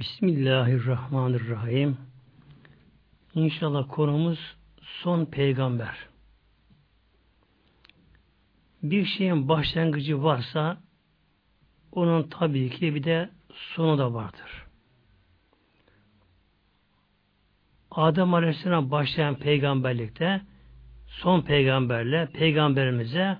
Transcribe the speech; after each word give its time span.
Bismillahirrahmanirrahim. 0.00 1.96
İnşallah 3.34 3.88
konumuz 3.88 4.56
son 4.80 5.24
peygamber. 5.24 6.08
Bir 8.82 9.04
şeyin 9.04 9.48
başlangıcı 9.48 10.22
varsa 10.22 10.82
onun 11.92 12.22
tabii 12.28 12.70
ki 12.70 12.94
bir 12.94 13.04
de 13.04 13.30
sonu 13.52 13.98
da 13.98 14.14
vardır. 14.14 14.66
Adem 17.90 18.34
Aleyhisselam 18.34 18.90
başlayan 18.90 19.34
peygamberlikte 19.34 20.42
son 21.06 21.40
peygamberle 21.40 22.28
peygamberimize 22.32 23.38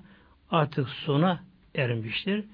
artık 0.49 0.89
sona 0.89 1.43
ermiştir. 1.75 2.45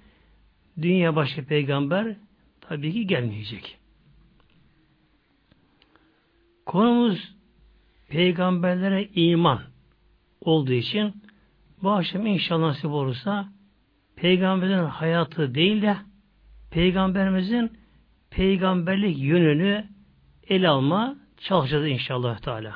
Dünya 0.81 1.15
başka 1.15 1.45
peygamber 1.45 2.15
tabii 2.61 2.93
ki 2.93 3.07
gelmeyecek. 3.07 3.82
Konumuz 6.65 7.35
peygamberlere 8.09 9.09
iman 9.13 9.61
olduğu 10.41 10.73
için 10.73 11.23
bu 11.83 11.91
akşam 11.91 12.25
inşallah 12.25 12.67
nasip 12.67 12.91
olursa 12.91 13.49
peygamberin 14.15 14.85
hayatı 14.85 15.55
değil 15.55 15.81
de 15.81 15.97
peygamberimizin 16.71 17.71
peygamberlik 18.29 19.17
yönünü 19.17 19.87
ele 20.47 20.69
alma 20.69 21.15
çalışacağız 21.37 21.87
inşallah 21.87 22.37
Teala. 22.37 22.75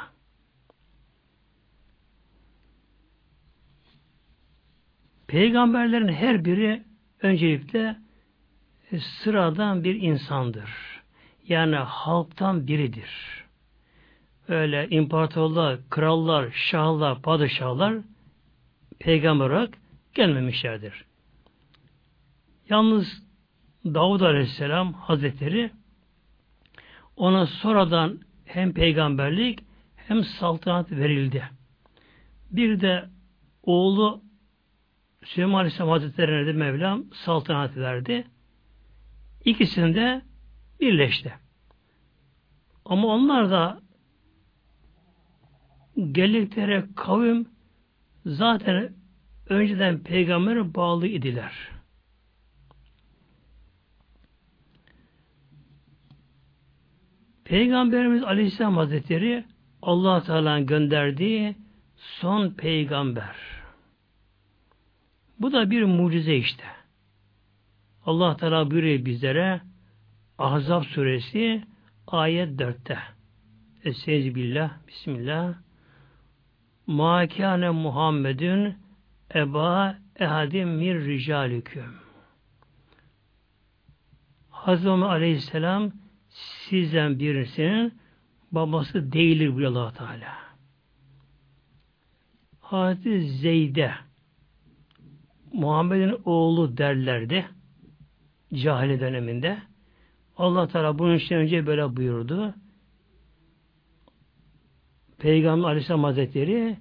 Peygamberlerin 5.28 6.08
her 6.08 6.46
biri 6.46 6.84
öncelikle 7.22 7.98
sıradan 9.00 9.84
bir 9.84 10.02
insandır. 10.02 10.70
Yani 11.48 11.76
halktan 11.76 12.68
biridir. 12.68 13.47
Öyle 14.48 14.88
imparatorlar, 14.90 15.80
krallar, 15.90 16.52
şahlar, 16.52 17.22
padişahlar 17.22 17.96
peygamber 19.00 19.50
olarak 19.50 19.78
gelmemişlerdir. 20.14 21.06
Yalnız 22.70 23.24
Davud 23.86 24.22
Aleyhisselam 24.22 24.94
Hazretleri 24.94 25.72
ona 27.16 27.46
sonradan 27.46 28.20
hem 28.46 28.74
peygamberlik 28.74 29.60
hem 29.96 30.24
saltanat 30.24 30.92
verildi. 30.92 31.44
Bir 32.52 32.82
de 32.82 33.10
oğlu 33.64 34.22
Süleyman 35.24 35.60
Aleyhisselam 35.60 35.90
Hazretleri'ne 35.90 36.48
de 36.48 36.54
Mevlam 36.54 37.06
saltanat 37.14 37.78
verdi. 37.78 38.28
İkisinde 39.46 40.22
birleşti. 40.80 41.34
Ama 42.86 43.08
onlar 43.08 43.52
da 43.52 43.82
geldikleri 45.98 46.84
kavim 46.96 47.48
zaten 48.26 48.94
önceden 49.50 50.00
peygambere 50.00 50.76
bağlı 50.76 51.08
idiler. 51.08 51.54
Peygamberimiz 57.46 58.24
Aleyhisselam 58.24 58.78
Hazretleri 58.78 59.46
allah 59.82 60.24
Teala'nın 60.24 60.66
gönderdiği 60.66 61.56
son 61.96 62.50
peygamber. 62.50 63.36
Bu 65.40 65.54
da 65.54 65.72
bir 65.72 65.84
mucize 65.84 66.36
işte. 66.36 66.64
Allah 68.06 68.38
Teala 68.38 68.72
buyuruyor 68.72 69.06
bizlere 69.06 69.62
Ahzab 70.38 70.84
suresi 70.84 71.64
ayet 72.08 72.60
4'te. 72.62 72.98
Estaizu 73.84 74.36
billah, 74.36 74.72
bismillah. 74.88 75.67
Ma 76.88 77.28
kâne 77.28 77.70
Muhammedun 77.70 78.76
eba 79.36 79.98
ehadim 80.20 80.70
mir 80.70 81.06
ricaliküm. 81.06 81.94
Hazreti 84.50 84.90
Aleyhisselam 84.90 85.92
sizden 86.30 87.20
birisinin 87.20 87.94
babası 88.52 89.12
değildir 89.12 89.56
buyuruyor 89.56 89.72
allah 89.72 89.94
Teala. 89.94 90.38
Hazreti 92.60 93.22
Zeyd'e 93.22 93.92
Muhammed'in 95.54 96.22
oğlu 96.26 96.78
derlerdi 96.78 97.46
cahili 98.54 99.00
döneminde. 99.00 99.58
Allah 100.38 100.68
Teala 100.68 101.00
bunun 101.00 101.16
için 101.16 101.36
önce 101.36 101.68
böyle 101.68 101.96
buyurdu. 101.96 102.54
Peygamber 105.20 105.68
Aleyhisselam 105.68 106.04
Hazretleri 106.04 106.78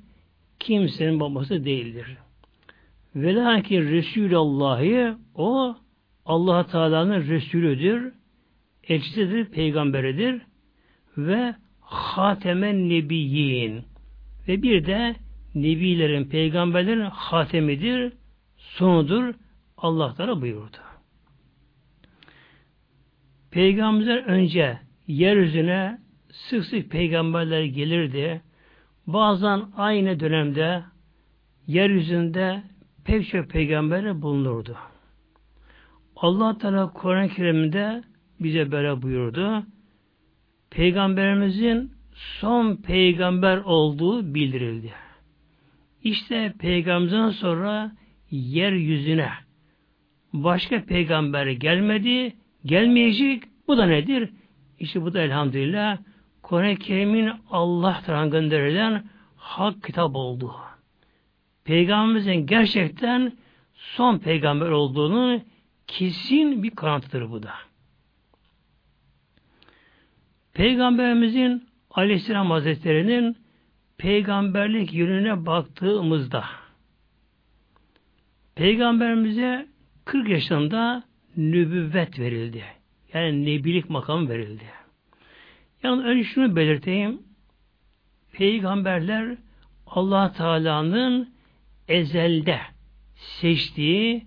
kimsenin 0.58 1.20
babası 1.20 1.64
değildir. 1.64 2.06
Velakin 3.16 3.82
Resulullah'ı 3.82 5.18
o 5.34 5.76
Allah 6.26 6.66
Teala'nın 6.66 7.28
Resulüdür 7.28 8.12
elçisidir, 8.88 9.44
peygamberidir 9.44 10.42
ve 11.18 11.54
hatemen 11.80 12.88
nebiyyin 12.88 13.84
ve 14.48 14.62
bir 14.62 14.86
de 14.86 15.16
nebilerin, 15.54 16.24
peygamberlerin 16.24 17.00
hatemidir, 17.00 18.12
sonudur 18.56 19.34
Allah 19.76 20.14
Teala 20.14 20.40
buyurdu. 20.40 20.76
Peygamberler 23.50 24.24
önce 24.24 24.78
yeryüzüne 25.06 25.98
sık 26.36 26.64
sık 26.64 26.90
peygamberler 26.90 27.64
gelirdi. 27.64 28.42
Bazen 29.06 29.62
aynı 29.76 30.20
dönemde 30.20 30.82
yeryüzünde 31.66 32.62
pek 33.04 33.28
çok 33.28 33.50
peygamberler 33.50 34.22
bulunurdu. 34.22 34.76
Allah 36.16 36.58
Teala 36.58 36.92
Kur'an-ı 36.92 37.28
Kerim'de 37.28 38.02
bize 38.40 38.72
böyle 38.72 39.02
buyurdu. 39.02 39.62
Peygamberimizin 40.70 41.92
son 42.40 42.76
peygamber 42.76 43.56
olduğu 43.56 44.34
bildirildi. 44.34 44.92
İşte 46.02 46.54
peygamberden 46.58 47.30
sonra 47.30 47.92
yeryüzüne 48.30 49.30
başka 50.32 50.84
peygamber 50.84 51.46
gelmedi, 51.46 52.36
gelmeyecek. 52.64 53.42
Bu 53.68 53.76
da 53.76 53.86
nedir? 53.86 54.30
İşte 54.78 55.02
bu 55.02 55.14
da 55.14 55.20
elhamdülillah 55.20 55.98
Kur'an-ı 56.46 56.76
Kerim'in 56.76 57.32
Allah 57.50 58.00
tarafından 58.06 58.30
gönderilen 58.30 59.04
hak 59.36 59.82
kitap 59.82 60.16
oldu. 60.16 60.54
Peygamberimizin 61.64 62.46
gerçekten 62.46 63.32
son 63.74 64.18
peygamber 64.18 64.70
olduğunu 64.70 65.40
kesin 65.86 66.62
bir 66.62 66.70
kanıtıdır 66.70 67.30
bu 67.30 67.42
da. 67.42 67.52
Peygamberimizin 70.52 71.68
Aleyhisselam 71.90 72.50
Hazretleri'nin 72.50 73.36
peygamberlik 73.98 74.94
yönüne 74.94 75.46
baktığımızda 75.46 76.44
Peygamberimize 78.54 79.66
40 80.04 80.28
yaşında 80.28 81.02
nübüvvet 81.36 82.18
verildi. 82.18 82.64
Yani 83.12 83.44
nebilik 83.44 83.90
makam 83.90 84.28
verildi. 84.28 84.75
Yani 85.82 86.02
önce 86.02 86.24
şunu 86.24 86.56
belirteyim. 86.56 87.22
Peygamberler 88.32 89.36
Allah 89.86 90.32
Teala'nın 90.32 91.34
ezelde 91.88 92.60
seçtiği, 93.14 94.26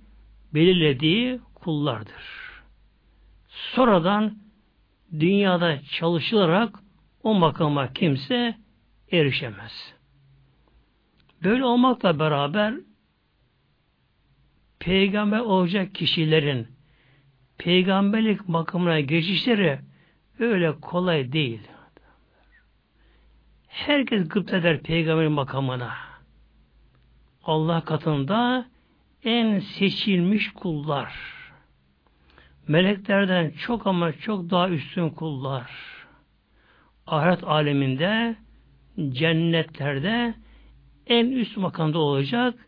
belirlediği 0.54 1.40
kullardır. 1.56 2.40
Sonradan 3.48 4.38
dünyada 5.19 5.81
çalışılarak 5.81 6.80
o 7.24 7.34
makama 7.34 7.94
kimse 7.94 8.56
erişemez. 9.12 9.94
Böyle 11.44 11.66
olmakla 11.66 12.19
beraber 12.19 12.74
peygamber 14.80 15.40
olacak 15.40 15.96
kişilerin 15.96 16.68
peygamberlik 17.57 18.50
makamına 18.50 19.00
geçişleri 19.00 19.80
öyle 20.39 20.80
kolay 20.80 21.31
değil. 21.31 21.62
Herkes 23.68 24.30
gıpta 24.30 24.57
eder 24.57 24.81
peygamber 24.81 25.27
makamına. 25.27 25.94
Allah 27.44 27.81
katında 27.81 28.65
en 29.24 29.59
seçilmiş 29.59 30.51
kullar 30.53 31.39
meleklerden 32.69 33.50
çok 33.50 33.88
ama 33.88 34.12
çok 34.13 34.50
daha 34.50 34.69
üstün 34.69 35.09
kullar. 35.09 35.71
Ahiret 37.07 37.44
aleminde, 37.44 38.36
cennetlerde 39.09 40.33
en 41.07 41.25
üst 41.25 41.57
makamda 41.57 42.00
olacak 42.00 42.68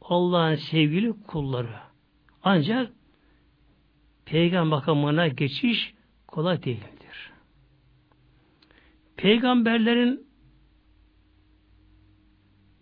Allah'ın 0.00 0.54
sevgili 0.54 1.22
kulları. 1.26 1.76
Ancak 2.42 2.92
peygamber 4.24 4.78
makamına 4.78 5.28
geçiş 5.28 5.94
kolay 6.32 6.62
değildir. 6.62 7.32
Peygamberlerin 9.16 10.26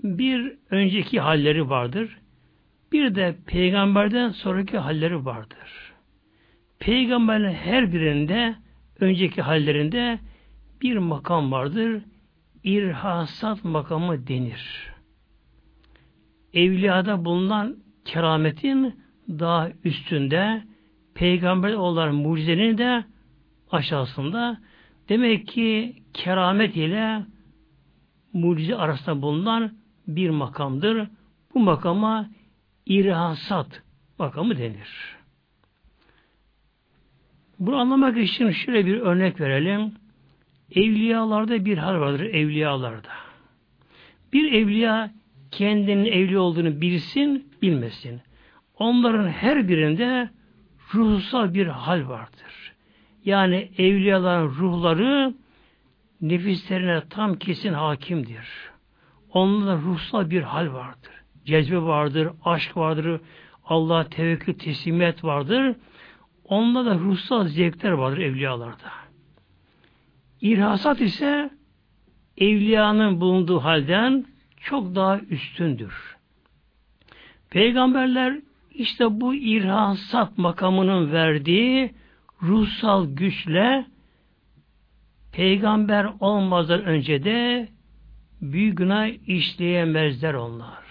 bir 0.02 0.58
önceki 0.70 1.20
halleri 1.20 1.70
vardır. 1.70 2.19
Bir 2.93 3.14
de 3.14 3.37
peygamberden 3.47 4.29
sonraki 4.29 4.79
halleri 4.79 5.25
vardır. 5.25 5.93
Peygamberlerin 6.79 7.55
her 7.55 7.93
birinde 7.93 8.55
önceki 9.00 9.43
hallerinde 9.43 10.19
bir 10.82 10.97
makam 10.97 11.52
vardır. 11.52 12.02
İrhasat 12.64 13.64
makamı 13.64 14.26
denir. 14.26 14.93
Evliyada 16.55 17.25
bulunan 17.25 17.76
kerametin 18.05 19.00
daha 19.29 19.70
üstünde 19.85 20.62
peygamber 21.14 21.73
olan 21.73 22.14
mucizenin 22.14 22.79
de 22.79 23.05
aşağısında 23.73 24.61
demek 25.09 25.49
ki 25.49 25.97
keramet 26.15 26.77
ile 26.77 27.23
mucize 28.33 28.77
arasında 28.77 29.23
bulunan 29.23 29.73
bir 30.07 30.31
makamdır. 30.31 31.09
Bu 31.55 31.61
makama 31.61 32.31
irhasat 32.87 33.83
makamı 34.19 34.59
denir. 34.59 35.17
Bunu 37.59 37.77
anlamak 37.77 38.19
için 38.19 38.51
şöyle 38.51 38.87
bir 38.87 39.01
örnek 39.01 39.41
verelim. 39.41 39.93
Evliyalarda 40.75 41.65
bir 41.65 41.79
hal 41.79 42.01
vardır 42.01 42.21
evliyalarda. 42.25 43.13
Bir 44.33 44.53
evliya 44.53 45.11
kendinin 45.51 46.05
evli 46.05 46.39
olduğunu 46.39 46.81
bilsin, 46.81 47.53
bilmesin. 47.63 48.21
Onların 48.79 49.29
her 49.29 49.69
birinde 49.69 50.31
ruhsal 50.95 51.55
bir 51.55 51.67
hal 51.67 52.09
vardır. 52.09 52.60
Yani 53.25 53.71
evliyaların 53.79 54.49
ruhları 54.49 55.35
nefislerine 56.21 57.03
tam 57.11 57.35
kesin 57.35 57.73
hakimdir. 57.73 58.49
Onlarda 59.33 59.77
ruhsal 59.77 60.31
bir 60.31 60.43
hal 60.43 60.73
vardır. 60.73 61.13
Cezbe 61.45 61.83
vardır, 61.83 62.29
aşk 62.45 62.77
vardır, 62.77 63.21
Allah 63.65 64.09
tevekkül, 64.09 64.55
teslimiyet 64.55 65.25
vardır. 65.25 65.77
Onda 66.45 66.85
da 66.85 66.95
ruhsal 66.95 67.47
zevkler 67.47 67.91
vardır 67.91 68.19
evliyalarda. 68.19 68.91
İrhasat 70.41 71.01
ise 71.01 71.51
evliyanın 72.39 73.21
bulunduğu 73.21 73.59
halden 73.59 74.27
çok 74.61 74.95
daha 74.95 75.19
üstündür. 75.19 76.17
Peygamberler 77.51 78.41
işte 78.75 79.21
bu 79.21 79.35
irhasat 79.35 80.39
makamının 80.39 81.13
verdiği 81.13 81.95
ruhsal 82.43 83.07
güçle 83.07 83.87
peygamber 85.33 86.11
olmazdan 86.21 86.85
önce 86.85 87.25
de 87.25 87.69
büyük 88.41 88.79
günah 88.79 89.29
işleyemezler 89.29 90.35
onlar. 90.35 90.85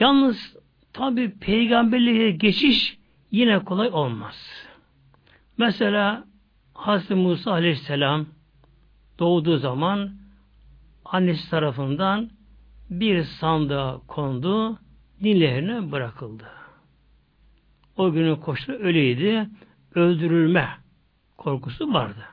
Yalnız 0.00 0.56
tabi 0.92 1.30
peygamberliğe 1.30 2.30
geçiş 2.30 2.98
yine 3.30 3.58
kolay 3.58 3.88
olmaz. 3.88 4.50
Mesela 5.58 6.24
Hazreti 6.74 7.14
Musa 7.14 7.52
aleyhisselam 7.52 8.26
doğduğu 9.18 9.58
zaman 9.58 10.10
annesi 11.04 11.50
tarafından 11.50 12.30
bir 12.90 13.24
sandığa 13.24 14.00
kondu, 14.06 14.78
dinlerine 15.22 15.92
bırakıldı. 15.92 16.57
O 17.98 18.12
günün 18.12 18.36
koşulu 18.36 18.76
öyleydi, 18.76 19.48
öldürülme 19.94 20.68
korkusu 21.36 21.92
vardı. 21.92 22.24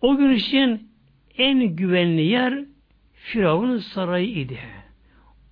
O 0.00 0.16
gün 0.16 0.30
için 0.30 0.90
en 1.38 1.76
güvenli 1.76 2.22
yer 2.22 2.64
Firavun'un 3.12 3.78
sarayı 3.78 4.28
idi. 4.28 4.58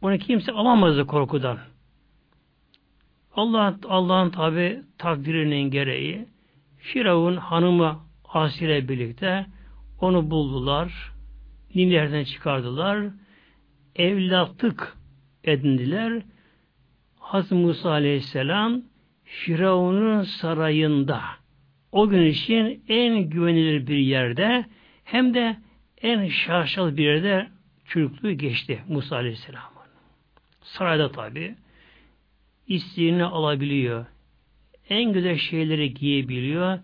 Onu 0.03 0.19
kimse 0.19 0.53
alamazdı 0.53 1.07
korkudan. 1.07 1.59
Allah 3.33 3.79
Allah'ın 3.89 4.31
tabi 4.31 4.83
takdirinin 4.99 5.71
gereği 5.71 6.27
Firavun 6.77 7.37
hanımı 7.37 8.01
Asile 8.25 8.89
birlikte 8.89 9.47
onu 10.01 10.31
buldular. 10.31 11.13
Nillerden 11.75 12.25
çıkardılar. 12.25 13.07
Evlatlık 13.97 14.97
edindiler. 15.45 16.23
Hazreti 17.29 17.55
Musa 17.55 17.91
Aleyhisselam 17.91 18.83
Firavun'un 19.25 20.23
sarayında 20.23 21.21
o 21.93 22.09
gün 22.09 22.23
için 22.23 22.85
en 22.89 23.19
güvenilir 23.19 23.87
bir 23.87 23.97
yerde 23.97 24.67
hem 25.05 25.35
de 25.35 25.57
en 26.03 26.29
şaşalı 26.29 26.97
bir 26.97 27.05
yerde 27.05 27.49
çocukluğu 27.85 28.33
geçti 28.33 28.83
Musa 28.89 29.17
Aleyhisselam'ın. 29.17 29.89
Sarayda 30.61 31.13
tabi 31.13 31.55
istediğini 32.67 33.25
alabiliyor. 33.25 34.07
En 34.89 35.13
güzel 35.13 35.37
şeyleri 35.37 35.95
giyebiliyor. 35.95 36.79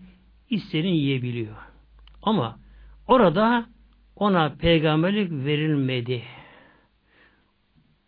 istediğini 0.49 0.97
yiyebiliyor. 0.97 1.55
Ama 2.21 2.59
orada 3.07 3.65
ona 4.15 4.55
peygamberlik 4.55 5.31
verilmedi. 5.31 6.23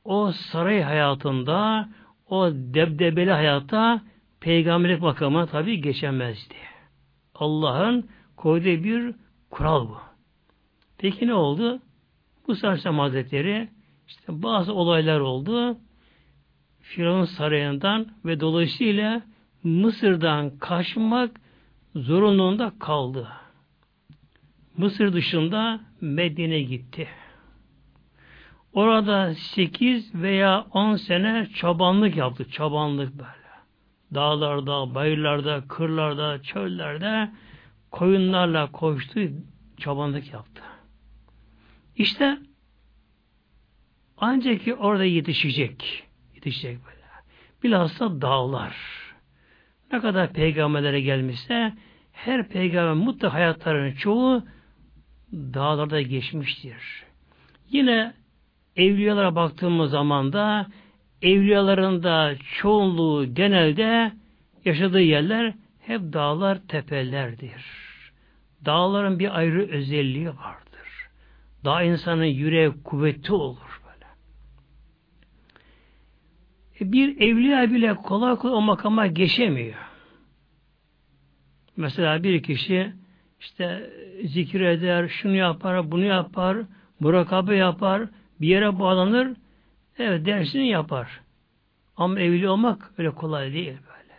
O 0.04 0.31
saray 0.31 0.81
hayatında, 0.81 1.90
o 2.29 2.51
debdebeli 2.53 3.31
hayatta 3.31 4.01
peygamberlik 4.39 5.01
makamına 5.01 5.45
tabi 5.45 5.81
geçemezdi. 5.81 6.56
Allah'ın 7.35 8.09
koyduğu 8.35 8.83
bir 8.83 9.15
kural 9.50 9.89
bu. 9.89 9.97
Peki 10.97 11.27
ne 11.27 11.33
oldu? 11.33 11.79
Bu 12.47 12.56
Sarsam 12.56 13.00
Hazretleri 13.00 13.69
işte 14.07 14.44
bazı 14.44 14.74
olaylar 14.74 15.19
oldu. 15.19 15.77
Firavun 16.81 17.25
sarayından 17.25 18.07
ve 18.25 18.39
dolayısıyla 18.39 19.21
Mısır'dan 19.63 20.57
kaçmak 20.57 21.41
zorunluluğunda 21.95 22.73
kaldı. 22.80 23.27
Mısır 24.77 25.13
dışında 25.13 25.80
Medine 26.01 26.62
gitti. 26.62 27.07
Orada 28.77 29.35
8 29.35 30.15
veya 30.15 30.65
10 30.71 30.95
sene 30.95 31.47
çobanlık 31.56 32.15
yaptı. 32.15 32.50
Çobanlık 32.50 33.13
böyle. 33.13 33.47
Dağlarda, 34.13 34.95
bayırlarda, 34.95 35.63
kırlarda, 35.68 36.42
çöllerde 36.42 37.31
koyunlarla 37.92 38.71
koştu, 38.71 39.19
çobanlık 39.78 40.33
yaptı. 40.33 40.61
İşte 41.95 42.37
ancak 44.18 44.61
ki 44.61 44.75
orada 44.75 45.04
yetişecek. 45.04 46.07
Yetişecek 46.35 46.80
böyle. 46.85 47.06
Bilhassa 47.63 48.21
dağlar. 48.21 48.75
Ne 49.92 49.99
kadar 49.99 50.33
peygamberlere 50.33 51.02
gelmişse 51.02 51.73
her 52.11 52.49
peygamber 52.49 53.06
mutlaka 53.06 53.33
hayatlarının 53.33 53.95
çoğu 53.95 54.44
dağlarda 55.33 56.02
geçmiştir. 56.02 57.04
Yine 57.69 58.13
evliyalara 58.78 59.36
baktığımız 59.36 59.92
zaman 59.92 60.34
da 60.34 60.68
evliyaların 61.22 62.04
da 62.04 62.34
çoğunluğu 62.62 63.34
genelde 63.34 64.12
yaşadığı 64.66 65.02
yerler 65.02 65.54
hep 65.80 66.02
dağlar, 66.14 66.57
tepelerdir. 66.68 67.66
Dağların 68.66 69.19
bir 69.19 69.38
ayrı 69.38 69.68
özelliği 69.69 70.28
vardır. 70.28 71.10
Dağ 71.66 71.84
insanın 71.84 72.24
yüreği 72.24 72.72
kuvvetli 72.84 73.34
olur 73.34 73.81
böyle. 73.86 74.06
E 76.80 76.92
bir 76.92 77.22
evliya 77.22 77.72
bile 77.72 77.94
kolay 77.94 78.36
kolay 78.36 78.56
o 78.56 78.62
makama 78.62 79.07
geçemiyor. 79.07 79.76
Mesela 81.78 82.24
bir 82.24 82.44
kişi 82.44 82.94
işte 83.40 83.90
zikir 84.24 84.62
eder, 84.62 85.07
şunu 85.07 85.36
yapar, 85.36 85.92
bunu 85.92 86.04
yapar, 86.04 86.57
murakabe 87.00 87.56
yapar, 87.56 88.10
bir 88.41 88.47
yere 88.47 88.79
bağlanır, 88.79 89.37
evet 89.97 90.25
dersini 90.25 90.67
yapar. 90.67 91.21
Ama 91.97 92.19
evli 92.19 92.49
olmak 92.49 92.91
öyle 92.97 93.09
kolay 93.09 93.53
değil 93.53 93.77
böyle. 93.87 94.13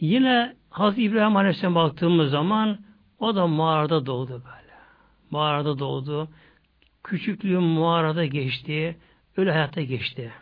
Yine 0.00 0.56
Hazreti 0.70 1.02
İbrahim 1.02 1.36
Aleyhisselam 1.36 1.74
baktığımız 1.74 2.30
zaman 2.30 2.78
o 3.18 3.36
da 3.36 3.46
mağarada 3.46 4.06
doğdu 4.06 4.32
böyle. 4.32 4.74
Mağarada 5.30 5.78
doğdu. 5.78 6.28
Küçüklüğü 7.04 7.58
mağarada 7.58 8.24
geçti. 8.24 8.96
Öyle 9.36 9.52
hayatta 9.52 9.82
geçti. 9.82 10.32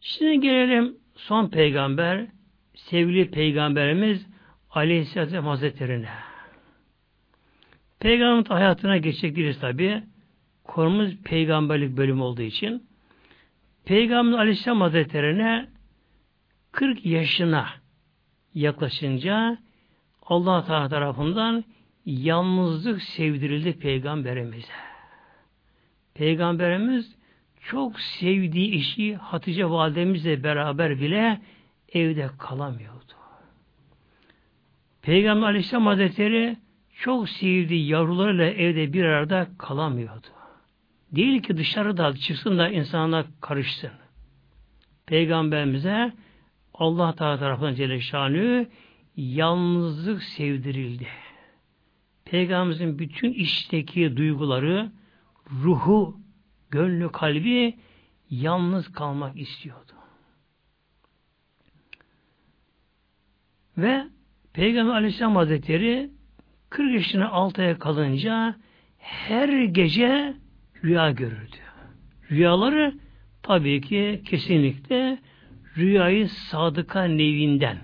Şimdi 0.00 0.40
gelelim 0.40 0.96
son 1.16 1.48
peygamber 1.48 2.26
sevgili 2.74 3.30
peygamberimiz 3.30 4.26
Aleyhisselatü 4.70 5.36
Hazretleri'ne. 5.36 6.33
Peygamberin 8.04 8.44
hayatına 8.44 8.96
geçecek 8.96 9.36
değiliz 9.36 9.60
tabi. 9.60 10.02
Konumuz 10.64 11.16
peygamberlik 11.16 11.96
bölümü 11.96 12.22
olduğu 12.22 12.42
için. 12.42 12.86
Peygamber 13.84 14.38
Aleyhisselam 14.38 14.80
Hazretleri'ne 14.80 15.68
40 16.72 17.06
yaşına 17.06 17.68
yaklaşınca 18.54 19.58
Allah 20.22 20.64
Teala 20.64 20.88
tarafından 20.88 21.64
yalnızlık 22.06 23.02
sevdirildi 23.02 23.78
peygamberimize. 23.78 24.72
Peygamberimiz 26.14 27.16
çok 27.60 28.00
sevdiği 28.00 28.70
işi 28.70 29.16
Hatice 29.16 29.70
validemizle 29.70 30.44
beraber 30.44 31.00
bile 31.00 31.40
evde 31.92 32.30
kalamıyordu. 32.38 33.14
Peygamber 35.02 35.46
Aleyhisselam 35.46 35.86
Hazretleri 35.86 36.64
çok 36.94 37.28
sevdiği 37.28 37.86
yavrularıyla 37.86 38.44
evde 38.44 38.92
bir 38.92 39.04
arada 39.04 39.48
kalamıyordu. 39.58 40.26
Değil 41.12 41.42
ki 41.42 41.56
dışarıda 41.56 42.14
çıksın 42.14 42.58
da 42.58 42.68
insanlar 42.68 43.26
karışsın. 43.40 43.90
Peygamberimize 45.06 46.12
Allah 46.74 47.14
Teala 47.14 47.38
tarafından 47.38 47.74
Celle 47.74 48.68
yalnızlık 49.16 50.22
sevdirildi. 50.22 51.06
Peygamberimizin 52.24 52.98
bütün 52.98 53.32
içteki 53.32 54.16
duyguları, 54.16 54.92
ruhu, 55.62 56.20
gönlü, 56.70 57.12
kalbi 57.12 57.78
yalnız 58.30 58.92
kalmak 58.92 59.38
istiyordu. 59.38 59.92
Ve 63.78 64.04
Peygamber 64.52 64.92
Aleyhisselam 64.92 65.36
Hazretleri 65.36 66.10
40 66.74 66.94
yaşına 66.94 67.28
altıya 67.28 67.78
kalınca 67.78 68.56
her 68.98 69.64
gece 69.64 70.34
rüya 70.84 71.10
görürdü. 71.10 71.56
Rüyaları 72.30 72.94
tabii 73.42 73.80
ki 73.80 74.22
kesinlikle 74.24 75.18
rüyayı 75.76 76.28
sadıka 76.28 77.02
nevinden. 77.02 77.78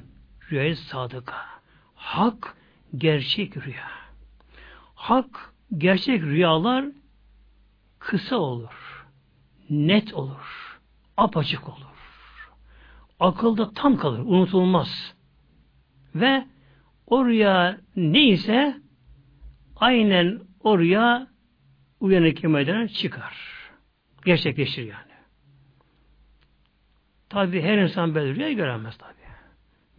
Rüyayı 0.50 0.76
sadıka. 0.76 1.36
Hak, 1.94 2.56
gerçek 2.96 3.56
rüya. 3.56 3.88
Hak, 4.94 5.54
gerçek 5.78 6.22
rüyalar 6.22 6.84
kısa 7.98 8.36
olur. 8.36 9.06
Net 9.70 10.14
olur. 10.14 10.78
Apaçık 11.16 11.68
olur. 11.68 12.50
Akılda 13.20 13.70
tam 13.74 13.96
kalır. 13.96 14.18
Unutulmaz. 14.18 15.14
Ve 16.14 16.44
o 17.10 17.26
rüya 17.26 17.78
neyse 17.96 18.76
aynen 19.76 20.40
o 20.60 20.78
rüya 20.78 21.26
uyanık 22.00 22.44
meydana 22.44 22.88
çıkar. 22.88 23.36
Gerçekleşir 24.24 24.82
yani. 24.82 25.10
Tabi 27.28 27.62
her 27.62 27.78
insan 27.78 28.14
böyle 28.14 28.34
rüya 28.34 28.52
göremez 28.52 28.96
tabi. 28.96 29.14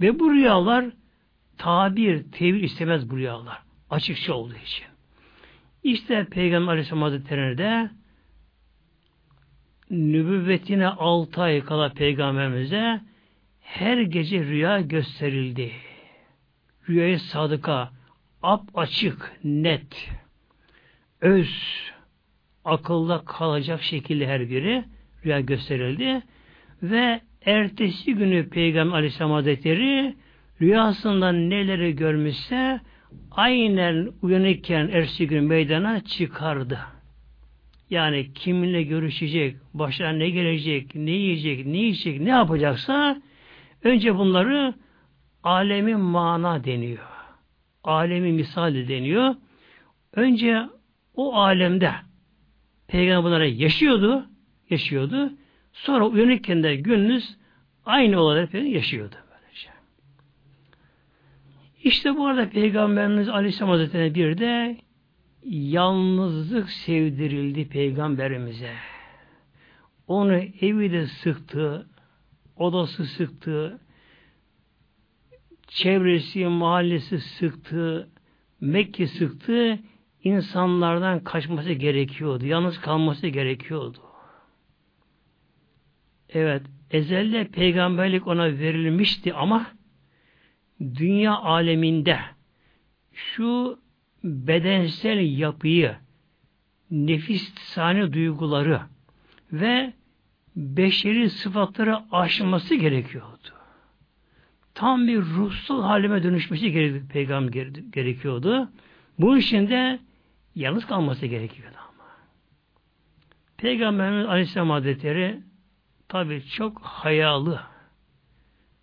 Ve 0.02 0.20
bu 0.20 0.34
rüyalar 0.34 0.86
tabir, 1.58 2.32
tevil 2.32 2.64
istemez 2.64 3.10
bu 3.10 3.18
rüyalar. 3.18 3.62
Açıkça 3.90 4.34
olduğu 4.34 4.56
için. 4.56 4.86
İşte 5.84 6.26
Peygamber 6.26 6.72
Aleyhisselam 6.72 7.02
Hazretleri'ne 7.02 7.58
de 7.58 7.90
nübüvvetine 9.90 10.88
altı 10.88 11.42
ay 11.42 11.62
kala 11.64 11.94
Peygamberimize 11.94 13.02
her 13.62 13.98
gece 13.98 14.44
rüya 14.44 14.82
gösterildi. 14.82 15.72
Rüyayı 16.92 17.20
sadıka, 17.20 17.90
ap 18.44 18.64
açık, 18.74 19.32
net, 19.44 20.10
öz, 21.22 21.50
akılda 22.66 23.22
kalacak 23.26 23.82
şekilde 23.84 24.28
her 24.28 24.50
biri 24.50 24.84
rüya 25.26 25.40
gösterildi. 25.40 26.22
Ve 26.84 27.22
ertesi 27.46 28.14
günü 28.14 28.50
Peygamber 28.50 28.96
Aleyhisselam 28.96 29.32
Hazretleri 29.32 30.16
rüyasından 30.62 31.50
neleri 31.50 31.96
görmüşse 31.96 32.80
aynen 33.32 34.10
uyanıkken 34.22 34.88
ertesi 34.88 35.28
gün 35.28 35.44
meydana 35.44 36.04
çıkardı. 36.04 36.80
Yani 37.90 38.34
kiminle 38.34 38.84
görüşecek, 38.84 39.56
başına 39.74 40.10
ne 40.10 40.30
gelecek, 40.30 40.96
ne 40.96 41.12
yiyecek, 41.12 41.66
ne 41.66 41.78
yiyecek, 41.78 42.22
ne 42.22 42.30
yapacaksa 42.30 43.22
önce 43.84 44.16
bunları 44.18 44.74
alemi 45.44 45.96
mana 45.96 46.64
deniyor. 46.64 47.08
Alemi 47.84 48.32
misal 48.32 48.74
deniyor. 48.74 49.36
Önce 50.14 50.70
o 51.16 51.36
alemde 51.36 51.92
Peygamber 52.88 53.24
bunlara 53.24 53.46
yaşıyordu, 53.46 54.26
yaşıyordu. 54.70 55.34
Sonra 55.74 56.08
uyanıkken 56.08 56.64
de 56.64 56.76
gününüz 56.76 57.38
aynı 57.86 58.20
olarak 58.20 58.54
yaşıyordu. 58.54 59.16
Böylece. 59.32 59.70
İşte 61.84 62.18
bu 62.18 62.28
arada 62.28 62.50
Peygamberimiz 62.50 63.30
Aleyhisselam 63.30 63.70
Hazretleri'ne 63.70 64.16
bir 64.16 64.38
de 64.38 64.78
yalnızlık 65.46 66.70
sevdirildi 66.70 67.68
Peygamberimize. 67.68 68.74
Onu 70.08 70.34
evi 70.62 70.92
de 70.92 71.08
sıktı, 71.08 71.88
odası 72.56 73.06
sıktı, 73.06 73.80
çevresi, 75.72 76.46
mahallesi 76.46 77.20
sıktı, 77.20 78.10
Mekke 78.62 79.08
sıktı, 79.08 79.80
insanlardan 80.24 81.24
kaçması 81.24 81.72
gerekiyordu. 81.72 82.46
Yalnız 82.46 82.82
kalması 82.82 83.28
gerekiyordu. 83.28 83.98
Evet, 86.30 86.62
ezelde 86.92 87.48
peygamberlik 87.48 88.28
ona 88.28 88.46
verilmişti 88.46 89.34
ama 89.34 89.68
dünya 90.80 91.34
aleminde 91.34 92.20
şu 93.12 93.80
bedensel 94.24 95.38
yapıyı, 95.38 95.96
nefis 96.92 97.54
sani 97.54 98.14
duyguları 98.14 98.82
ve 99.52 99.94
beşeri 100.56 101.30
sıfatları 101.30 101.98
aşması 102.12 102.76
gerekiyordu. 102.76 103.61
Tam 104.82 105.08
bir 105.08 105.22
ruhsal 105.22 105.84
halime 105.84 106.24
dönüşmesi 106.24 106.72
gerekiyordu. 107.92 108.70
Bu 109.20 109.38
için 109.38 109.70
de 109.70 110.00
yalnız 110.56 110.86
kalması 110.86 111.26
gerekiyordu 111.26 111.76
ama. 111.78 112.08
Peygamberimiz 113.58 114.26
Aleyhisselam 114.26 114.70
Hazretleri 114.70 115.42
tabi 116.08 116.44
çok 116.46 116.82
hayalı, 116.82 117.62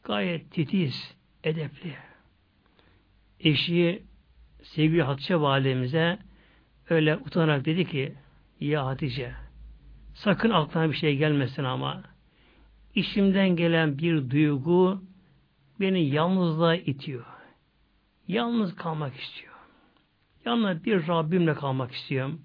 gayet 0.05 0.53
titiz, 0.53 1.17
edepli. 1.45 1.95
Eşi 3.41 4.03
sevgili 4.63 5.03
Hatice 5.03 5.41
validemize 5.41 6.19
öyle 6.91 7.17
utanarak 7.17 7.65
dedi 7.65 7.85
ki 7.85 8.15
ya 8.61 8.87
Hatice 8.87 9.33
sakın 10.15 10.51
aklına 10.51 10.91
bir 10.91 10.97
şey 10.97 11.17
gelmesin 11.17 11.65
ama 11.65 12.03
işimden 12.95 13.57
gelen 13.57 13.99
bir 13.99 14.31
duygu 14.31 15.08
beni 15.81 16.09
yalnızlığa 16.09 16.77
itiyor. 16.77 17.25
Yalnız 18.29 18.77
kalmak 18.77 19.17
istiyor. 19.17 19.55
Yalnız 20.45 20.85
bir 20.85 21.09
Rabbimle 21.09 21.55
kalmak 21.55 21.93
istiyorum. 21.93 22.41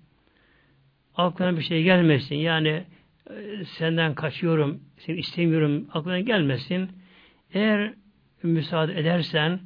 Aklına 1.15 1.57
bir 1.57 1.63
şey 1.63 1.83
gelmesin. 1.83 2.35
Yani 2.35 2.83
e, 3.29 3.65
senden 3.65 4.15
kaçıyorum, 4.15 4.83
seni 4.97 5.17
istemiyorum, 5.17 5.87
aklına 5.93 6.19
gelmesin. 6.19 6.89
Eğer 7.53 7.93
müsaade 8.43 8.99
edersen 8.99 9.59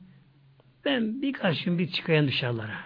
ben 0.86 1.22
birkaç 1.22 1.64
gün 1.64 1.80
bir 1.80 1.88
çıkayım 1.92 2.28
dışarılara. 2.28 2.78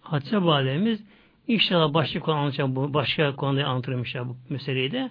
Hatice 0.00 0.42
Validemiz 0.42 1.04
inşallah 1.48 1.94
başka 1.94 2.20
konu 2.20 2.36
anlatacağım 2.36 2.94
başka 2.94 3.36
konuda 3.36 3.64
anlatırım 3.64 4.00
inşallah 4.00 4.28
bu 4.28 4.36
meseleyi 4.48 4.92
de. 4.92 5.10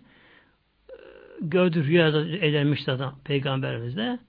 Gördü 1.44 1.84
rüyada 1.84 2.28
edermiş 2.28 2.84
zaten 2.84 3.12
peygamberimiz 3.24 3.98
de. 3.98 4.20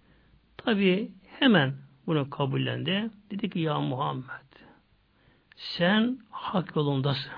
Tabi 0.57 1.13
hemen 1.39 1.75
bunu 2.07 2.31
kabullendi. 2.31 3.11
Dedi 3.31 3.51
ki 3.51 3.59
ya 3.59 3.81
Muhammed 3.81 4.25
sen 5.57 6.19
hak 6.31 6.77
yolundasın. 6.77 7.33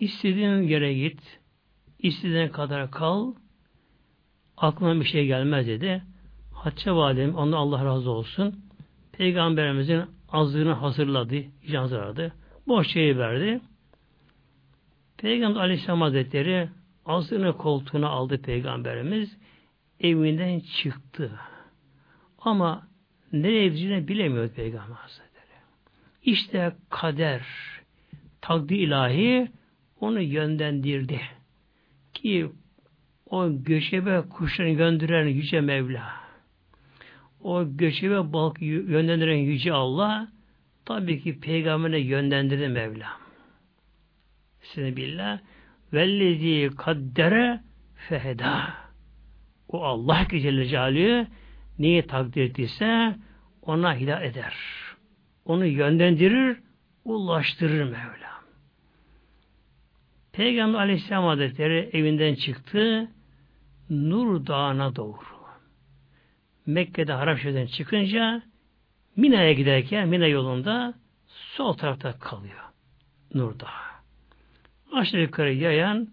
İstediğin 0.00 0.62
yere 0.62 0.94
git, 0.94 1.40
istediğin 1.98 2.48
kadar 2.48 2.90
kal, 2.90 3.34
aklına 4.56 5.00
bir 5.00 5.04
şey 5.04 5.26
gelmez 5.26 5.66
dedi. 5.66 6.02
Hatice 6.52 6.92
Validem, 6.92 7.34
ondan 7.34 7.56
Allah 7.56 7.84
razı 7.84 8.10
olsun. 8.10 8.64
Peygamberimizin 9.12 10.02
azlığını 10.28 10.72
hazırladı, 10.72 11.36
hazırladı. 11.72 12.32
Boş 12.66 12.88
şeyi 12.88 13.18
verdi. 13.18 13.60
Peygamber 15.16 15.60
Aleyhisselam 15.60 16.00
Hazretleri 16.00 16.68
azlığını 17.10 17.56
koltuğuna 17.56 18.08
aldı 18.08 18.42
Peygamberimiz. 18.42 19.36
Evinden 20.00 20.60
çıktı. 20.60 21.32
Ama 22.38 22.88
nereye 23.32 23.68
gideceğini 23.68 24.08
bilemiyor 24.08 24.48
Peygamber 24.48 24.94
Hazretleri. 24.94 25.30
İşte 26.22 26.72
kader, 26.90 27.46
takdir 28.40 28.78
ilahi 28.78 29.50
onu 30.00 30.20
yönlendirdi. 30.20 31.20
Ki 32.14 32.50
o 33.26 33.64
göçebe 33.64 34.22
kuşlarını 34.30 34.72
gönderen 34.72 35.26
Yüce 35.26 35.60
Mevla, 35.60 36.12
o 37.42 37.76
göçebe 37.76 38.32
balık 38.32 38.62
yönlendiren 38.62 39.36
Yüce 39.36 39.72
Allah, 39.72 40.28
tabii 40.84 41.22
ki 41.22 41.40
peygamberine 41.40 41.98
yönlendirdi 41.98 42.68
Mevla. 42.68 43.08
Sine 44.62 44.96
billah. 44.96 45.40
Vellezi 45.92 46.76
kaddere 46.76 47.60
feheda. 48.08 48.74
O 49.68 49.84
Allah 49.84 50.28
ki 50.28 50.40
Celle 50.40 50.66
Celaluhu 50.66 51.26
neyi 51.78 52.06
takdir 52.06 52.42
ettiyse 52.42 53.16
ona 53.62 53.94
hidayet 53.94 54.36
eder. 54.36 54.54
Onu 55.44 55.66
yönlendirir, 55.66 56.56
ulaştırır 57.04 57.84
Mevla. 57.84 58.30
Peygamber 60.32 60.78
Aleyhisselam 60.78 61.24
Hazretleri 61.24 61.90
evinden 61.92 62.34
çıktı, 62.34 63.08
Nur 63.90 64.46
Dağı'na 64.46 64.96
doğru. 64.96 65.40
Mekke'de 66.66 67.12
Harapşehir'den 67.12 67.66
çıkınca 67.66 68.42
Mina'ya 69.16 69.52
giderken 69.52 70.08
Mina 70.08 70.26
yolunda 70.26 70.94
sol 71.26 71.72
tarafta 71.72 72.18
kalıyor. 72.18 72.64
Nur 73.34 73.60
Dağı. 73.60 73.99
Aşağı 74.92 75.20
yukarı 75.20 75.52
yayan 75.52 76.08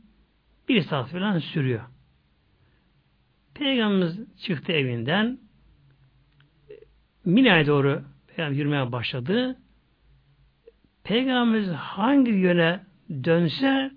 bir 0.69 0.81
saat 0.81 1.09
falan 1.09 1.39
sürüyor. 1.39 1.81
Peygamberimiz 3.53 4.19
çıktı 4.41 4.71
evinden 4.71 5.39
Mina'ya 7.25 7.67
doğru 7.67 8.03
yürümeye 8.37 8.91
başladı. 8.91 9.57
Peygamberimiz 11.03 11.71
hangi 11.71 12.31
yöne 12.31 12.79
dönse 13.23 13.91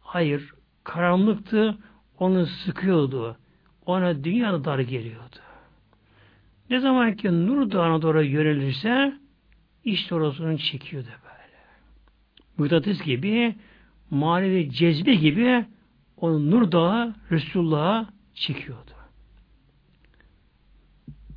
hayır 0.00 0.50
karanlıktı 0.84 1.78
onu 2.18 2.46
sıkıyordu. 2.46 3.36
Ona 3.86 4.24
dünyada 4.24 4.64
dar 4.64 4.78
geliyordu. 4.78 5.36
Ne 6.70 6.80
zaman 6.80 7.16
ki 7.16 7.46
Nur 7.46 7.70
Dağı'na 7.70 8.02
doğru 8.02 8.22
yönelirse 8.22 9.12
işte 9.84 10.14
orasını 10.14 10.58
çekiyordu 10.58 11.08
böyle. 11.08 11.58
Mıknatıs 12.58 13.02
gibi 13.02 13.54
manevi 14.12 14.70
cezbe 14.70 15.14
gibi 15.14 15.64
o 16.16 16.50
Nur 16.50 16.72
Dağı 16.72 17.14
Resulullah'a 17.30 18.06
çekiyordu. 18.34 18.90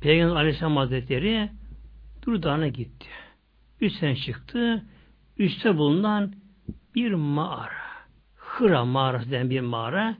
Peygamber 0.00 0.36
Aleyhisselam 0.36 0.76
Hazretleri 0.76 1.50
Nur 2.26 2.42
Dağı'na 2.42 2.68
gitti. 2.68 3.06
Üstten 3.80 4.14
çıktı. 4.14 4.84
Üste 5.38 5.76
bulunan 5.76 6.32
bir 6.94 7.12
mağara. 7.12 7.86
Hıra 8.36 8.84
mağarası 8.84 9.30
denen 9.30 9.50
bir 9.50 9.60
mağara. 9.60 10.16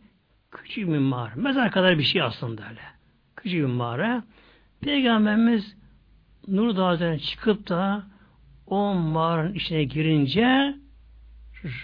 Küçük 0.51 0.89
bir 0.89 0.99
mağara. 0.99 1.35
Mezar 1.35 1.71
kadar 1.71 1.99
bir 1.99 2.03
şey 2.03 2.23
aslında 2.23 2.69
öyle. 2.69 2.81
Küçük 3.37 3.61
bir 3.61 3.65
mağara. 3.65 4.25
Peygamberimiz 4.81 5.77
Nur 6.49 6.77
Dağı'dan 6.77 7.19
çıkıp 7.19 7.69
da 7.69 8.07
o 8.67 8.95
mağaranın 8.95 9.55
içine 9.55 9.85
girince 9.85 10.77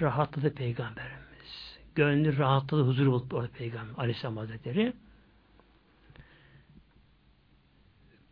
rahatladı 0.00 0.54
Peygamberimiz. 0.54 1.78
Gönlü 1.94 2.38
rahatladı, 2.38 2.82
huzur 2.82 3.06
buldu 3.06 3.36
orada 3.36 3.48
Peygamber 3.48 3.94
Aleyhisselam 3.98 4.36
Hazretleri. 4.36 4.92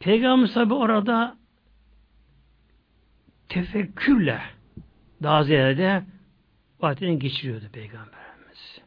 Peygamber 0.00 0.52
tabi 0.54 0.74
orada 0.74 1.36
tefekkürle 3.48 4.40
daha 5.22 5.44
ziyade 5.44 6.02
vaktini 6.80 7.18
geçiriyordu 7.18 7.64
Peygamberimiz. 7.72 8.80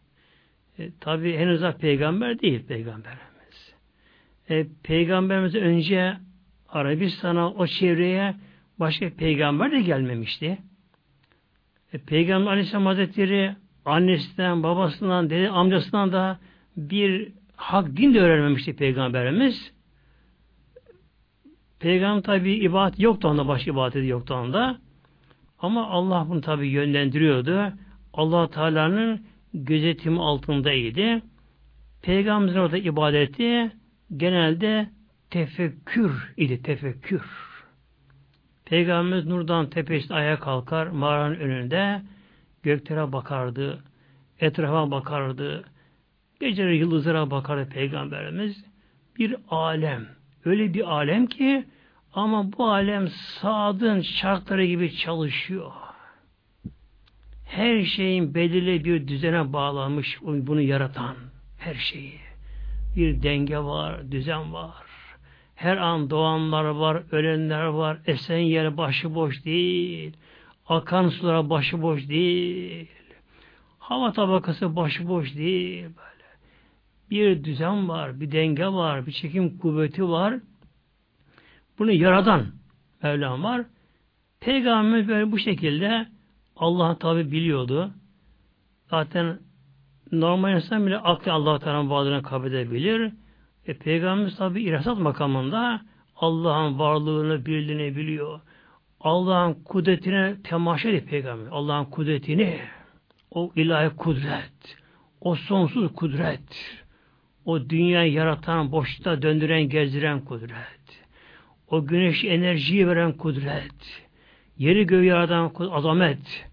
E, 0.80 0.92
tabi 1.00 1.38
henüz 1.38 1.62
daha 1.62 1.78
peygamber 1.78 2.40
değil 2.40 2.66
Peygamberimiz. 2.66 3.74
E, 4.50 4.66
Peygamberimiz 4.84 5.56
önce 5.56 6.18
Arabistan'a 6.70 7.52
o 7.52 7.68
çevreye 7.68 8.36
başka 8.80 9.10
peygamber 9.10 9.72
de 9.72 9.82
gelmemişti. 9.82 10.58
E, 11.94 11.98
Peygamber 11.98 12.52
Aleyhisselam 12.52 12.86
Hazretleri 12.86 13.56
annesinden, 13.86 14.64
babasından, 14.64 15.30
dede, 15.30 15.50
amcasından 15.50 16.12
da 16.12 16.40
bir 16.78 17.32
hak 17.56 17.98
din 17.98 18.14
de 18.14 18.22
öğrenmemişti 18.22 18.76
Peygamberimiz. 18.76 19.74
Peygamber 21.80 22.24
tabi 22.24 22.54
ibadet 22.54 23.00
yoktu 23.00 23.28
onda, 23.28 23.48
başka 23.48 23.72
ibadeti 23.72 24.08
yoktu 24.08 24.34
onda. 24.34 24.78
Ama 25.60 25.88
Allah 25.88 26.26
bunu 26.30 26.42
tabi 26.42 26.68
yönlendiriyordu. 26.68 27.74
allah 28.14 28.50
Teala'nın 28.50 29.26
gözetimi 29.54 30.22
altındaydı. 30.22 31.22
Peygamberin 32.02 32.58
orada 32.58 32.78
ibadeti 32.78 33.72
genelde 34.18 34.90
tefekkür 35.30 36.34
idi, 36.38 36.62
tefekkür. 36.62 37.53
Peygamberimiz 38.74 39.26
Nurdan 39.26 39.70
tepesinde 39.70 40.14
ayağa 40.14 40.40
kalkar, 40.40 40.88
mağaranın 40.88 41.36
önünde 41.36 42.02
göklere 42.64 43.12
bakardı, 43.12 43.84
etrafa 44.40 44.92
bakardı, 44.92 45.64
geceleri 46.40 46.78
yıldızlara 46.78 47.32
bakardı 47.32 47.70
Peygamberimiz. 47.70 48.66
Bir 49.20 49.36
alem, 49.50 50.06
öyle 50.46 50.74
bir 50.74 50.92
alem 50.92 51.28
ki 51.28 51.66
ama 52.14 52.54
bu 52.58 52.72
alem 52.72 53.08
saadın 53.08 54.02
şartları 54.02 54.66
gibi 54.66 54.96
çalışıyor. 54.96 55.72
Her 57.46 57.84
şeyin 57.84 58.36
belirli 58.36 58.86
bir 58.86 59.08
düzene 59.08 59.54
bağlanmış 59.54 60.20
bunu 60.22 60.62
yaratan 60.62 61.16
her 61.60 61.76
şeyi. 61.76 62.20
Bir 62.96 63.24
denge 63.24 63.58
var, 63.58 64.12
düzen 64.12 64.54
var. 64.54 64.83
Her 65.56 65.78
an 65.78 66.10
doğanlar 66.10 66.66
var, 66.66 67.04
ölenler 67.12 67.66
var. 67.66 67.98
Esen 68.06 68.38
yer 68.38 68.78
başıboş 68.78 69.46
değil. 69.46 70.18
Akan 70.68 71.10
sulara 71.10 71.50
başıboş 71.50 72.10
değil. 72.10 72.92
Hava 73.80 74.12
tabakası 74.12 74.76
başıboş 74.76 75.36
değil. 75.36 75.84
Böyle. 75.84 76.24
Bir 77.10 77.44
düzen 77.44 77.90
var, 77.90 78.20
bir 78.20 78.32
denge 78.32 78.68
var, 78.68 79.06
bir 79.06 79.12
çekim 79.12 79.58
kuvveti 79.58 80.10
var. 80.10 80.40
Bunu 81.80 81.92
yaradan 81.92 82.46
Mevlam 83.04 83.44
var. 83.44 83.66
Peygamberimiz 84.40 85.08
böyle 85.08 85.32
bu 85.32 85.40
şekilde 85.40 86.08
Allah 86.56 86.98
tabi 86.98 87.32
biliyordu. 87.32 87.92
Zaten 88.90 89.40
normal 90.12 90.56
insan 90.56 90.86
bile 90.86 90.98
aklı 90.98 91.32
Allah 91.32 91.60
Teala'nın 91.60 91.90
varlığını 91.90 92.24
kabul 92.24 92.48
edebilir. 92.48 93.14
E, 93.68 93.74
Peygamberimiz 93.74 94.36
tabi 94.36 94.64
irasat 94.64 95.00
makamında 95.00 95.82
Allah'ın 96.16 96.80
varlığını, 96.80 97.46
birliğini 97.46 97.96
biliyor. 97.96 98.40
Allah'ın 99.00 99.54
kudretine 99.54 100.36
temaşa 100.44 100.90
ediyor 100.90 101.04
Peygamber. 101.04 101.48
Allah'ın 101.52 101.86
kudretini, 101.86 102.60
o 103.32 103.52
ilahi 103.56 103.96
kudret, 103.96 104.78
o 105.22 105.36
sonsuz 105.36 105.94
kudret, 105.94 106.82
o 107.46 107.70
dünyayı 107.70 108.14
yaratan, 108.14 108.72
boşta 108.72 109.22
döndüren, 109.22 109.70
gezdiren 109.70 110.20
kudret, 110.20 111.06
o 111.68 111.86
güneş 111.86 112.24
enerjiyi 112.24 112.88
veren 112.88 113.12
kudret, 113.12 114.04
yeri 114.58 114.88
göğü 114.88 115.04
yaratan 115.04 115.52
azamet, 115.72 116.50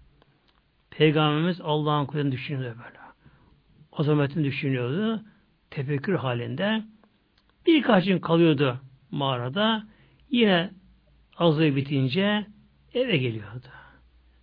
Peygamberimiz 0.89 1.61
Allah'ın 1.61 2.05
kudretini 2.05 2.31
düşünüyordu 2.31 2.77
böyle. 2.85 3.01
Azametini 3.91 4.43
düşünüyordu. 4.43 5.23
Tefekkür 5.69 6.15
halinde. 6.15 6.83
Birkaç 7.65 8.05
gün 8.05 8.19
kalıyordu 8.19 8.79
mağarada. 9.11 9.83
Yine 10.29 10.69
azı 11.37 11.75
bitince 11.75 12.45
eve 12.93 13.17
geliyordu. 13.17 13.67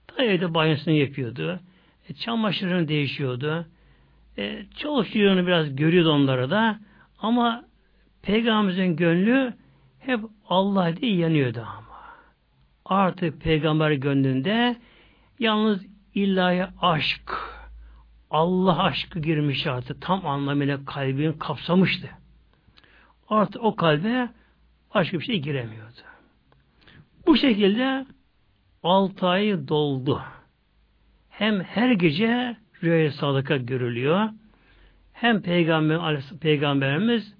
Tabi 0.07 0.23
evde 0.23 0.55
banyosunu 0.55 0.95
yapıyordu. 0.95 1.61
E, 2.09 2.15
çamaşırını 2.15 2.89
değişiyordu. 2.89 3.67
E, 4.39 4.67
çalışıyorunu 4.77 5.47
biraz 5.47 5.77
görüyordu 5.77 6.13
onları 6.13 6.51
da. 6.51 6.79
Ama 7.19 7.69
Peygamberimizin 8.23 8.97
gönlü 8.97 9.55
hep 9.99 10.21
Allah 10.49 10.97
diye 10.97 11.17
yanıyordu 11.17 11.61
ama. 11.61 11.99
Artık 12.85 13.41
peygamber 13.41 13.91
gönlünde 13.91 14.77
yalnız 15.39 15.87
ilahi 16.15 16.67
aşk, 16.81 17.33
Allah 18.31 18.83
aşkı 18.83 19.21
girmiş 19.21 19.67
artık 19.67 20.03
tam 20.03 20.27
anlamıyla 20.27 20.85
kalbini 20.85 21.39
kapsamıştı. 21.39 22.09
Artık 23.29 23.65
o 23.65 23.77
kalbe 23.77 24.29
başka 24.95 25.19
bir 25.19 25.25
şey 25.25 25.39
giremiyordu. 25.41 26.01
Bu 27.27 27.37
şekilde 27.37 28.07
altı 28.83 29.27
ay 29.27 29.69
doldu. 29.69 30.23
Hem 31.29 31.61
her 31.61 31.93
gece 31.93 32.57
rüya 32.83 33.13
sadıka 33.13 33.57
görülüyor. 33.57 34.29
Hem 35.13 35.43
Peygamber, 35.43 36.21
Peygamberimiz 36.41 37.35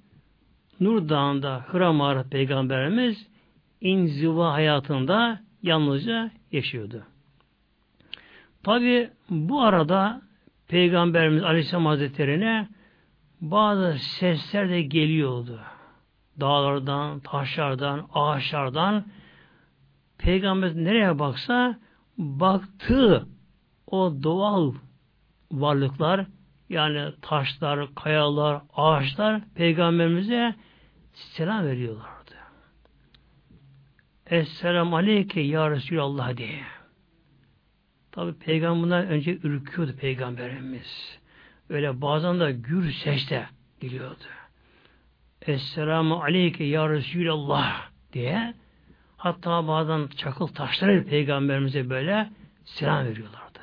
Nur 0.81 1.09
Dağı'nda 1.09 1.65
Hıra 1.69 1.93
Mağara 1.93 2.23
Peygamberimiz 2.23 3.27
inziva 3.81 4.53
hayatında 4.53 5.41
yalnızca 5.63 6.31
yaşıyordu. 6.53 7.03
Tabi 8.63 9.11
bu 9.31 9.63
arada 9.63 10.23
Peygamberimiz 10.69 11.43
Aleyhisselam 11.43 11.87
Hazretleri'ne 11.87 12.69
bazı 13.41 13.99
sesler 13.99 14.71
de 14.71 14.83
geliyordu. 14.83 15.61
Dağlardan, 16.41 17.21
taşlardan, 17.21 18.09
ağaçlardan 18.15 19.05
Peygamber 20.19 20.75
nereye 20.75 21.19
baksa 21.19 21.79
baktığı 22.19 23.29
o 23.87 24.15
doğal 24.23 24.75
varlıklar 25.53 26.27
yani 26.69 27.13
taşlar, 27.23 27.95
kayalar, 27.95 28.63
ağaçlar 28.75 29.43
peygamberimize 29.55 30.55
selam 31.13 31.67
veriyorlardı. 31.67 32.35
Esselamu 34.27 34.97
aleyke 34.97 35.41
ya 35.41 35.71
Resulallah 35.71 36.37
diye. 36.37 36.63
Tabi 38.13 38.33
peygamberden 38.33 39.09
önce 39.09 39.39
ürküyordu 39.43 39.97
peygamberimiz. 39.97 41.19
Öyle 41.69 42.01
bazen 42.01 42.41
de 42.41 42.53
gür 42.53 42.93
sesle 42.93 43.49
geliyordu. 43.81 44.25
Esselamu 45.49 46.23
aleyke 46.23 46.65
ya 46.65 46.89
Resulallah 46.89 47.89
diye 48.13 48.55
hatta 49.17 49.69
bazen 49.69 50.07
çakıl 50.07 50.47
taşları 50.47 51.05
peygamberimize 51.05 51.91
böyle 51.91 52.29
selam 52.65 53.07
veriyorlardı. 53.07 53.59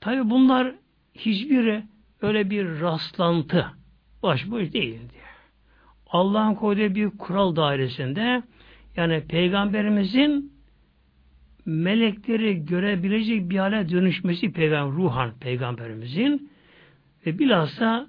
Tabi 0.00 0.30
bunlar 0.30 0.74
hiçbiri 1.14 1.82
öyle 2.22 2.50
bir 2.50 2.80
rastlantı 2.80 3.66
başboş 4.22 4.72
değildi. 4.72 5.14
Allah'ın 6.06 6.54
koyduğu 6.54 6.94
bir 6.94 7.10
kural 7.10 7.56
dairesinde 7.56 8.42
yani 8.96 9.24
peygamberimizin 9.28 10.52
melekleri 11.66 12.66
görebilecek 12.66 13.50
bir 13.50 13.58
hale 13.58 13.88
dönüşmesi 13.88 14.52
peygamber 14.52 14.96
ruhan 14.96 15.38
peygamberimizin 15.40 16.52
ve 17.26 17.38
bilhassa 17.38 18.08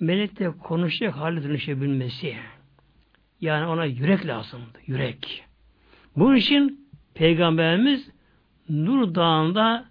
melekle 0.00 0.50
konuşacak 0.50 1.16
hale 1.16 1.42
dönüşebilmesi. 1.42 2.36
Yani 3.40 3.66
ona 3.66 3.84
yürek 3.84 4.26
lazımdı. 4.26 4.78
Yürek. 4.86 5.44
Bunun 6.16 6.36
için 6.36 6.90
peygamberimiz 7.14 8.10
Nur 8.68 9.14
Dağı'nda 9.14 9.84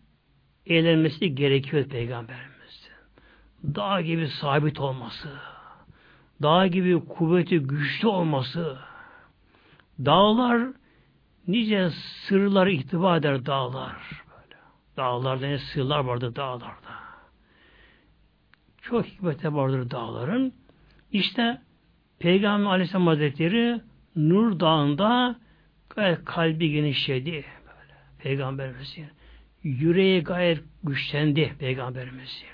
eğlenmesi 0.65 1.36
gerekiyor 1.36 1.86
peygamberimiz. 1.86 2.89
Dağ 3.63 4.02
gibi 4.02 4.28
sabit 4.28 4.80
olması, 4.80 5.30
dağ 6.41 6.67
gibi 6.67 7.06
kuvveti 7.06 7.60
güçlü 7.60 8.08
olması, 8.08 8.78
dağlar 10.06 10.67
nice 11.48 11.89
sırlar 11.89 12.67
ihtiva 12.67 13.17
eder 13.17 13.46
dağlar. 13.46 13.96
Böyle. 14.32 14.62
Dağlarda 14.98 15.48
ne 15.48 15.58
sırlar 15.58 16.00
vardır 16.00 16.36
dağlarda. 16.36 16.87
Çok 18.89 19.06
hikmete 19.06 19.54
vardır 19.54 19.91
dağların. 19.91 20.54
İşte 21.12 21.58
Peygamber 22.19 22.69
Aleyhisselam 22.69 23.08
Hazretleri 23.08 23.82
Nur 24.15 24.60
Dağı'nda 24.60 25.36
kalbi 26.26 26.71
genişledi. 26.71 27.32
Böyle. 27.32 27.93
Peygamberimizin. 28.19 29.06
Yüreği 29.63 30.23
gayet 30.23 30.60
güçlendi 30.84 31.54
Peygamberimizin. 31.60 32.47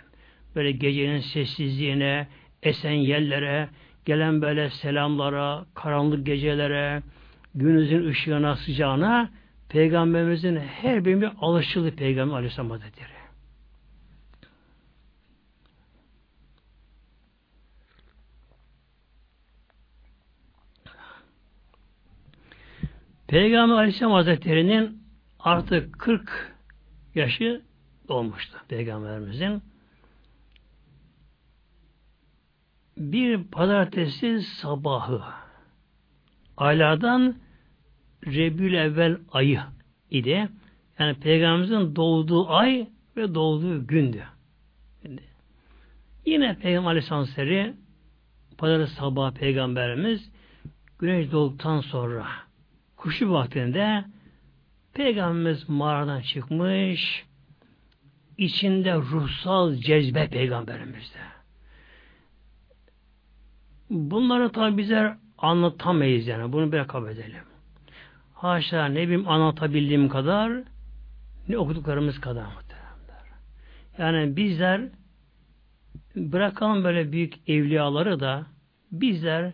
Böyle 0.56 0.72
gecenin 0.72 1.20
sessizliğine, 1.20 2.28
esen 2.64 2.92
yerlere, 2.92 3.70
gelen 4.06 4.42
böyle 4.42 4.70
selamlara, 4.70 5.66
karanlık 5.74 6.26
gecelere, 6.26 7.04
günümüzün 7.56 8.08
ışığına, 8.08 8.56
sıcağına 8.56 9.30
Peygamberimizin 9.70 10.56
her 10.56 11.06
birine 11.06 11.28
alışıldı 11.28 11.96
Peygamber 11.96 12.36
Aleyhisselam 12.36 12.70
Hazretleri. 12.70 13.23
Peygamber 23.34 23.76
Aleyhisselam 23.76 24.12
Hazretleri'nin 24.12 25.04
artık 25.40 26.00
40 26.00 26.56
yaşı 27.16 27.62
dolmuştu 28.08 28.58
Peygamberimizin. 28.68 29.62
Bir 32.98 33.44
pazartesi 33.44 34.42
sabahı 34.42 35.22
aylardan 36.58 37.36
Rebül 38.26 38.74
evvel 38.74 39.18
ayı 39.32 39.62
idi. 40.12 40.50
Yani 41.00 41.20
Peygamberimizin 41.20 41.96
doğduğu 41.96 42.50
ay 42.50 42.90
ve 43.18 43.36
doğduğu 43.36 43.88
gündü. 43.88 44.24
Yine 46.26 46.58
Peygamber 46.60 46.90
Aleyhisselam 46.90 47.74
pazarı 48.58 48.88
sabah 48.88 49.32
Peygamberimiz 49.32 50.32
güneş 51.00 51.32
doğduktan 51.32 51.82
sonra 51.82 52.28
kuşu 53.04 53.32
vaktinde 53.32 54.06
Peygamberimiz 54.94 55.70
mağaradan 55.70 56.22
çıkmış 56.22 57.26
içinde 58.38 58.96
ruhsal 58.96 59.76
cezbe 59.76 60.28
Peygamberimizde. 60.28 61.20
Bunları 63.90 64.52
tabi 64.52 64.78
bizler 64.78 65.18
anlatamayız 65.38 66.28
yani. 66.28 66.54
Bunu 66.54 66.72
bir 66.72 66.88
kabul 66.88 67.10
edelim. 67.10 67.44
Haşa 68.34 68.86
ne 68.86 69.02
bileyim 69.04 69.30
anlatabildiğim 69.30 70.10
kadar 70.10 70.52
ne 71.48 71.58
okuduklarımız 71.58 72.22
kadar 72.22 72.46
muhteremler. 72.46 73.26
Yani 73.98 74.36
bizler 74.36 74.82
bırakalım 76.16 76.84
böyle 76.84 77.12
büyük 77.12 77.50
evliyaları 77.50 78.20
da 78.20 78.46
bizler 78.92 79.54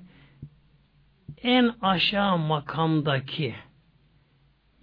en 1.43 1.71
aşağı 1.81 2.37
makamdaki 2.37 3.55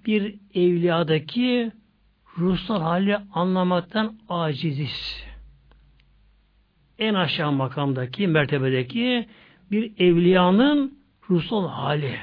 bir 0.06 0.35
evliyadaki 0.54 1.72
ruhsal 2.38 2.80
hali 2.80 3.16
anlamaktan 3.35 4.18
aciziz. 4.28 5.26
En 6.98 7.14
aşağı 7.14 7.52
makamdaki, 7.52 8.26
mertebedeki 8.26 9.28
bir 9.70 9.92
evliyanın 9.98 10.98
ruhsal 11.30 11.68
hali, 11.68 12.16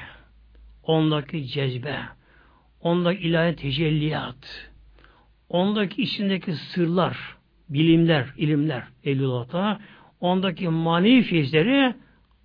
ondaki 0.82 1.46
cezbe, 1.46 1.98
ondaki 2.80 3.22
ilahi 3.22 3.56
tecelliyat, 3.56 4.70
ondaki 5.48 6.02
içindeki 6.02 6.52
sırlar, 6.52 7.36
bilimler, 7.68 8.26
ilimler, 8.36 8.82
Evliyata, 9.04 9.80
ondaki 10.20 10.68
manevi 10.68 11.22
feyizleri 11.22 11.94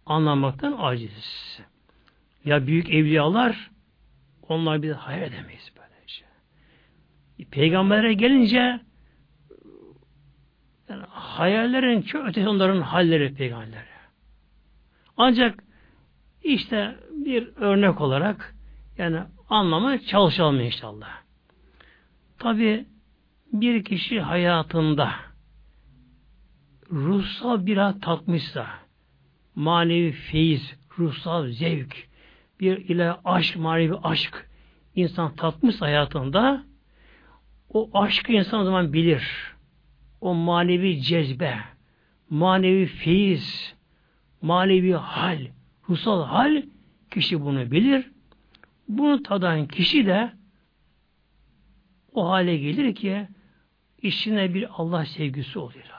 anlamaktan 0.10 0.76
aciziz. 0.80 1.60
Ya 2.46 2.68
büyük 2.68 2.90
evliyalar 2.90 3.72
onlar 4.50 4.82
bir 4.82 4.92
hayal 4.92 5.22
edemeyiz 5.22 5.72
böyle 5.78 6.08
şey. 6.08 6.28
Peygamber'e 7.52 8.14
gelince 8.14 8.80
yani 10.90 11.04
hayallerin 11.10 12.02
çok 12.02 12.28
ötesi 12.28 12.48
onların 12.48 12.82
halleri 12.82 13.34
peygamberlere. 13.34 13.86
Ancak 15.18 15.64
işte 16.44 16.96
bir 17.12 17.56
örnek 17.56 18.02
olarak 18.02 18.56
yani 18.98 19.20
anlamaya 19.50 20.02
çalışalım 20.02 20.60
inşallah. 20.60 21.10
Tabi 22.40 22.86
bir 23.54 23.84
kişi 23.84 24.22
hayatında 24.22 25.12
ruhsal 26.92 27.66
bir 27.66 28.02
tatmışsa 28.02 28.68
manevi 29.60 30.12
feyiz, 30.12 30.76
ruhsal 31.00 31.48
zevk, 31.48 32.08
bir 32.60 32.78
ile 32.78 33.14
aşk, 33.26 33.58
manevi 33.58 33.96
aşk 34.04 34.50
insan 34.96 35.36
tatmış 35.36 35.82
hayatında 35.82 36.64
o 37.74 37.90
aşkı 37.94 38.32
insan 38.32 38.60
o 38.60 38.64
zaman 38.64 38.94
bilir. 38.94 39.54
O 40.22 40.34
manevi 40.34 41.02
cezbe, 41.02 41.60
manevi 42.30 42.86
feyiz, 42.86 43.76
manevi 44.42 44.94
hal, 44.94 45.40
ruhsal 45.90 46.24
hal 46.24 46.64
kişi 47.12 47.42
bunu 47.42 47.72
bilir. 47.72 48.12
Bunu 48.88 49.24
tadan 49.24 49.68
kişi 49.68 50.06
de 50.06 50.32
o 52.14 52.30
hale 52.30 52.58
gelir 52.58 52.96
ki 52.96 53.28
içine 54.02 54.54
bir 54.54 54.68
Allah 54.72 55.06
sevgisi 55.06 55.60
oluyor. 55.60 55.99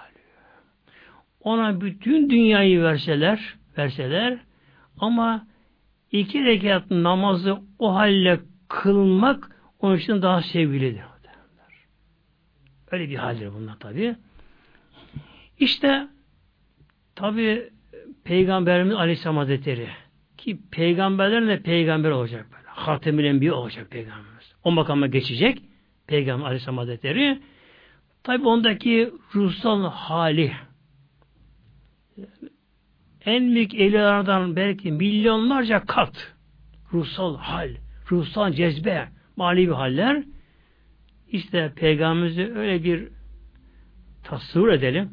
Ona 1.40 1.80
bütün 1.80 2.30
dünyayı 2.30 2.82
verseler, 2.82 3.54
verseler 3.78 4.38
ama 4.98 5.46
iki 6.12 6.44
rekat 6.44 6.90
namazı 6.90 7.58
o 7.78 7.94
halle 7.94 8.40
kılmak 8.68 9.50
onun 9.80 9.96
için 9.96 10.22
daha 10.22 10.42
sevgilidir. 10.42 11.10
Öyle 12.90 13.08
bir 13.08 13.16
haldir 13.16 13.50
bunlar 13.54 13.78
tabi. 13.78 14.16
İşte 15.58 16.08
tabi 17.14 17.70
Peygamberimiz 18.24 18.94
Aleyhisselam 18.94 19.36
Hazretleri 19.36 19.88
ki 20.38 20.58
peygamberlerin 20.70 21.48
de 21.48 21.62
peygamber 21.62 22.10
olacak 22.10 22.46
böyle. 22.52 22.66
Hatemül 22.66 23.24
Enbiya 23.24 23.54
olacak 23.54 23.90
peygamberimiz. 23.90 24.54
O 24.64 24.70
makama 24.70 25.06
geçecek 25.06 25.62
Peygamber 26.06 26.46
Aleyhisselam 26.46 26.78
Hazretleri 26.78 27.40
Tabi 28.22 28.48
ondaki 28.48 29.12
ruhsal 29.34 29.90
hali 29.90 30.52
en 33.24 33.54
büyük 33.54 33.74
evlilerden 33.74 34.56
belki 34.56 34.92
milyonlarca 34.92 35.84
kat 35.86 36.34
ruhsal 36.92 37.36
hal, 37.36 37.70
ruhsal 38.10 38.52
cezbe, 38.52 39.08
manevi 39.36 39.72
haller 39.72 40.24
işte 41.28 41.72
Peygamberimizi 41.76 42.52
öyle 42.54 42.84
bir 42.84 43.08
tasvir 44.22 44.68
edelim. 44.68 45.10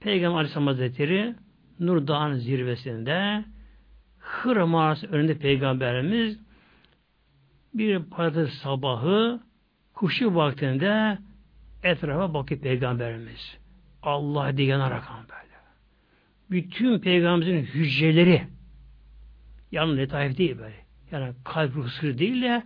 Peygamber 0.00 0.36
Aleyhisselam 0.36 0.66
Hazretleri 0.66 1.34
Nur 1.80 2.06
Dağı'nın 2.06 2.38
zirvesinde 2.38 3.44
Hıra 4.18 4.66
mağarası 4.66 5.06
önünde 5.06 5.38
Peygamberimiz 5.38 6.38
bir 7.74 8.02
pazartesi 8.02 8.56
sabahı 8.56 9.40
kuşu 9.94 10.34
vaktinde 10.34 11.18
etrafa 11.82 12.34
bakıyor 12.34 12.60
Peygamberimiz. 12.60 13.58
Allah 14.08 14.56
diye 14.56 14.68
yanarak 14.68 15.04
böyle. 15.28 15.48
Bütün 16.50 16.98
Peygamberimizin 16.98 17.74
hücreleri 17.74 18.42
yani 19.72 19.96
letaif 19.96 20.38
değil 20.38 20.58
böyle. 20.58 20.76
Yani 21.10 21.34
kalp 21.44 21.76
ruhsuru 21.76 22.18
değil 22.18 22.42
de 22.42 22.62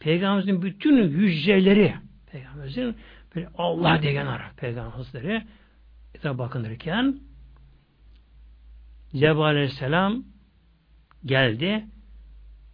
Peygamberimizin 0.00 0.62
bütün 0.62 1.08
hücreleri 1.08 1.94
Peygamberimizin 2.32 2.96
böyle 3.34 3.48
Allah 3.58 4.02
diye 4.02 4.12
yanarak 4.12 4.56
Peygamber 4.56 4.90
Hazretleri 4.90 5.42
etrafa 6.14 6.38
bakınırken 6.38 7.20
Cebrail 9.12 9.56
Aleyhisselam 9.56 10.24
geldi. 11.24 11.84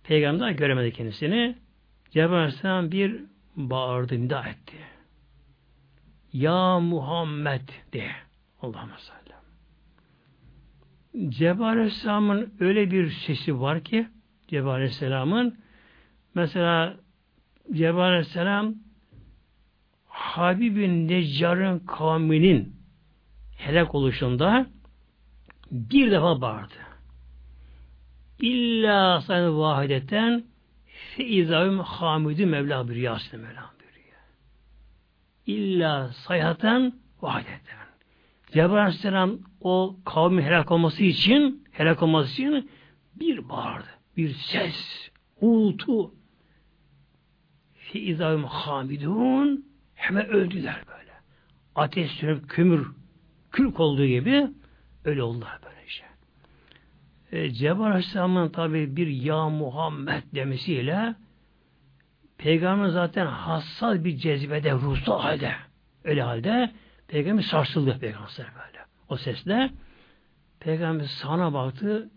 Peygamber 0.04 0.50
göremedi 0.50 0.92
kendisini. 0.92 1.56
Cebrail 2.10 2.32
Aleyhisselam 2.32 2.92
bir 2.92 3.20
bağırdı, 3.56 4.20
nida 4.20 4.48
etti. 4.48 4.76
Ya 6.32 6.80
Muhammed 6.80 7.68
de. 7.92 8.10
Allah'ım 8.62 8.90
sallam. 8.98 9.42
Cebrail 11.30 11.78
Aleyhisselam'ın 11.78 12.54
öyle 12.60 12.90
bir 12.90 13.10
sesi 13.10 13.60
var 13.60 13.84
ki 13.84 14.08
Cebrail 14.48 14.74
Aleyhisselam'ın 14.74 15.58
mesela 16.34 16.96
Cebrail 17.72 18.08
Aleyhisselam 18.12 18.74
Habibin 20.06 21.08
Neccar'ın 21.08 21.78
kavminin 21.78 22.76
helak 23.56 23.94
oluşunda 23.94 24.66
bir 25.70 26.10
defa 26.10 26.40
bağırdı. 26.40 26.74
İlla 28.40 29.20
sayın 29.20 29.58
vahideten 29.58 30.44
fe 30.86 31.24
izavim 31.24 31.78
hamidü 31.78 32.46
mevla 32.46 32.88
bir 32.88 32.96
yasin 32.96 33.40
mevla 33.40 33.50
buyuruyor. 33.50 33.77
İlla 35.48 36.08
sayhaten 36.12 36.92
vahideten. 37.22 37.78
Cebrail 38.52 38.82
Aleyhisselam 38.82 39.38
o 39.60 39.96
kavmin 40.04 40.42
helak 40.42 40.70
olması 40.70 41.04
için 41.04 41.64
helak 41.70 42.02
olması 42.02 42.32
için 42.32 42.70
bir 43.14 43.48
bağırdı. 43.48 43.86
Bir 44.16 44.34
ses, 44.34 45.10
uğultu. 45.40 46.14
Fi 47.74 47.98
izavim 47.98 48.44
hamidun 48.44 49.66
hemen 49.94 50.28
öldüler 50.28 50.82
böyle. 50.88 51.12
Ateş 51.74 52.10
sönüp 52.10 52.48
kömür 52.48 52.86
kürk 53.50 53.80
olduğu 53.80 54.06
gibi 54.06 54.46
öyle 55.04 55.22
oldular 55.22 55.58
böyle 55.64 55.86
işte. 55.86 56.06
E, 57.32 57.50
Cebrail 57.50 57.90
Aleyhisselam'ın 57.90 58.48
tabi 58.48 58.96
bir 58.96 59.06
ya 59.06 59.48
Muhammed 59.48 60.22
demesiyle 60.34 61.14
Peygamber 62.38 62.88
zaten 62.88 63.26
hassas 63.26 64.04
bir 64.04 64.16
cezbede, 64.16 64.72
ruhsal 64.72 65.20
halde. 65.20 65.52
Öyle 66.04 66.22
halde 66.22 66.72
Peygamber 67.08 67.42
sarsıldı 67.42 67.98
Peygamber 67.98 68.28
böyle. 68.38 68.78
O 69.08 69.16
sesle 69.16 69.70
Peygamber 70.60 71.04
sağına 71.04 71.52
baktı, 71.52 72.10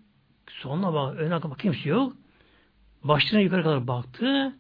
sonuna 0.47 0.93
bak, 0.93 1.17
önüne 1.17 1.43
bak 1.43 1.60
kimse 1.60 1.89
yok. 1.89 2.13
Başına 3.03 3.39
yukarı 3.39 3.63
kadar 3.63 3.88
baktı. 3.88 4.53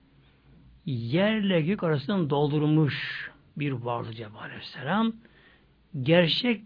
Yerle 0.85 1.61
gök 1.61 1.83
arasından 1.83 2.29
doldurmuş 2.29 3.29
bir 3.57 3.71
vardı 3.71 4.13
Cebrail 4.13 4.45
Aleyhisselam. 4.45 5.13
Gerçek 6.01 6.61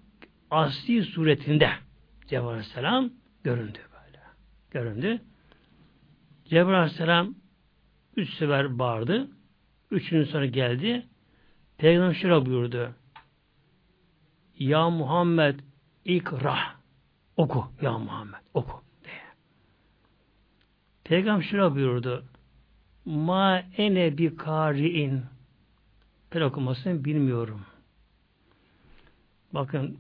asli 0.51 1.03
suretinde 1.03 1.69
Cebrail 2.27 2.47
Aleyhisselam 2.47 3.10
göründü 3.43 3.79
böyle. 3.91 4.19
Göründü. 4.71 5.21
Cebrail 6.45 6.77
Aleyhisselam 6.77 7.36
üç 8.15 8.34
sefer 8.34 8.80
bağırdı. 8.80 9.28
Üçüncü 9.91 10.32
sonra 10.32 10.45
geldi. 10.45 11.06
Peygamber 11.78 12.13
şöyle 12.13 12.45
buyurdu. 12.45 12.95
Ya 14.60 14.89
Muhammed 14.89 15.60
ikra. 16.06 16.58
Oku 17.38 17.65
ya 17.82 17.97
Muhammed. 17.97 18.39
Oku. 18.54 18.82
diye. 19.04 19.21
Peygamber 21.04 21.43
şöyle 21.43 21.75
buyurdu. 21.75 22.25
Ma 23.06 23.60
ene 23.78 24.17
bi 24.17 24.36
kari'in. 24.36 25.23
Ben 26.36 26.41
okumasını 26.41 27.06
bilmiyorum. 27.06 27.65
Bakın 29.54 29.99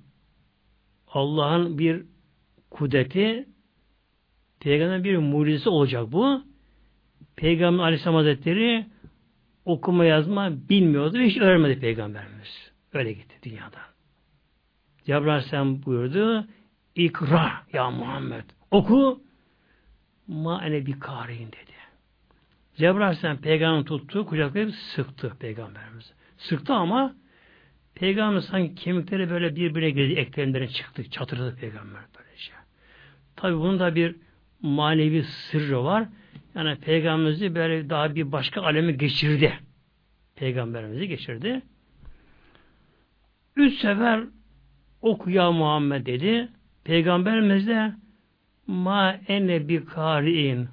Allah'ın 1.07 1.77
bir 1.77 2.05
kudreti 2.69 3.49
Peygamber 4.59 5.03
bir 5.03 5.17
mucizesi 5.17 5.69
olacak 5.69 6.11
bu. 6.11 6.54
Peygamber 7.35 7.83
Aleyhisselam 7.83 8.15
Hazretleri 8.15 8.85
okuma 9.65 10.05
yazma 10.05 10.69
bilmiyordu 10.69 11.19
ve 11.19 11.25
hiç 11.25 11.37
öğrenmedi 11.37 11.79
Peygamberimiz. 11.79 12.71
Öyle 12.93 13.13
gitti 13.13 13.35
dünyadan. 13.43 13.81
Cebrail 15.05 15.29
Aleyhisselam 15.29 15.83
buyurdu 15.83 16.47
İkra 16.95 17.51
ya 17.73 17.91
Muhammed. 17.91 18.43
Oku 18.71 19.21
ma 20.27 20.65
ene 20.65 20.85
bir 20.85 20.99
karin 20.99 21.47
dedi. 21.47 21.75
Cebrail 22.75 23.01
Aleyhisselam 23.01 23.37
peygamber 23.37 23.85
tuttu, 23.85 24.25
kucaklayıp 24.25 24.75
sıktı 24.75 25.33
peygamberimiz. 25.39 26.13
Sıktı 26.37 26.73
ama 26.73 27.15
peygamber 27.95 28.39
sanki 28.39 28.75
kemikleri 28.75 29.29
böyle 29.29 29.55
birbirine 29.55 29.89
girdi, 29.89 30.13
eklerinden 30.13 30.67
çıktı, 30.67 31.09
çatırdı 31.09 31.55
peygamber 31.55 32.01
böylece. 32.17 32.51
Tabi 33.35 33.57
bunun 33.57 33.79
da 33.79 33.95
bir 33.95 34.15
manevi 34.61 35.23
sırrı 35.23 35.83
var. 35.83 36.07
Yani 36.55 36.75
peygamberimizi 36.75 37.55
böyle 37.55 37.89
daha 37.89 38.15
bir 38.15 38.31
başka 38.31 38.61
aleme 38.61 38.91
geçirdi. 38.91 39.59
Peygamberimizi 40.35 41.07
geçirdi. 41.07 41.61
Üç 43.55 43.79
sefer 43.79 44.23
oku 45.01 45.29
ya 45.29 45.51
Muhammed 45.51 46.05
dedi. 46.05 46.49
Peygamberimiz 46.83 47.67
de 47.67 47.93
ma 48.67 49.13
ene 49.27 49.67
bi 49.67 49.85
kari'in 49.85 50.67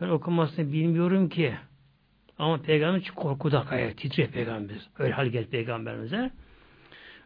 ben 0.00 0.08
okumasını 0.08 0.72
bilmiyorum 0.72 1.28
ki. 1.28 1.54
Ama 2.38 2.62
peygamber 2.62 3.02
çok 3.02 3.16
korkuda 3.16 3.64
kaya 3.64 3.96
titriyor 3.96 4.28
peygamberimiz. 4.28 4.88
Öyle 4.98 5.12
hal 5.12 5.26
gel 5.26 5.46
peygamberimize. 5.46 6.30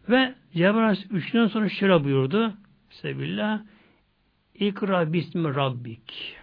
Ve 0.08 0.34
Cebrail 0.54 0.96
üçünden 1.10 1.46
sonra 1.46 1.68
şöyle 1.68 2.04
buyurdu. 2.04 2.54
Sebillah 2.90 3.60
İkra 4.54 5.12
bismi 5.12 5.54
rabbik. 5.54 6.41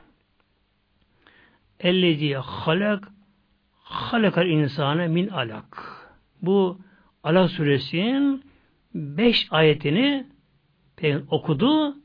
Ellezi 1.79 2.33
halak 2.33 3.07
halakal 3.83 4.47
insane 4.47 5.07
min 5.07 5.27
alak. 5.27 5.77
Bu 6.41 6.79
Alak 7.23 7.51
suresinin 7.51 8.43
beş 8.93 9.47
ayetini 9.51 10.25
okudu. 11.29 11.95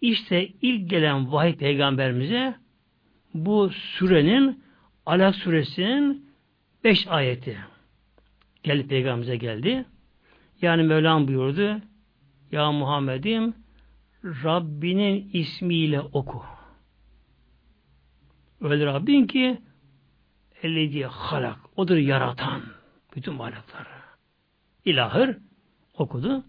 İşte 0.00 0.48
ilk 0.62 0.90
gelen 0.90 1.32
vahiy 1.32 1.56
peygamberimize 1.56 2.54
bu 3.34 3.70
surenin 3.70 4.62
Alak 5.06 5.34
suresinin 5.34 6.30
beş 6.84 7.06
ayeti 7.06 7.58
geldi 8.62 8.88
peygamberimize 8.88 9.36
geldi. 9.36 9.84
Yani 10.62 10.82
Mevlam 10.82 11.28
buyurdu 11.28 11.80
Ya 12.52 12.72
Muhammed'im 12.72 13.54
Rabbinin 14.24 15.30
ismiyle 15.32 16.00
oku. 16.00 16.55
Öyle 18.60 18.86
Rabbin 18.86 19.26
ki 19.26 19.60
Ellezi 20.62 21.04
halak. 21.04 21.58
Odur 21.76 21.96
yaratan. 21.96 22.62
Bütün 23.16 23.38
varlıkları. 23.38 23.88
İlahır 24.84 25.36
okudu. 25.98 26.44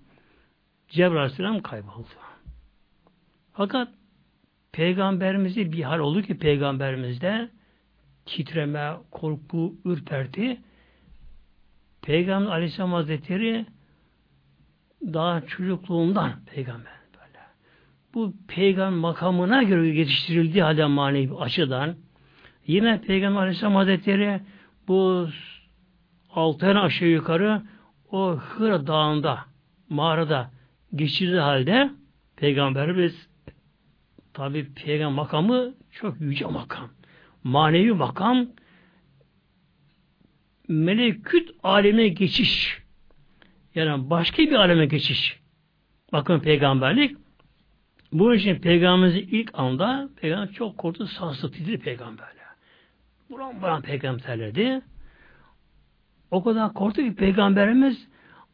Cebrail 0.88 1.18
Aleyhisselam 1.18 1.62
kayboldu. 1.62 2.08
Fakat 3.54 3.90
Peygamberimizi 4.72 5.72
bir 5.72 5.84
hal 5.84 6.00
oldu 6.00 6.22
ki 6.22 6.38
peygamberimizde 6.38 7.50
titreme, 8.26 8.94
korku, 9.12 9.76
ürperti 9.86 10.62
Peygamber 12.02 12.52
Aleyhisselam 12.52 12.94
Hazretleri 12.94 13.66
daha 15.02 15.42
çocukluğundan 15.42 16.46
peygamber. 16.46 16.97
Bu 18.18 18.34
peygamber 18.48 19.00
makamına 19.00 19.64
göre 19.64 19.88
yetiştirildiği 19.88 20.64
halde 20.64 20.86
manevi 20.86 21.34
açıdan 21.34 21.96
yine 22.68 23.02
Peygamber 23.02 23.42
Aleyhisselam 23.42 23.76
Hazretleri 23.76 24.42
bu 24.88 25.28
altı 26.30 26.80
aşağı 26.80 27.08
yukarı 27.08 27.62
o 28.12 28.36
Hıra 28.36 28.88
Dağı'nda 28.88 29.40
mağarada 29.90 30.52
geçirdiği 30.96 31.40
halde 31.40 31.92
Peygamberimiz 32.36 33.30
tabi 34.34 34.74
peygamber 34.74 35.16
makamı 35.16 35.74
çok 35.92 36.22
yüce 36.22 36.46
makam. 36.46 36.90
Manevi 37.44 37.92
makam 37.92 38.48
meleküt 40.68 41.52
aleme 41.64 42.08
geçiş. 42.08 42.82
Yani 43.76 44.10
başka 44.10 44.44
bir 44.44 44.56
aleme 44.56 44.86
geçiş. 44.86 45.40
Bakın 46.12 46.40
peygamberlik. 46.40 47.27
Bu 48.12 48.36
için 48.36 48.56
peygamberimiz 48.56 49.28
ilk 49.32 49.52
anda 49.54 50.10
peygamber 50.22 50.54
çok 50.54 50.78
korktu, 50.78 51.08
sarsıntı 51.08 51.54
titredi 51.54 51.78
peygamberle. 51.80 52.38
Buran 53.30 53.62
buran 53.62 53.82
peygamberlerdi. 53.82 54.82
O 56.32 56.44
kadar 56.44 56.74
korktu 56.74 57.02
ki 57.02 57.16
peygamberimiz 57.16 58.08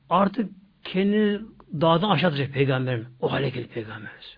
artık 0.09 0.51
kendi 0.83 1.41
dağdan 1.81 2.09
aşağı 2.09 2.29
atacak 2.29 2.53
peygamberin. 2.53 3.07
O 3.21 3.31
hale 3.31 3.49
geldi 3.49 3.67
peygamberimiz. 3.67 4.37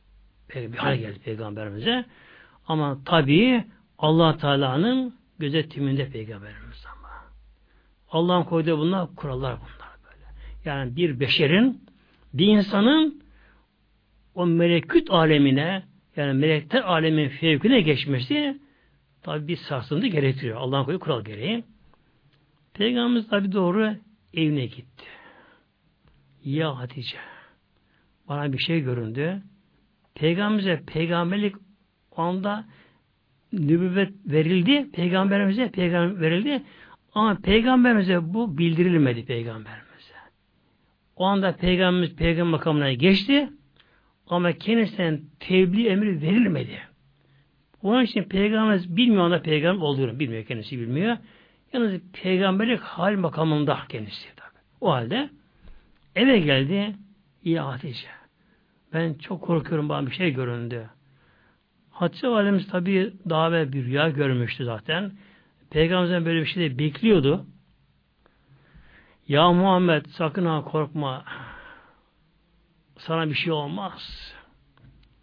Bir 0.55 0.77
hale 0.77 0.97
geldi 0.97 1.19
peygamberimize. 1.19 2.05
Ama 2.67 2.97
tabii 3.05 3.63
allah 3.97 4.37
Teala'nın 4.37 5.15
gözetiminde 5.39 6.09
peygamberimiz 6.09 6.85
ama. 6.97 7.09
Allah'ın 8.09 8.43
koyduğu 8.43 8.77
bunlar 8.77 9.15
kurallar 9.15 9.57
bunlar 9.59 9.89
böyle. 10.03 10.25
Yani 10.65 10.95
bir 10.95 11.19
beşerin, 11.19 11.83
bir 12.33 12.47
insanın 12.47 13.24
o 14.35 14.45
meleküt 14.45 15.11
alemine 15.11 15.83
yani 16.15 16.33
melekler 16.33 16.81
alemin 16.81 17.29
fevkine 17.29 17.81
geçmesi 17.81 18.59
tabi 19.21 19.47
bir 19.47 19.55
sarsıntı 19.55 20.07
gerektiriyor. 20.07 20.57
Allah'ın 20.57 20.83
koyduğu 20.83 20.99
kural 20.99 21.23
gereği. 21.23 21.63
Peygamberimiz 22.73 23.27
tabi 23.27 23.51
doğru 23.51 23.95
evine 24.33 24.65
gitti. 24.65 25.05
Ya 26.43 26.77
Hatice 26.77 27.17
bana 28.27 28.53
bir 28.53 28.57
şey 28.57 28.81
göründü. 28.81 29.41
Peygamberimize 30.15 30.83
peygamberlik 30.87 31.55
o 32.11 32.21
anda 32.21 32.65
nübüvvet 33.53 34.13
verildi. 34.25 34.91
Peygamberimize 34.91 35.71
peygamber 35.71 36.21
verildi. 36.21 36.63
Ama 37.13 37.35
peygamberimize 37.35 38.33
bu 38.33 38.57
bildirilmedi 38.57 39.25
peygamberimize. 39.25 39.85
O 41.15 41.25
anda 41.25 41.55
peygamberimiz 41.55 42.15
peygamber 42.15 42.51
makamına 42.51 42.93
geçti. 42.93 43.49
Ama 44.27 44.51
kendisine 44.51 45.19
tebliğ 45.39 45.87
emri 45.87 46.21
verilmedi. 46.21 46.79
Onun 47.83 48.03
için 48.03 48.23
peygamberimiz 48.23 48.97
bilmiyor 48.97 49.23
anda 49.23 49.41
peygamber 49.41 49.81
olduğunu 49.81 50.19
bilmiyor 50.19 50.45
kendisi 50.45 50.79
bilmiyor. 50.79 51.17
Yalnız 51.73 52.01
peygamberlik 52.13 52.79
hal 52.79 53.15
makamında 53.15 53.79
kendisi 53.89 54.35
tabi. 54.35 54.49
O 54.81 54.91
halde 54.91 55.29
eve 56.15 56.39
geldi. 56.39 56.95
Ya 57.43 57.67
Hatice 57.67 58.07
ben 58.93 59.13
çok 59.13 59.41
korkuyorum 59.41 59.89
bana 59.89 60.07
bir 60.07 60.11
şey 60.11 60.31
göründü. 60.33 60.89
Hatice 61.91 62.27
validemiz 62.27 62.67
tabi 62.67 63.13
daha 63.29 63.51
ve 63.51 63.73
bir 63.73 63.85
rüya 63.85 64.09
görmüştü 64.09 64.65
zaten. 64.65 65.11
Peygamberimizden 65.69 66.25
böyle 66.25 66.41
bir 66.41 66.45
şey 66.45 66.69
de 66.69 66.79
bekliyordu. 66.79 67.45
Ya 69.27 69.51
Muhammed 69.51 70.05
sakın 70.05 70.45
ha 70.45 70.63
korkma. 70.63 71.25
Sana 72.97 73.29
bir 73.29 73.35
şey 73.35 73.53
olmaz. 73.53 74.33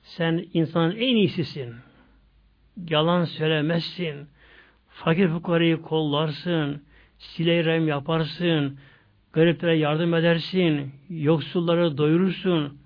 Sen 0.03 0.49
insanın 0.53 0.97
en 0.97 1.17
iyisisin. 1.17 1.75
Yalan 2.89 3.25
söylemezsin. 3.25 4.29
Fakir 4.89 5.29
fukarayı 5.29 5.83
kollarsın. 5.83 6.83
Sileyrem 7.19 7.89
yaparsın. 7.89 8.79
Gariplere 9.33 9.77
yardım 9.77 10.15
edersin. 10.15 10.93
Yoksulları 11.11 11.99
doyurursun. 11.99 12.79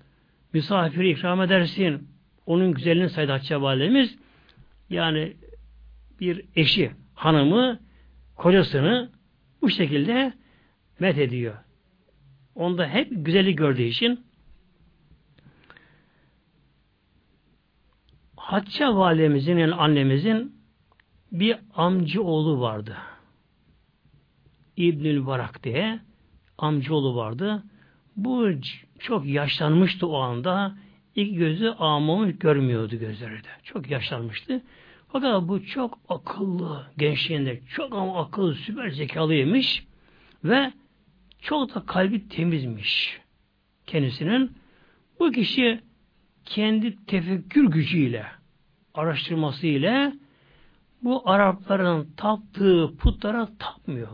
Misafiri 0.53 1.09
ikram 1.09 1.41
edersin. 1.41 2.07
Onun 2.45 2.73
güzelliğini 2.73 3.09
saydı 3.09 3.31
Hatice. 3.31 4.09
Yani 4.89 5.33
bir 6.19 6.45
eşi, 6.55 6.91
hanımı, 7.15 7.79
kocasını 8.35 9.09
bu 9.61 9.69
şekilde 9.69 10.33
met 10.99 11.17
ediyor. 11.17 11.55
Onda 12.55 12.87
hep 12.87 13.07
güzellik 13.11 13.57
gördüğü 13.57 13.83
için 13.83 14.26
Hatice 18.47 18.87
validemizin 18.87 19.57
yani 19.57 19.73
annemizin 19.73 20.55
bir 21.31 21.57
amca 21.75 22.21
oğlu 22.21 22.61
vardı. 22.61 22.97
İbnül 24.77 25.25
Barak 25.25 25.63
diye 25.63 25.99
amca 26.57 26.93
oğlu 26.93 27.15
vardı. 27.15 27.63
Bu 28.15 28.49
çok 28.99 29.25
yaşlanmıştı 29.25 30.07
o 30.07 30.17
anda. 30.19 30.75
İlk 31.15 31.37
gözü 31.37 31.69
ağmamış 31.79 32.35
görmüyordu 32.39 32.95
gözleri 32.95 33.43
de. 33.43 33.49
Çok 33.63 33.89
yaşlanmıştı. 33.89 34.61
Fakat 35.11 35.47
bu 35.47 35.65
çok 35.65 35.99
akıllı 36.09 36.87
gençliğinde. 36.97 37.61
Çok 37.69 37.93
ama 37.93 38.21
akıllı, 38.21 38.55
süper 38.55 38.89
zekalıymış. 38.89 39.83
Ve 40.43 40.73
çok 41.41 41.75
da 41.75 41.85
kalbi 41.85 42.29
temizmiş 42.29 43.21
kendisinin. 43.87 44.51
Bu 45.19 45.31
kişi 45.31 45.81
kendi 46.45 47.05
tefekkür 47.05 47.71
gücüyle, 47.71 48.36
araştırması 48.97 49.67
ile 49.67 50.13
bu 51.03 51.29
Arapların 51.29 52.07
taptığı 52.17 52.97
putlara 52.97 53.49
tapmıyor. 53.59 54.07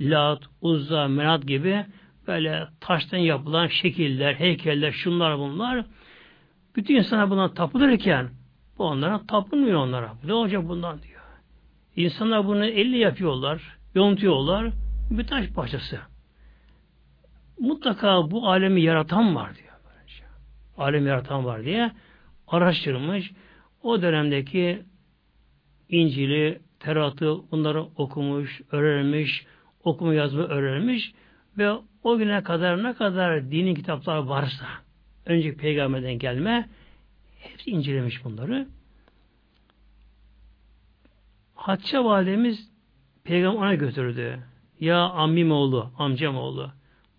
Lat, 0.00 0.42
Uzza, 0.60 1.08
Menat 1.08 1.46
gibi 1.46 1.86
böyle 2.26 2.68
taştan 2.80 3.18
yapılan 3.18 3.66
şekiller, 3.66 4.34
heykeller, 4.34 4.92
şunlar 4.92 5.38
bunlar 5.38 5.84
bütün 6.76 6.96
insana 6.96 7.30
buna 7.30 7.54
tapılırken 7.54 8.30
bu 8.78 8.84
onlara 8.84 9.26
tapılmıyor 9.26 9.80
onlara. 9.80 10.12
Ne 10.24 10.32
olacak 10.32 10.68
bundan 10.68 11.02
diyor. 11.02 11.20
İnsanlar 11.96 12.46
bunu 12.46 12.64
elle 12.64 12.96
yapıyorlar, 12.96 13.76
yontuyorlar. 13.94 14.72
Bir 15.10 15.26
taş 15.26 15.48
parçası. 15.48 15.98
Mutlaka 17.60 18.30
bu 18.30 18.48
alemi 18.48 18.82
yaratan 18.82 19.34
var 19.34 19.56
diyor. 19.56 19.74
Alemi 20.78 21.08
yaratan 21.08 21.44
var 21.44 21.64
diye 21.64 21.90
araştırmış. 22.48 23.32
O 23.84 24.02
dönemdeki 24.02 24.82
İncil'i, 25.88 26.60
Terat'ı 26.80 27.50
bunları 27.50 27.82
okumuş, 27.82 28.60
öğrenmiş, 28.70 29.46
okuma 29.84 30.14
yazma 30.14 30.42
öğrenmiş 30.42 31.12
ve 31.58 31.72
o 32.02 32.18
güne 32.18 32.42
kadar 32.42 32.82
ne 32.82 32.94
kadar 32.94 33.50
dini 33.50 33.74
kitaplar 33.74 34.16
varsa 34.16 34.66
önceki 35.26 35.56
peygamberden 35.56 36.18
gelme 36.18 36.68
hepsi 37.38 37.70
incelemiş 37.70 38.24
bunları. 38.24 38.68
Hatice 41.54 41.98
validemiz 41.98 42.70
peygamber 43.24 43.58
ona 43.58 43.74
götürdü. 43.74 44.38
Ya 44.80 44.98
ammim 44.98 45.52
oğlu, 45.52 45.92
amcam 45.98 46.36
oğlu. 46.36 46.70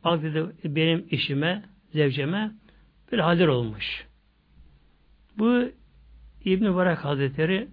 Bak 0.04 0.24
dedi 0.24 0.46
benim 0.64 1.08
işime, 1.12 1.64
zevceme 1.94 2.52
bir 3.12 3.20
haller 3.20 3.48
olmuş. 3.48 4.08
Bu 5.38 5.64
İbn-i 6.46 6.76
Barak 6.76 7.06
Hazretleri 7.06 7.68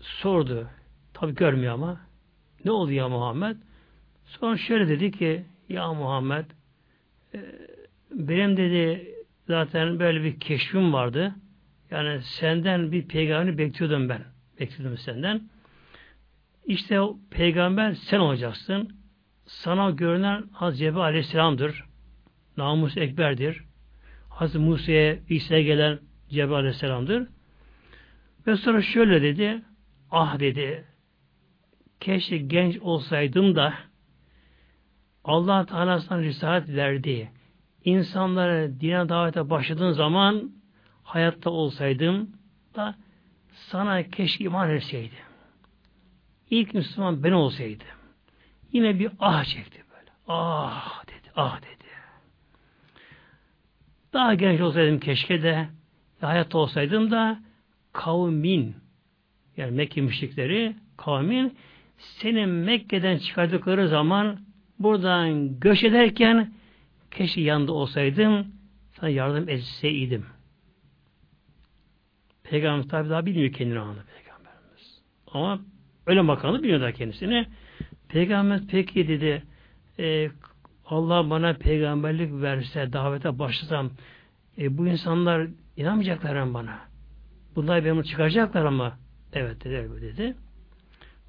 sordu. 0.00 0.70
Tabi 1.14 1.34
görmüyor 1.34 1.74
ama. 1.74 2.00
Ne 2.64 2.70
oldu 2.70 2.92
ya 2.92 3.08
Muhammed? 3.08 3.56
Sonra 4.24 4.56
şöyle 4.56 4.88
dedi 4.88 5.10
ki 5.10 5.44
ya 5.68 5.92
Muhammed 5.92 6.44
e, 7.34 7.40
benim 8.10 8.56
dedi 8.56 9.14
zaten 9.46 9.98
böyle 9.98 10.24
bir 10.24 10.40
keşfim 10.40 10.92
vardı. 10.92 11.34
Yani 11.90 12.22
senden 12.22 12.92
bir 12.92 13.08
peygamberi 13.08 13.58
bekliyordum 13.58 14.08
ben. 14.08 14.22
Bekliyordum 14.60 14.98
senden. 14.98 15.50
İşte 16.66 17.00
o 17.00 17.18
peygamber 17.30 17.94
sen 17.94 18.18
olacaksın. 18.18 18.96
Sana 19.46 19.90
görünen 19.90 20.44
Hazreti 20.52 20.78
Cebrail 20.78 21.04
Aleyhisselam'dır. 21.04 21.84
Namus 22.56 22.96
Ekber'dir. 22.96 23.64
Hazreti 24.28 24.58
Musa'ya, 24.58 25.16
İsa'ya 25.28 25.62
gelen 25.62 25.98
Cebrail 26.32 26.58
Aleyhisselam'dır. 26.58 27.28
Ve 28.46 28.56
sonra 28.56 28.82
şöyle 28.82 29.22
dedi. 29.22 29.62
Ah 30.10 30.38
dedi. 30.38 30.84
Keşke 32.00 32.38
genç 32.38 32.78
olsaydım 32.78 33.56
da 33.56 33.74
Allah 35.24 35.66
Teala'sından 35.66 36.20
risalet 36.20 36.68
verdi. 36.68 37.30
İnsanlara 37.84 38.80
dine 38.80 39.08
davete 39.08 39.50
başladığın 39.50 39.92
zaman 39.92 40.52
hayatta 41.02 41.50
olsaydım 41.50 42.30
da 42.74 42.94
sana 43.52 44.02
keşke 44.02 44.44
iman 44.44 44.70
etseydim. 44.70 45.18
İlk 46.50 46.74
Müslüman 46.74 47.24
ben 47.24 47.32
olsaydım. 47.32 47.86
Yine 48.72 48.98
bir 48.98 49.10
ah 49.20 49.44
çekti 49.44 49.82
böyle. 49.90 50.10
Ah 50.28 51.06
dedi, 51.06 51.32
ah 51.36 51.62
dedi. 51.62 51.72
Daha 54.12 54.34
genç 54.34 54.60
olsaydım 54.60 55.00
keşke 55.00 55.42
de 55.42 55.68
hayatta 56.26 56.58
olsaydım 56.58 57.10
da 57.10 57.38
kavmin 57.92 58.76
yani 59.56 59.70
Mekke 59.70 60.00
müşrikleri 60.00 60.76
kavmin 60.96 61.56
senin 61.98 62.48
Mekke'den 62.48 63.18
çıkardıkları 63.18 63.88
zaman 63.88 64.38
buradan 64.78 65.60
göç 65.60 65.84
ederken 65.84 66.52
keşke 67.10 67.40
yanında 67.40 67.72
olsaydım 67.72 68.46
sana 68.92 69.10
yardım 69.10 69.48
etseydim. 69.48 70.26
Peygamber 72.44 72.88
tabi 72.88 73.10
daha 73.10 73.26
bilmiyor 73.26 73.52
kendini 73.52 73.78
anı 73.78 74.04
Peygamberimiz. 74.14 75.02
Ama 75.26 75.60
öyle 76.06 76.20
makamı 76.20 76.62
biliyor 76.62 76.80
da 76.80 76.92
kendisini. 76.92 77.46
Peygamber 78.08 78.60
peki 78.68 79.08
dedi 79.08 79.42
e, 79.98 80.30
Allah 80.86 81.30
bana 81.30 81.54
peygamberlik 81.54 82.42
verse, 82.42 82.92
davete 82.92 83.38
başlasam 83.38 83.90
e, 84.58 84.78
bu 84.78 84.86
insanlar 84.86 85.46
inanmayacaklar 85.76 86.42
mı 86.42 86.54
bana. 86.54 86.78
Bunlar 87.56 87.84
beni 87.84 88.04
çıkaracaklar 88.04 88.64
ama 88.64 88.98
evet 89.32 89.64
dedi, 89.64 90.02
dedi. 90.02 90.36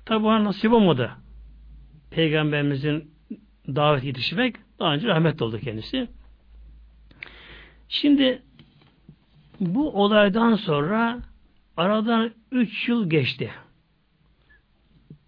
Tabi 0.06 0.24
bana 0.24 0.44
nasip 0.44 0.74
olmadı. 0.74 1.12
Peygamberimizin 2.12 3.12
davet 3.68 4.04
yetişmek 4.04 4.56
daha 4.80 4.94
önce 4.94 5.08
rahmet 5.08 5.42
oldu 5.42 5.60
kendisi. 5.60 6.08
Şimdi 7.90 8.42
bu 9.60 10.04
olaydan 10.04 10.56
sonra 10.56 11.20
aradan 11.78 12.32
üç 12.52 12.90
yıl 12.90 13.10
geçti. 13.10 13.52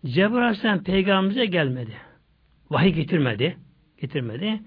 Cebrail 0.05 0.43
Aleyhisselam 0.43 0.84
peygamberimize 0.84 1.45
gelmedi. 1.45 1.93
Vahiy 2.70 2.93
getirmedi. 2.93 3.57
Getirmedi. 4.01 4.61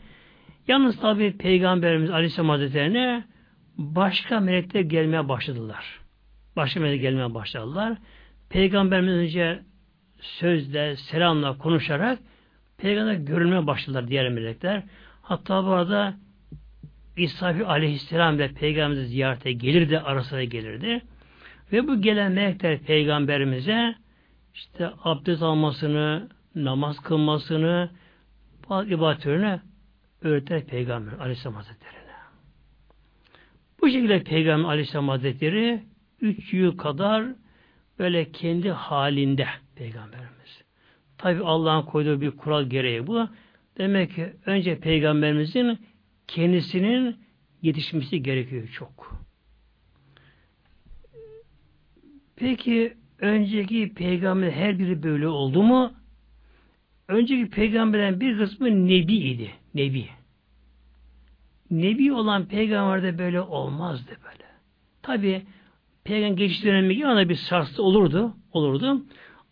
Yalnız 0.69 1.01
tabi 1.01 1.37
Peygamberimiz 1.37 2.11
Aleyhisselam 2.11 2.49
Hazretleri'ne 2.49 3.25
başka 3.79 4.41
melekler 4.41 4.81
gelmeye 4.81 5.29
başladılar. 5.29 6.01
Başka 6.57 6.81
melekler 6.81 7.11
gelmeye 7.11 7.35
başladılar. 7.35 7.99
Peygamberimiz 8.51 9.13
önce 9.13 9.63
sözle, 10.21 10.97
selamla 10.97 11.59
konuşarak 11.59 12.19
Peygamber 12.79 13.15
görülmeye 13.15 13.67
başladılar 13.67 14.09
diğer 14.09 14.29
melekler. 14.29 14.83
Hatta 15.23 15.65
bu 15.65 15.69
arada 15.69 16.15
İsrafi 17.17 17.67
aleyhisselam 17.67 18.37
ile 18.37 18.53
peygamberimizi 18.53 19.09
ziyarete 19.09 19.53
gelirdi, 19.53 19.99
arasına 19.99 20.45
gelirdi. 20.45 21.03
Ve 21.73 21.89
bu 21.89 22.03
gelen 22.03 22.33
melekler 22.33 22.79
peygamberimize 22.79 23.95
işte 24.55 24.91
abdest 25.05 25.43
almasını, 25.43 26.29
namaz 26.55 27.01
kılmasını, 27.01 27.91
ibadetlerini 28.87 29.61
öğretir 30.23 30.65
peygamber 30.65 31.13
aleyhisselam 31.13 31.55
hazretlerine. 31.55 31.98
Bu 33.83 33.89
şekilde 33.89 34.23
peygamber 34.23 34.69
aleyhisselam 34.69 35.09
hazretleri 35.09 35.83
üç 36.21 36.53
yıl 36.53 36.77
kadar 36.77 37.25
böyle 37.99 38.33
kendi 38.33 38.71
halinde 38.71 39.47
peygamberimiz. 39.77 40.65
Tabi 41.19 41.43
Allah'ın 41.45 41.83
koyduğu 41.83 42.21
bir 42.21 42.31
kural 42.31 42.65
gereği 42.65 43.07
bu. 43.07 43.29
Demek 43.79 44.15
ki 44.15 44.33
önce 44.47 44.81
peygamberimizin 44.81 45.79
kendisinin 46.27 47.17
yetişmesi 47.63 48.23
gerekiyor 48.23 48.69
çok. 48.69 49.19
Peki 52.37 52.95
önceki 53.19 53.95
peygamber 53.95 54.51
her 54.51 54.79
biri 54.79 55.03
böyle 55.03 55.29
oldu 55.29 55.63
mu? 55.63 55.93
Önceki 57.09 57.51
peygamberlerin 57.51 58.21
bir 58.21 58.39
kısmı 58.39 58.87
nebi 58.87 59.17
idi. 59.17 59.51
Nebi. 59.75 60.09
Nebi 61.71 62.13
olan 62.13 62.47
peygamberde 62.47 63.19
böyle 63.19 63.41
olmazdı 63.41 64.11
böyle. 64.25 64.45
Tabi 65.03 65.43
peygamber 66.05 66.37
geçiş 66.37 66.65
dönemi 66.65 67.07
ona 67.07 67.29
bir 67.29 67.35
sarsı 67.35 67.83
olurdu. 67.83 68.37
Olurdu. 68.53 69.05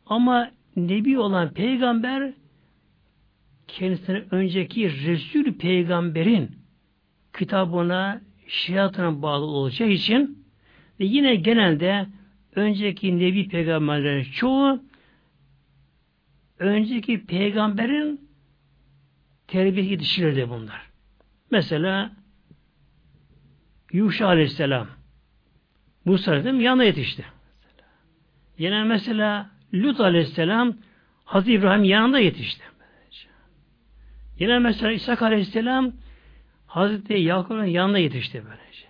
Ama 0.06 0.50
nebi 0.76 1.18
olan 1.18 1.52
peygamber 1.52 2.32
kendisine 3.68 4.24
önceki 4.30 5.06
Resul 5.06 5.52
peygamberin 5.52 6.50
kitabına, 7.38 8.20
şiatına 8.46 9.22
bağlı 9.22 9.44
olacağı 9.44 9.88
için 9.88 10.46
ve 11.00 11.04
yine 11.04 11.34
genelde 11.34 12.06
önceki 12.54 13.18
nebi 13.18 13.48
peygamberlerin 13.48 14.24
çoğu 14.24 14.80
önceki 16.58 17.26
peygamberin 17.26 18.28
terbiyesi 19.46 19.90
yetiştirildi 19.90 20.50
bunlar. 20.50 20.95
Mesela 21.50 22.12
Yuşa 23.92 24.26
Aleyhisselam 24.26 24.88
Musa 26.04 26.30
Aleyhisselam 26.30 26.60
yanına 26.60 26.84
yetişti. 26.84 27.24
Yine 28.58 28.84
mesela 28.84 29.50
Lut 29.74 30.00
Aleyhisselam 30.00 30.76
Hazreti 31.24 31.52
İbrahim 31.52 31.84
yanında 31.84 32.18
yetişti. 32.18 32.62
Yine 34.38 34.58
mesela 34.58 34.92
İsa 34.92 35.16
Aleyhisselam 35.20 35.92
Hazreti 36.66 37.12
Yakup'un 37.12 37.64
yanına 37.64 37.98
yetişti 37.98 38.42
böylece. 38.44 38.86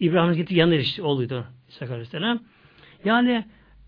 İbrahim'in 0.00 0.36
gitti 0.36 0.54
yanına 0.54 0.74
yetişti 0.74 1.02
oğluydu 1.02 1.46
İsa 1.68 1.86
Aleyhisselam. 1.86 2.40
Yani 3.04 3.44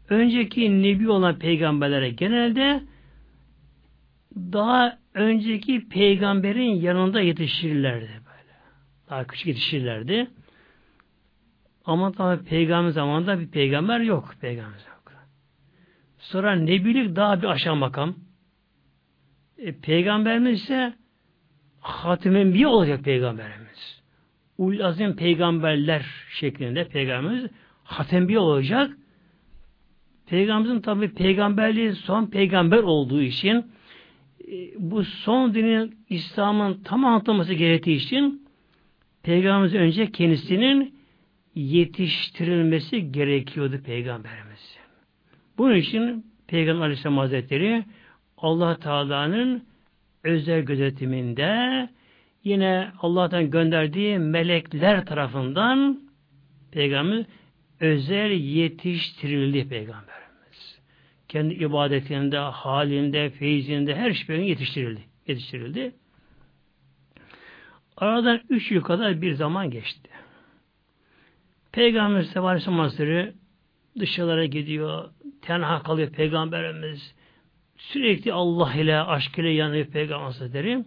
önceki 0.09 0.83
nebi 0.83 1.11
olan 1.11 1.39
peygamberlere 1.39 2.11
genelde 2.11 2.83
daha 4.37 4.99
önceki 5.19 5.89
peygamberin 5.89 6.81
yanında 6.81 7.21
yetişirlerdi 7.21 8.09
böyle. 8.09 8.55
Daha 9.11 9.27
küçük 9.27 9.47
yetişirlerdi. 9.47 10.31
Ama 11.85 12.12
tabi 12.12 12.45
peygamber 12.45 12.91
zamanında 12.91 13.41
bir 13.41 13.49
peygamber 13.49 14.01
yok. 14.01 14.35
Peygamber 14.41 14.79
yok. 14.79 14.99
Sonra 16.19 16.55
nebilik 16.55 17.16
daha 17.16 17.43
bir 17.43 17.47
aşağı 17.47 17.77
makam. 17.77 18.14
E, 19.59 19.73
peygamberimiz 19.73 20.62
ise 20.62 20.95
Hatim 21.81 22.55
bir 22.55 22.64
olacak 22.64 23.05
peygamberimiz. 23.05 24.03
Ul 24.59 24.81
azim 24.81 25.16
peygamberler 25.16 26.07
şeklinde 26.31 26.89
peygamberimiz 26.89 27.51
Hatem 27.85 28.29
bir 28.29 28.37
olacak. 28.37 28.91
Peygamberimizin 30.27 30.81
tabi 30.81 31.14
peygamberliği 31.14 31.93
son 31.93 32.27
peygamber 32.27 32.79
olduğu 32.79 33.23
için 33.23 33.66
bu 34.79 35.05
son 35.05 35.55
dinin 35.55 35.97
İslam'ın 36.09 36.81
tam 36.85 37.05
anlatılması 37.05 37.55
gerektiği 37.55 37.97
için 37.97 38.49
Peygamberimiz 39.23 39.75
önce 39.75 40.13
kendisinin 40.13 40.95
yetiştirilmesi 41.55 43.13
gerekiyordu 43.13 43.81
Peygamberimiz. 43.85 44.79
Bunun 45.59 45.77
için 45.77 46.27
Peygamber 46.47 46.83
Aleyhisselam 46.83 47.19
Hazretleri 47.19 47.85
Allah 48.37 48.79
Teala'nın 48.79 49.63
özel 50.25 50.61
gözetiminde 50.61 51.89
yine 52.45 52.89
Allah'tan 53.01 53.51
gönderdiği 53.51 54.19
melekler 54.19 55.07
tarafından 55.07 56.01
Peygamber 56.73 57.25
özel 57.81 58.31
yetiştirildi 58.31 59.69
Peygamberimiz. 59.69 60.18
Kendi 61.29 61.55
ibadetinde, 61.55 62.39
halinde, 62.39 63.31
feyzinde 63.31 63.97
her 63.97 64.12
şeyin 64.12 64.43
yetiştirildi. 64.43 65.01
Yetiştirildi. 65.26 65.95
Aradan 67.97 68.41
üç 68.49 68.70
yıl 68.70 68.83
kadar 68.83 69.22
bir 69.22 69.35
zaman 69.35 69.70
geçti. 69.70 70.11
Peygamber 71.72 72.37
Aleyhisselam 72.37 72.79
Hazretleri 72.79 73.33
dışarılara 73.99 74.47
gidiyor, 74.47 75.11
tenha 75.43 75.83
kalıyor 75.83 76.11
Peygamberimiz. 76.11 77.14
Sürekli 77.76 78.33
Allah 78.33 78.74
ile, 78.74 79.01
aşk 79.01 79.39
ile 79.39 79.51
yanıyor 79.51 79.87
Peygamber 79.87 80.24
Hazretleri. 80.24 80.85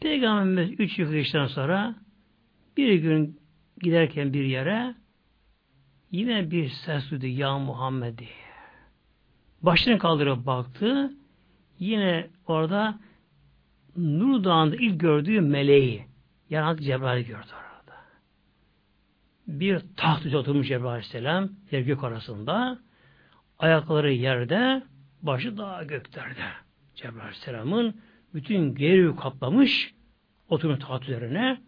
Peygamberimiz 0.00 0.80
üç 0.80 0.98
yıl 0.98 1.12
geçtikten 1.12 1.46
sonra 1.46 1.94
bir 2.76 2.94
gün 2.94 3.40
giderken 3.82 4.32
bir 4.32 4.44
yere 4.44 4.94
yine 6.10 6.50
bir 6.50 6.68
ses 6.68 7.10
duydu 7.10 7.26
ya 7.26 7.58
Muhammed 7.58 8.18
diye. 8.18 8.45
Başını 9.62 9.98
kaldırıp 9.98 10.46
baktı. 10.46 11.12
Yine 11.78 12.26
orada 12.46 12.98
Nur 13.96 14.44
Dağı'nda 14.44 14.76
ilk 14.76 15.00
gördüğü 15.00 15.40
meleği 15.40 16.06
yani 16.50 16.82
Cebrail 16.82 17.26
gördü 17.26 17.50
orada. 17.52 17.96
Bir 19.46 19.82
taht 19.96 20.20
üzerine 20.20 20.38
oturmuş 20.38 20.68
Cebrail 20.68 20.86
Aleyhisselam 20.86 21.48
yer 21.70 21.80
gök 21.80 22.04
arasında 22.04 22.78
ayakları 23.58 24.12
yerde 24.12 24.82
başı 25.22 25.58
daha 25.58 25.84
göklerde. 25.84 26.44
Cebrail 26.94 27.20
Aleyhisselam'ın 27.20 28.00
bütün 28.34 28.74
geri 28.74 29.16
kaplamış 29.16 29.94
oturmuş 30.48 30.78
taht 30.78 31.02
üzerine. 31.02 31.60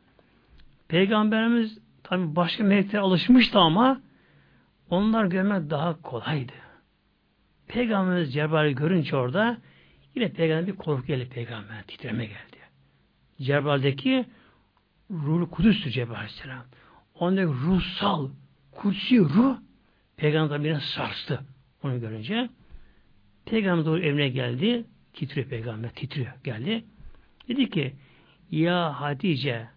Peygamberimiz 0.88 1.78
tabi 2.02 2.36
başka 2.36 2.64
meleklere 2.64 3.02
alışmıştı 3.02 3.58
ama 3.58 4.00
onlar 4.90 5.24
görmek 5.24 5.70
daha 5.70 6.02
kolaydı. 6.02 6.52
Peygamberimiz 7.68 8.32
Cebrail'i 8.32 8.74
görünce 8.74 9.16
orada 9.16 9.58
yine 10.14 10.32
peygamber 10.32 10.66
bir 10.66 10.76
korku 10.76 11.06
geldi 11.06 11.28
peygamber 11.28 11.82
titreme 11.82 12.26
geldi. 12.26 12.56
Cebrail'deki 13.40 14.24
ruhlu 15.10 15.50
kudüstü 15.50 15.90
Cebrail 15.90 16.18
Aleyhisselam. 16.18 16.64
Ondaki 17.14 17.48
ruhsal, 17.48 18.28
kutsi 18.72 19.18
ruh 19.20 19.56
peygamber 20.16 20.64
beni 20.64 20.80
sarstı 20.80 21.40
onu 21.82 22.00
görünce. 22.00 22.48
Peygamber 23.46 23.84
doğru 23.84 24.00
evine 24.00 24.28
geldi. 24.28 24.84
Titriyor 25.12 25.48
peygamber. 25.48 25.90
Titriyor. 25.90 26.32
Geldi. 26.44 26.84
Dedi 27.48 27.70
ki 27.70 27.94
Ya 28.50 29.00
Hatice 29.00 29.68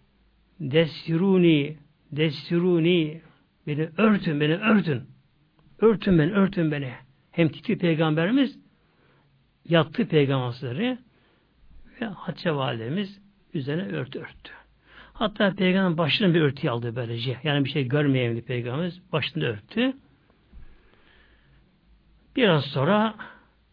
destiruni 0.60 1.76
destiruni 2.12 3.22
beni 3.66 3.88
örtün 3.96 4.40
beni 4.40 4.56
örtün. 4.56 5.02
Örtün 5.78 6.18
beni 6.18 6.32
örtün 6.32 6.72
beni. 6.72 6.92
Hem 7.32 7.48
titriyor 7.48 7.80
peygamberimiz 7.80 8.58
yattı 9.68 10.08
peygamberleri 10.08 10.98
ve 12.00 12.06
Hatice 12.06 12.54
validemiz 12.54 13.20
üzerine 13.54 13.82
örtü 13.82 14.18
örttü. 14.18 14.52
Hatta 15.12 15.54
peygamber 15.54 15.98
başını 15.98 16.34
bir 16.34 16.40
örtü 16.40 16.68
aldı 16.68 16.96
böylece. 16.96 17.38
Yani 17.42 17.64
bir 17.64 17.70
şey 17.70 17.88
görmeyen 17.88 18.36
bir 18.36 18.42
peygamberimiz 18.42 19.12
başını 19.12 19.44
örttü. 19.44 19.92
Biraz 22.36 22.64
sonra 22.64 23.14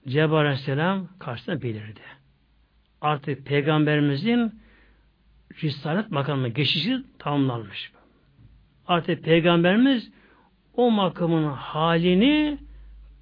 Cebrail 0.08 0.46
Aleyhisselam 0.46 1.08
karşısına 1.20 1.62
belirdi. 1.62 2.02
Artık 3.02 3.46
peygamberimizin 3.46 4.60
Risalet 5.64 6.12
makamına 6.12 6.48
geçişi 6.48 7.04
tamamlanmış. 7.20 7.92
Artık 8.88 9.24
peygamberimiz 9.24 10.12
o 10.74 10.92
makamın 10.92 11.52
halini 11.52 12.58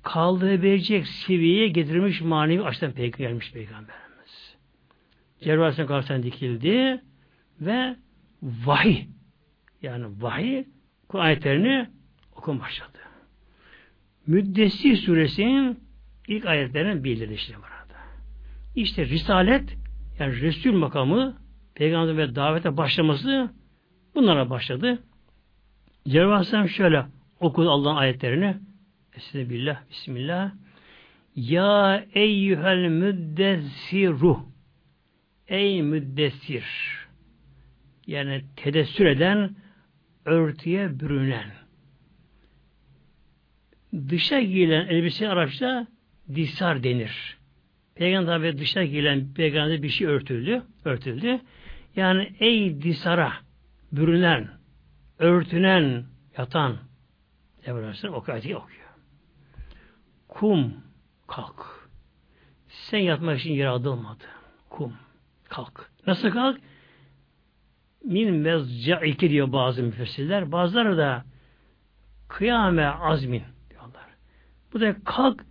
kaldırabilecek 0.08 1.08
seviyeye 1.08 1.68
getirmiş 1.68 2.22
manevi 2.22 2.64
açıdan 2.64 2.94
gelmiş 3.18 3.52
peygamberimiz. 3.52 4.56
Aleyhisselam 5.46 5.88
karşısına 5.88 6.24
dikildi 6.24 7.02
ve 7.62 7.96
vahiy 8.42 9.06
yani 9.82 10.06
vahiy 10.22 10.64
Kur'an 11.08 11.24
ayetlerini 11.26 11.90
okum 12.36 12.60
başladı. 12.60 12.98
Müddessir 14.28 14.98
suresinin 14.98 15.80
ilk 16.28 16.46
ayetlerinin 16.46 17.04
bildirdi 17.04 17.34
işte. 17.34 17.54
İşte 18.76 19.06
risalet 19.06 19.78
yani 20.20 20.42
Resul 20.42 20.74
makamı 20.74 21.38
peygamber 21.76 22.18
ve 22.18 22.36
davete 22.36 22.78
başlaması 22.78 23.50
bunlara 24.16 24.50
başladı. 24.50 25.04
Aleyhisselam 26.06 26.70
şöyle 26.70 27.06
okudu 27.40 27.72
Allah'ın 27.72 27.96
ayetlerini. 27.96 28.67
Estağfirullah, 29.18 29.90
Bismillah. 29.90 30.52
Ya 31.36 32.06
eyyühel 32.14 32.88
müddessiru 32.90 34.40
Ey 35.48 35.82
müddessir 35.82 36.66
yani 38.08 38.44
tedessür 38.56 39.06
eden 39.06 39.56
örtüye 40.26 41.00
bürünen 41.00 41.52
dışa 44.10 44.42
giyilen 44.42 44.88
elbise 44.88 45.30
Arapça 45.30 45.88
disar 46.36 46.84
denir. 46.84 47.38
Peygamber 47.96 48.52
tabi 48.52 48.58
dışa 48.58 48.84
giyilen 48.84 49.34
peygamber 49.34 49.84
bir 49.84 49.90
şey 49.90 50.08
örtüldü. 50.08 50.64
örtüldü. 50.86 51.40
Yani 51.96 52.34
ey 52.40 52.82
disara 52.82 53.34
bürünen, 53.92 54.48
örtünen, 55.20 56.06
yatan 56.38 56.78
Evrensin 57.68 58.08
o 58.08 58.24
ayeti 58.28 58.56
okuyor. 58.56 58.87
Kum 60.40 60.74
kalk. 61.28 61.90
Sen 62.68 62.98
yatmak 62.98 63.40
için 63.40 63.54
yaratılmadı. 63.54 64.24
Kum 64.70 64.94
kalk. 65.50 65.92
Nasıl 66.08 66.32
kalk? 66.32 66.58
Min 68.04 68.34
mezca'ike 68.34 69.30
diyor 69.30 69.52
bazı 69.52 69.84
müfessirler. 69.84 70.52
Bazıları 70.52 70.98
da 70.98 71.24
kıyame 72.28 72.86
azmin 72.86 73.44
diyorlar. 73.70 74.06
Bu 74.74 74.82
da 74.82 74.96
kalk 75.06 75.46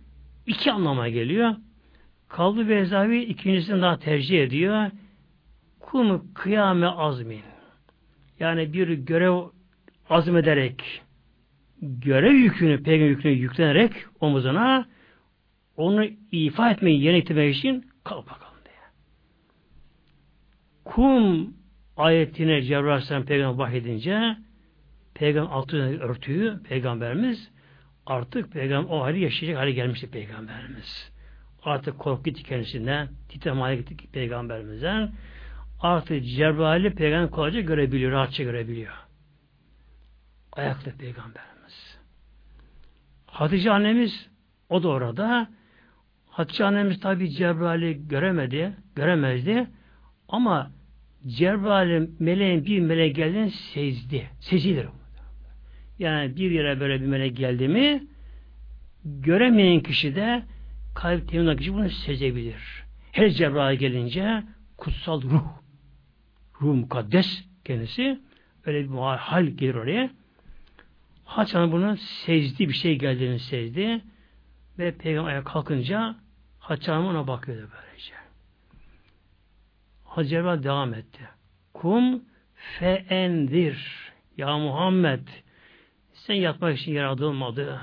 iki 0.45 0.71
anlama 0.71 1.09
geliyor. 1.09 1.55
Kaldı 2.27 2.69
Bezavi 2.69 3.23
ikincisini 3.23 3.81
daha 3.81 3.99
tercih 3.99 4.43
ediyor. 4.43 4.91
Kum 5.79 6.33
kıyame 6.33 6.87
azmin. 6.87 7.41
Yani 8.39 8.73
bir 8.73 8.87
görev 8.87 9.41
azmederek 10.09 11.01
görev 11.81 12.33
yükünü, 12.33 12.83
peygamber 12.83 13.09
yükünü 13.09 13.31
yüklenerek 13.31 13.91
omuzuna 14.19 14.85
onu 15.75 16.05
ifa 16.31 16.71
etmeyi 16.71 17.03
yerine 17.03 17.19
getirmek 17.19 17.55
için 17.55 17.89
kalk 18.03 18.29
bakalım 18.29 18.57
diye. 18.65 18.75
Kum 20.85 21.53
ayetine 21.97 22.61
Cebrail 22.61 22.87
Aleyhisselam 22.87 23.25
peygamber 23.25 23.63
vahyedince 23.63 24.37
peygamber 25.13 25.51
altına 25.51 25.83
örtüyü 25.83 26.63
peygamberimiz 26.63 27.51
artık 28.05 28.51
peygamber 28.51 28.89
o 28.89 29.01
hali 29.01 29.19
yaşayacak 29.19 29.57
hale 29.57 29.71
gelmişti 29.71 30.11
peygamberimiz. 30.11 31.11
Artık 31.63 31.99
korku 31.99 32.23
gitti 32.23 32.43
kendisinden, 32.43 33.09
titrem 33.29 33.59
hale 33.59 33.75
gitti 33.75 34.11
peygamberimizden. 34.11 35.11
Artık 35.79 36.25
Cebrail'i 36.25 36.95
peygamber 36.95 37.31
kolayca 37.31 37.59
görebiliyor, 37.59 38.11
rahatça 38.11 38.43
görebiliyor. 38.43 38.93
Ayakta 40.51 40.91
peygamberimiz. 41.67 41.97
Hatice 43.25 43.71
annemiz 43.71 44.29
o 44.69 44.83
da 44.83 44.87
orada. 44.87 45.49
Hatice 46.29 46.65
annemiz 46.65 46.99
tabi 46.99 47.29
Cebrail'i 47.29 48.07
göremedi, 48.07 48.73
göremezdi. 48.95 49.67
Ama 50.29 50.71
Cebrail'in 51.27 52.15
meleğin 52.19 52.65
bir 52.65 52.79
melek 52.79 53.15
geldiğini 53.15 53.51
sezdi. 53.51 54.29
Sezilir. 54.39 54.87
Yani 55.99 56.35
bir 56.35 56.51
yere 56.51 56.79
böyle 56.79 57.01
bir 57.01 57.07
melek 57.07 57.37
geldi 57.37 57.67
mi 57.67 58.03
göremeyen 59.05 59.79
kişi 59.79 60.15
de 60.15 60.43
kalp 60.95 61.29
temin 61.29 61.57
kişi 61.57 61.73
bunu 61.73 61.89
sezebilir. 61.89 62.85
Her 63.11 63.29
Cebrail 63.29 63.79
gelince 63.79 64.43
kutsal 64.77 65.21
ruh 65.21 65.43
ruh 66.61 66.75
mukaddes 66.75 67.43
kendisi 67.65 68.19
öyle 68.65 68.83
bir 68.83 68.97
hal 68.97 69.45
gelir 69.45 69.75
oraya. 69.75 70.09
Haçan 71.27 71.71
bunu 71.71 71.97
sezdi, 71.97 72.69
bir 72.69 72.73
şey 72.73 72.99
geldiğini 72.99 73.39
sezdi 73.39 74.01
ve 74.79 74.97
peygamber 74.97 75.31
ayağa 75.31 75.43
kalkınca 75.43 76.15
Haçan 76.59 77.05
ona 77.05 77.27
bakıyordu 77.27 77.69
böylece. 77.77 78.13
Hazreti 80.03 80.63
devam 80.63 80.93
etti. 80.93 81.29
Kum 81.73 82.23
feendir. 82.55 84.11
Ya 84.37 84.57
Muhammed 84.57 85.27
sen 86.13 86.35
yatmak 86.35 86.77
için 86.77 86.91
yaratılmadı. 86.93 87.81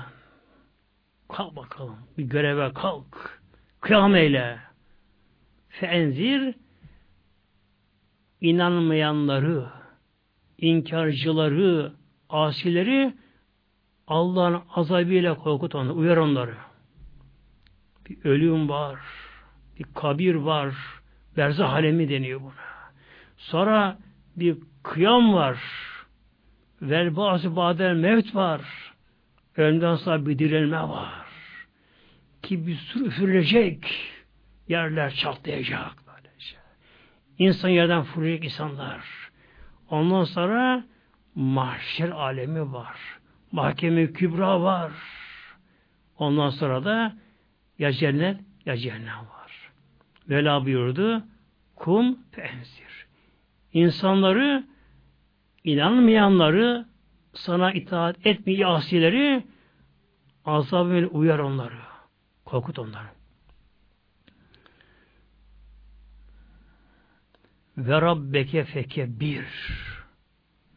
Kalk 1.29 1.55
bakalım. 1.55 1.97
Bir 2.17 2.23
göreve 2.23 2.73
kalk. 2.73 3.41
Kıyam 3.81 4.15
eyle. 4.15 4.59
Feenzir 5.69 6.55
inanmayanları, 8.41 9.69
inkarcıları, 10.57 11.93
asileri 12.29 13.13
Allah'ın 14.07 14.61
azabıyla 14.75 15.35
korkut 15.35 15.75
onları, 15.75 15.93
uyar 15.93 16.17
onları. 16.17 16.55
Bir 18.09 18.25
ölüm 18.25 18.69
var, 18.69 18.99
bir 19.79 19.85
kabir 19.95 20.35
var, 20.35 20.75
berzah 21.37 21.73
alemi 21.73 22.09
deniyor 22.09 22.41
buna. 22.41 22.51
Sonra 23.37 23.97
bir 24.35 24.57
kıyam 24.83 25.33
var, 25.33 25.57
vel 26.81 27.15
bazı 27.15 27.55
badel 27.55 27.93
mevt 27.93 28.35
var, 28.35 28.61
ölümden 29.57 29.95
sonra 29.95 30.25
bir 30.25 30.39
dirilme 30.39 30.81
var. 30.81 31.25
Ki 32.43 32.67
bir 32.67 32.75
sürü 32.75 33.07
üfürülecek, 33.07 33.95
yerler 34.67 35.13
çatlayacak 35.13 35.93
böylece. 36.07 36.57
İnsan 37.37 37.69
yerden 37.69 38.03
fırlayacak 38.03 38.43
insanlar. 38.43 39.05
Ondan 39.89 40.23
sonra 40.23 40.85
mahşer 41.35 42.09
alemi 42.09 42.73
var. 42.73 42.97
Mahkeme 43.55 44.13
kübra 44.13 44.61
var. 44.61 44.91
Ondan 46.17 46.49
sonra 46.49 46.85
da 46.85 47.15
ya 47.79 47.91
cennet 47.91 48.41
ya 48.65 48.77
cehennem 48.77 49.17
var. 49.17 49.71
Vela 50.29 50.65
buyurdu. 50.65 51.23
Kum 51.75 52.19
fenzir. 52.31 53.07
İnsanları 53.73 54.63
inanmayanları 55.63 56.85
sana 57.33 57.71
itaat 57.71 58.25
etmeyi 58.25 58.67
asileri 58.67 59.43
azabı 60.45 61.07
uyar 61.11 61.39
onları. 61.39 61.79
Korkut 62.45 62.79
onları. 62.79 63.07
Ve 67.77 68.01
rabbeke 68.01 68.63
feke 68.63 69.19
bir. 69.19 69.45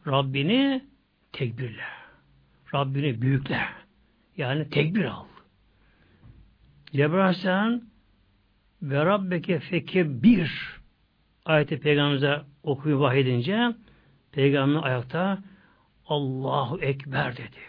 Rabbini 0.07 0.85
tekbirle. 1.31 1.98
Rabbini 2.73 3.21
büyükle. 3.21 3.61
Yani 4.37 4.69
tekbir 4.69 5.05
al. 5.05 5.25
Cebrail 6.91 7.79
ve 8.81 9.05
Rabbeke 9.05 9.59
feke 9.59 10.23
bir 10.23 10.79
ayeti 11.45 11.79
peygamberimize 11.79 12.41
okuyu 12.63 12.99
vahyedince 12.99 13.75
peygamber 14.31 14.83
ayakta 14.83 15.43
Allahu 16.05 16.81
Ekber 16.81 17.37
dedi. 17.37 17.59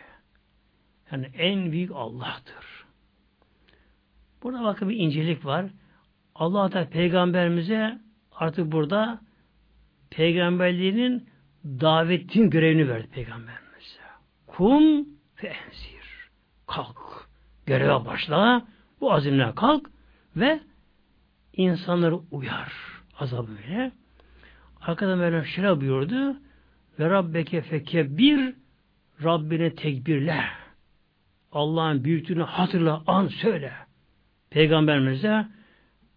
Yani 1.12 1.26
en 1.26 1.72
büyük 1.72 1.90
Allah'tır. 1.94 2.84
Burada 4.42 4.64
bakın 4.64 4.88
bir 4.88 4.96
incelik 4.96 5.44
var. 5.44 5.66
Allah 6.34 6.72
da 6.72 6.88
peygamberimize 6.88 7.98
artık 8.32 8.72
burada 8.72 9.20
peygamberliğinin 10.10 11.28
davetin 11.64 12.50
görevini 12.50 12.88
verdi 12.88 13.08
peygamberimize. 13.08 13.59
Kum 14.56 15.08
fe 15.34 15.46
enzir. 15.46 16.30
Kalk. 16.66 17.28
Göreve 17.66 18.04
başla. 18.04 18.66
Bu 19.00 19.12
azimle 19.12 19.54
kalk 19.54 19.90
ve 20.36 20.60
insanları 21.52 22.16
uyar. 22.30 22.72
Azabıyla. 23.18 23.92
Arkadan 24.80 25.18
Mevlam 25.18 25.44
şöyle 25.44 25.80
buyurdu. 25.80 26.36
Ve 26.98 27.10
Rabbeke 27.10 27.62
feke 27.62 28.18
bir 28.18 28.54
Rabbine 29.24 29.74
tekbirle. 29.74 30.44
Allah'ın 31.52 32.04
büyüklüğünü 32.04 32.42
hatırla, 32.42 33.02
an 33.06 33.26
söyle. 33.26 33.72
Peygamberimize 34.50 35.46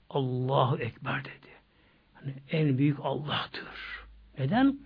Allahu 0.09 0.77
Ekber 0.77 1.25
dedi. 1.25 1.47
Yani 2.15 2.36
en 2.51 2.77
büyük 2.77 2.97
Allah'tır. 3.03 4.05
Neden? 4.39 4.79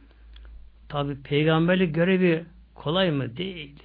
Tabi 0.89 1.21
peygamberlik 1.21 1.95
görevi 1.95 2.45
kolay 2.77 3.11
mı? 3.11 3.37
Değil. 3.37 3.75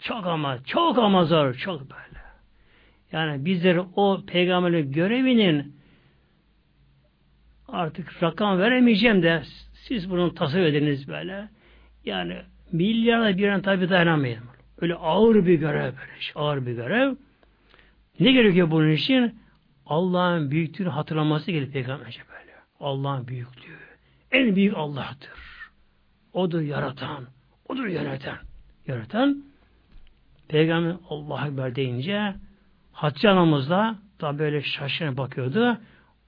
Çok 0.00 0.26
ama, 0.26 0.58
çok 0.64 0.98
ama 0.98 1.24
zor, 1.24 1.54
çok 1.54 1.80
böyle. 1.80 2.18
Yani 3.12 3.44
bizler 3.44 3.80
o 3.96 4.22
peygamberlik 4.26 4.94
görevinin 4.94 5.76
artık 7.68 8.22
rakam 8.22 8.58
veremeyeceğim 8.58 9.22
de 9.22 9.42
siz 9.74 10.10
bunun 10.10 10.30
tasavvur 10.30 10.64
ediniz 10.64 11.08
böyle. 11.08 11.48
Yani 12.04 12.36
milyarda 12.72 13.38
bir 13.38 13.48
an 13.48 13.62
tabi 13.62 13.88
dayanamayın. 13.88 14.44
Öyle 14.80 14.94
ağır 14.94 15.46
bir 15.46 15.54
görev 15.54 15.82
böyle. 15.84 16.12
Ağır 16.34 16.66
bir 16.66 16.72
görev. 16.72 17.14
Ne 18.20 18.32
gerekiyor 18.32 18.70
bunun 18.70 18.90
için? 18.90 19.38
Allah'ın 19.86 20.50
büyüklüğünü 20.50 20.88
hatırlaması 20.88 21.50
gelir 21.50 21.72
peygamberce 21.72 22.20
böyle. 22.28 22.52
Allah'ın 22.80 23.28
büyüklüğü. 23.28 23.78
En 24.32 24.56
büyük 24.56 24.76
Allah'tır. 24.76 25.30
Odur 26.32 26.60
yaratan. 26.60 27.26
Odur 27.68 27.86
yöneten. 27.86 28.38
Yaratan. 28.86 29.44
Peygamber 30.48 30.96
Allah'a 31.08 31.48
Ekber 31.48 31.74
deyince 31.74 32.34
Hatice 32.92 33.30
anamız 33.30 33.70
da 33.70 33.98
tabi 34.18 34.38
böyle 34.38 34.62
şaşırına 34.62 35.16
bakıyordu. 35.16 35.78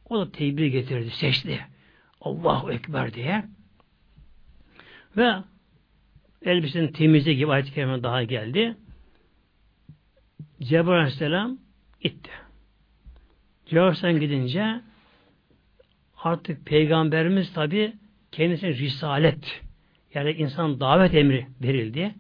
O 0.08 0.20
da 0.20 0.32
teybir 0.32 0.66
getirdi, 0.66 1.10
seçti. 1.10 1.60
Allahu 2.20 2.72
Ekber 2.72 3.14
diye. 3.14 3.44
Ve 5.16 5.34
elbisenin 6.42 6.92
temizliği 6.92 7.36
gibi 7.36 7.52
ayet-i 7.52 7.76
daha 7.76 8.22
geldi. 8.22 8.76
Cebrail 10.62 10.98
Aleyhisselam 10.98 11.58
gitti. 12.00 12.30
Cebrail 13.66 13.82
Aleyhisselam 13.82 14.20
gidince 14.20 14.80
artık 16.16 16.66
Peygamberimiz 16.66 17.52
tabi 17.52 17.92
kendisine 18.32 18.70
risalet 18.70 19.62
yani 20.14 20.30
insan 20.30 20.80
davet 20.80 21.14
emri 21.14 21.46
verildi. 21.62 22.14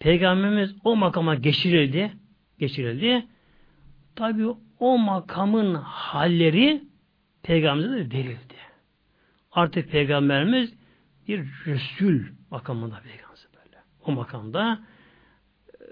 Peygamberimiz 0.00 0.74
o 0.84 0.96
makama 0.96 1.34
geçirildi. 1.34 2.12
Geçirildi. 2.58 3.26
Tabi 4.16 4.46
o 4.78 4.98
makamın 4.98 5.74
halleri 5.74 6.82
Peygamberimize 7.42 8.16
verildi. 8.16 8.54
Artık 9.52 9.90
Peygamberimiz 9.90 10.74
bir 11.28 11.46
Resul 11.66 12.20
makamında 12.50 13.00
Peygamberimiz 13.00 13.48
böyle. 13.54 13.76
O 14.04 14.12
makamda 14.12 14.80
e, 15.68 15.84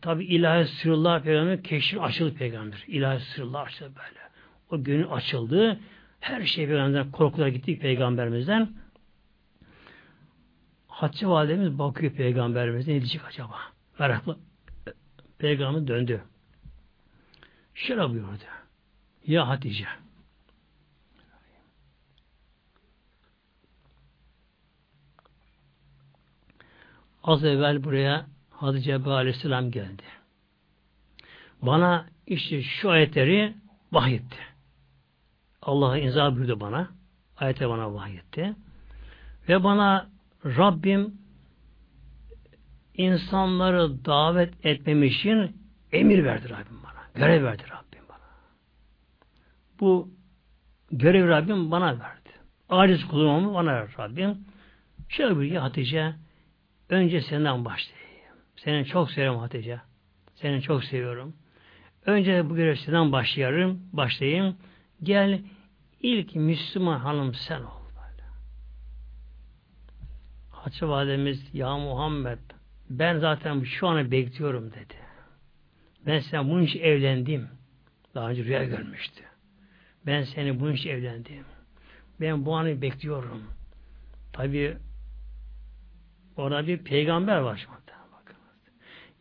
tabi 0.00 0.24
ilahi 0.24 0.66
sırlar 0.66 1.22
Peygamber 1.22 1.62
keşif 1.62 2.02
açıldı 2.02 2.34
Peygamber. 2.34 2.84
İlahi 2.86 3.20
sırlar 3.20 3.66
açıldı 3.66 3.92
böyle. 3.96 4.20
O 4.70 4.84
gönül 4.84 5.06
açıldı. 5.10 5.80
Her 6.20 6.42
şey 6.42 6.66
Peygamberden 6.66 7.10
korkular 7.10 7.48
gittik 7.48 7.80
Peygamberimizden. 7.80 8.83
Hatice 10.94 11.26
validemiz 11.26 11.78
bakıyor 11.78 12.12
Peygamberimiz 12.12 12.88
ne 12.88 12.94
diyecek 12.94 13.24
acaba? 13.24 13.56
Meraklı. 13.98 14.38
Peygamber 15.38 15.86
döndü. 15.86 16.22
Şöyle 17.74 18.10
buyurdu. 18.10 18.44
Ya 19.26 19.48
Hatice 19.48 19.86
Az 27.22 27.44
evvel 27.44 27.84
buraya 27.84 28.26
Hazreti 28.50 28.84
Cebrail 28.84 29.16
Aleyhisselam 29.16 29.70
geldi. 29.70 30.02
Bana 31.62 32.06
işte 32.26 32.62
şu 32.62 32.90
ayetleri 32.90 33.54
vahyetti. 33.92 34.38
Allah'a 35.62 35.98
imza 35.98 36.36
buyurdu 36.36 36.60
bana. 36.60 36.88
Ayete 37.36 37.68
bana 37.68 37.94
vahyetti. 37.94 38.54
Ve 39.48 39.64
bana 39.64 40.13
Rabbim 40.44 41.14
insanları 42.94 44.04
davet 44.04 44.66
etmem 44.66 45.02
için 45.02 45.56
emir 45.92 46.24
verdi 46.24 46.48
Rabbim 46.48 46.82
bana. 46.82 47.26
Görev 47.26 47.44
verdi 47.44 47.62
Rabbim 47.62 48.08
bana. 48.08 48.18
Bu 49.80 50.08
görev 50.90 51.28
Rabbim 51.28 51.70
bana 51.70 51.86
verdi. 51.86 52.30
Aciz 52.68 53.08
kulum 53.08 53.54
bana 53.54 53.74
verdi 53.74 53.92
Rabbim. 53.98 54.38
Şöyle 55.08 55.40
bir 55.40 55.56
Hatice 55.56 56.14
Önce 56.88 57.20
senden 57.20 57.64
başlayayım. 57.64 58.36
Seni 58.56 58.84
çok 58.86 59.10
seviyorum 59.10 59.40
Hatice. 59.40 59.80
Seni 60.34 60.62
çok 60.62 60.84
seviyorum. 60.84 61.36
Önce 62.06 62.50
bu 62.50 62.56
görev 62.56 62.74
senden 62.74 63.12
başlayalım, 63.12 63.82
başlayayım. 63.92 64.56
Gel 65.02 65.40
ilk 66.00 66.34
Müslüman 66.34 66.98
hanım 66.98 67.34
sen 67.34 67.60
ol. 67.60 67.73
Hatice 70.64 70.86
Validemiz 70.86 71.54
ya 71.54 71.78
Muhammed 71.78 72.38
ben 72.90 73.18
zaten 73.18 73.62
şu 73.62 73.88
anı 73.88 74.10
bekliyorum 74.10 74.70
dedi. 74.70 74.94
Ben 76.06 76.18
sen 76.18 76.50
bunun 76.50 76.62
için 76.62 76.80
evlendim. 76.80 77.48
Daha 78.14 78.30
önce 78.30 78.44
rüya 78.44 78.64
görmüştü. 78.64 79.24
Ben 80.06 80.22
seni 80.22 80.60
bunun 80.60 80.72
için 80.72 80.90
evlendim. 80.90 81.44
Ben 82.20 82.46
bu 82.46 82.56
anı 82.56 82.82
bekliyorum. 82.82 83.42
Tabi 84.32 84.76
Orada 86.36 86.66
bir 86.66 86.78
peygamber 86.78 87.36
var 87.36 87.66
anda. 87.70 87.94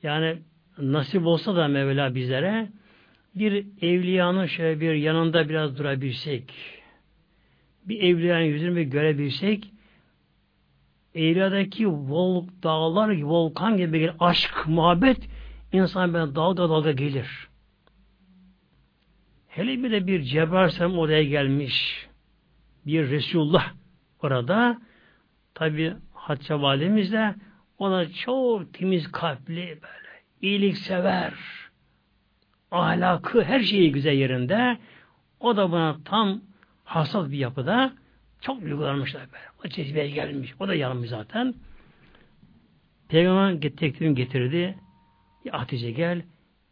Yani 0.04 0.38
nasip 0.78 1.26
olsa 1.26 1.56
da 1.56 1.68
Mevla 1.68 2.16
bizlere 2.16 2.70
bir 3.36 3.66
evliyanın 3.82 4.46
şöyle 4.46 4.82
bir 4.82 4.94
yanında 4.94 5.50
biraz 5.50 5.78
durabilsek, 5.78 6.54
bir 7.86 8.02
evliyanın 8.04 8.44
yüzünü 8.44 8.76
bir 8.76 8.82
görebilsek, 8.82 9.73
evliyadaki 11.16 11.88
vol, 11.88 12.48
dağlar 12.64 13.22
volkan 13.22 13.78
gibi 13.78 13.94
bir 13.94 14.12
aşk, 14.20 14.64
muhabbet 14.68 15.30
insan 15.72 16.14
ben 16.14 16.36
dalga 16.36 16.70
dalga 16.70 16.92
gelir. 16.92 17.48
Hele 19.48 19.84
bir 19.84 19.92
de 19.92 20.08
bir 20.08 20.22
Cebrail 20.22 20.98
oraya 20.98 21.24
gelmiş. 21.24 22.08
Bir 22.86 23.10
Resulullah 23.10 23.72
orada. 24.24 24.82
Tabi 25.54 25.94
Hatice 26.14 26.62
validemiz 26.62 27.12
de 27.12 27.36
ona 27.78 28.10
çok 28.10 28.74
temiz 28.74 29.12
kalpli 29.12 29.80
böyle 29.82 30.22
iyiliksever 30.42 31.34
ahlakı 32.72 33.44
her 33.44 33.60
şeyi 33.60 33.92
güzel 33.92 34.14
yerinde 34.14 34.78
o 35.40 35.58
da 35.58 35.72
buna 35.72 35.98
tam 36.06 36.42
hassas 36.84 37.32
bir 37.32 37.38
yapıda 37.38 37.94
çok 38.44 38.62
duygulanmışlar 38.62 39.22
böyle. 39.22 39.44
O 39.66 39.70
cezbeye 39.70 40.10
gelmiş. 40.10 40.54
O 40.60 40.68
da 40.68 40.76
yanmış 40.76 41.10
zaten. 41.10 41.56
Peygamber 43.10 43.62
teklifini 43.62 44.16
getirdi. 44.16 44.76
Ya 45.46 45.60
Hatice 45.60 45.92
gel. 45.92 46.22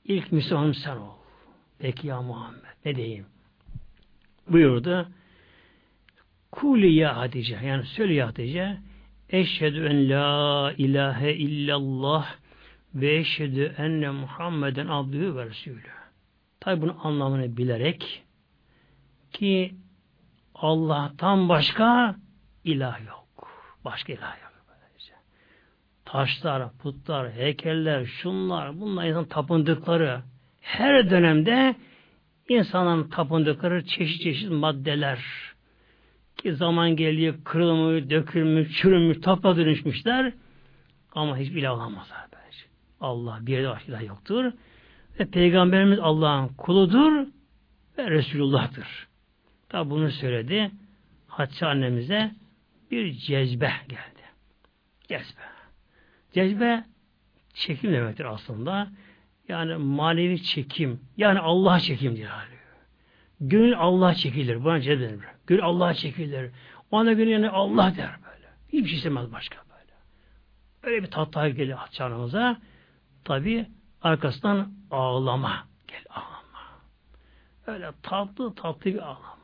İlk 0.06 0.32
Müslüman 0.32 0.72
sen 0.72 0.98
ol. 0.98 1.16
Peki 1.80 2.08
ya 2.08 2.22
Muhammed. 2.22 2.62
Ne 2.86 2.96
diyeyim? 2.96 3.26
Buyurdu. 4.50 5.08
Kuli 6.52 6.94
ya 6.94 7.18
Hatice. 7.18 7.60
Yani 7.64 7.86
söyle 7.86 8.14
ya 8.14 8.28
Hatice. 8.28 8.78
Eşhedü 9.30 9.86
en 9.86 10.10
la 10.10 10.74
ilahe 10.78 11.34
illallah 11.34 12.36
ve 12.96 13.16
eşhedü 13.16 13.76
enne 13.78 14.10
Muhammeden 14.10 14.88
abdühü 14.88 15.36
ve 15.36 15.46
resulü. 15.46 15.82
Tabi 16.60 16.82
bunun 16.82 16.98
anlamını 17.04 17.58
bilerek 17.58 18.24
ki 19.32 19.74
Allah'tan 20.62 21.50
başka 21.50 22.16
ilah 22.64 23.08
yok. 23.08 23.50
Başka 23.86 24.14
ilah 24.14 24.42
yok. 24.42 24.52
Taşlar, 26.06 26.78
putlar, 26.78 27.32
heykeller, 27.32 28.06
şunlar, 28.06 28.82
bunlar 28.82 29.06
insan 29.06 29.26
tapındıkları 29.26 30.22
her 30.62 31.10
dönemde 31.10 31.76
insanın 32.50 33.10
tapındıkları 33.10 33.86
çeşit 33.86 34.22
çeşit 34.22 34.52
maddeler, 34.52 35.20
ki 36.38 36.54
zaman 36.54 36.96
geliyor 36.96 37.36
kırılmış, 37.44 38.10
dökülmüş, 38.10 38.82
çürümüş, 38.82 39.22
topla 39.22 39.58
dönüşmüşler. 39.58 40.34
Ama 41.12 41.38
hiçbir 41.38 41.62
ilah 41.62 41.74
olamazlar. 41.74 42.26
Bence. 42.34 42.66
Allah 43.02 43.40
bir 43.42 43.64
de 43.64 43.70
başka 43.70 43.92
ilah 43.92 44.08
yoktur. 44.08 44.52
Ve 45.20 45.26
Peygamberimiz 45.26 46.00
Allah'ın 46.00 46.48
kuludur 46.48 47.28
ve 47.98 48.10
Resulullah'tır. 48.10 49.11
Tabi 49.72 49.90
bunu 49.90 50.12
söyledi. 50.12 50.72
Hatice 51.28 51.66
annemize 51.66 52.32
bir 52.92 53.14
cezbe 53.14 53.72
geldi. 53.88 54.22
Cezbe. 55.08 55.42
Cezbe 56.34 56.84
çekim 57.54 57.94
demektir 57.94 58.26
aslında. 58.26 58.88
Yani 59.48 59.76
manevi 59.76 60.44
çekim. 60.44 61.00
Yani 61.18 61.40
Allah 61.40 61.80
çekimdir 61.80 62.26
hali. 62.26 62.56
Gönül 63.40 63.78
Allah 63.78 64.14
çekilir. 64.14 64.64
Buna 64.64 64.82
cezbe 64.82 65.20
Gönül 65.48 65.64
Allah 65.64 65.94
çekilir. 65.94 66.52
Ona 66.92 67.14
göre 67.14 67.30
yani 67.30 67.50
Allah 67.50 67.96
der 67.98 68.16
böyle. 68.26 68.48
Hiçbir 68.74 68.88
şey 68.88 68.98
istemez 68.98 69.32
başka 69.32 69.58
böyle. 69.58 69.94
Öyle 70.84 71.04
bir 71.04 71.12
tatlı 71.12 71.50
geliyor 71.50 71.78
Hatice 71.78 72.04
annemize. 72.04 72.58
Tabi 73.24 73.66
arkasından 74.02 74.74
ağlama. 74.92 75.68
Gel 75.88 76.04
ağlama. 76.10 76.82
Öyle 77.68 77.92
tatlı 78.04 78.56
tatlı 78.56 78.86
bir 78.86 79.00
ağlama. 79.00 79.41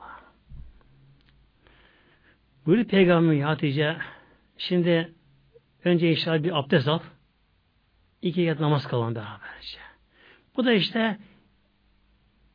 Buyurdu 2.68 2.88
Peygamber 2.88 3.41
Hatice 3.41 3.97
şimdi 4.57 5.13
önce 5.84 6.11
inşallah 6.11 6.43
bir 6.43 6.59
abdest 6.59 6.88
al. 6.88 6.99
iki 8.22 8.41
yat 8.41 8.59
namaz 8.59 8.88
kalan 8.88 9.15
beraberce. 9.15 9.80
Bu 10.57 10.65
da 10.65 10.74
işte 10.74 11.18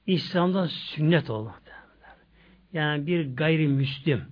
İslam'dan 0.06 0.66
sünnet 0.66 1.30
oldu. 1.30 1.52
Yani 2.72 3.06
bir 3.06 3.36
gayrimüslim 3.36 4.24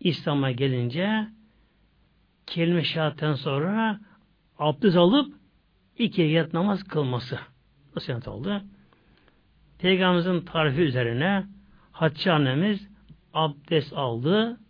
İslam'a 0.00 0.50
gelince 0.50 1.28
kelime 2.46 2.84
şehadetten 2.84 3.34
sonra 3.34 4.00
abdest 4.58 4.96
alıp 4.96 5.34
iki 5.98 6.22
yat 6.22 6.52
namaz 6.52 6.84
kılması. 6.84 7.38
O 7.96 8.00
sünnet 8.00 8.28
oldu. 8.28 8.62
Peygamberimizin 9.78 10.40
tarifi 10.40 10.80
üzerine 10.80 11.46
Hatice 11.92 12.32
annemiz 12.32 12.88
abdest 13.34 13.92
aldı 13.92 14.61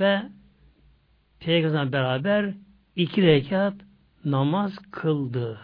ve 0.00 0.22
Peygamberle 1.40 1.92
beraber 1.92 2.54
iki 2.96 3.22
rekat 3.22 3.74
namaz 4.24 4.78
kıldı. 4.90 5.60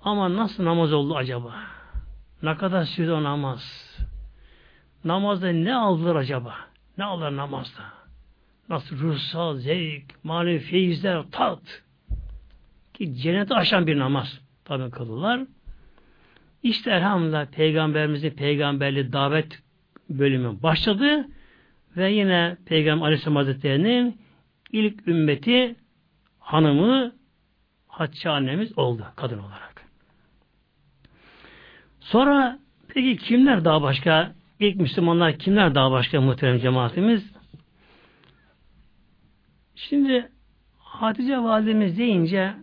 Ama 0.00 0.36
nasıl 0.36 0.64
namaz 0.64 0.92
oldu 0.92 1.16
acaba? 1.16 1.54
Ne 2.42 2.56
kadar 2.56 2.84
sürdü 2.84 3.10
o 3.10 3.22
namaz? 3.22 3.90
Namazda 5.04 5.48
ne 5.52 5.74
aldılar 5.74 6.16
acaba? 6.16 6.54
Ne 6.98 7.04
aldılar 7.04 7.36
namazda? 7.36 7.82
Nasıl 8.68 8.98
ruhsal, 8.98 9.56
zevk, 9.56 10.24
manevi 10.24 10.58
feyizler, 10.58 11.22
tat. 11.32 11.82
Ki 12.94 13.16
cennete 13.16 13.54
aşan 13.54 13.86
bir 13.86 13.98
namaz 13.98 14.40
tabi 14.64 14.90
kıldılar. 14.90 15.40
İşte 16.62 16.90
elhamdülillah 16.90 17.46
Peygamberimizin 17.46 18.30
peygamberli 18.30 19.12
davet 19.12 19.62
bölümü 20.10 20.62
başladı 20.62 21.26
ve 21.96 22.12
yine 22.12 22.56
Peygamber 22.66 23.06
Aleyhisselam 23.06 23.36
Hazretleri'nin 23.36 24.20
ilk 24.72 25.08
ümmeti 25.08 25.76
hanımı 26.38 27.12
Hatice 27.88 28.30
annemiz 28.30 28.78
oldu 28.78 29.06
kadın 29.16 29.38
olarak. 29.38 29.84
Sonra 32.00 32.58
peki 32.88 33.16
kimler 33.16 33.64
daha 33.64 33.82
başka 33.82 34.32
ilk 34.60 34.76
Müslümanlar 34.76 35.38
kimler 35.38 35.74
daha 35.74 35.90
başka 35.90 36.20
muhterem 36.20 36.58
cemaatimiz? 36.58 37.32
Şimdi 39.74 40.30
Hatice 40.78 41.38
validemiz 41.38 41.98
deyince 41.98 42.54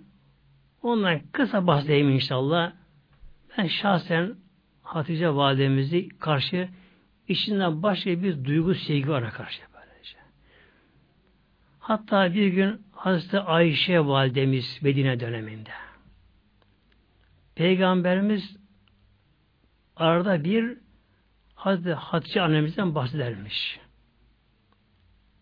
ondan 0.82 1.19
kısa 1.32 1.67
bahsedeyim 1.67 2.09
inşallah. 2.09 2.71
Ben 3.57 3.67
şahsen 3.67 4.36
Hatice 4.84 5.30
validemizi 5.30 6.09
karşı 6.09 6.69
içinden 7.28 7.84
başka 7.84 8.23
bir 8.23 8.45
duygu 8.45 8.75
sevgi 8.75 9.09
var 9.09 9.32
karşı 9.34 9.61
böylece. 9.73 10.17
Hatta 11.80 12.34
bir 12.34 12.47
gün 12.47 12.82
Hazreti 12.91 13.39
Ayşe 13.39 13.99
validemiz 13.99 14.80
Medine 14.82 15.19
döneminde 15.19 15.69
Peygamberimiz 17.55 18.57
arada 19.95 20.43
bir 20.43 20.78
Hazreti 21.55 21.93
Hatice 21.93 22.41
annemizden 22.41 22.95
bahsedermiş. 22.95 23.80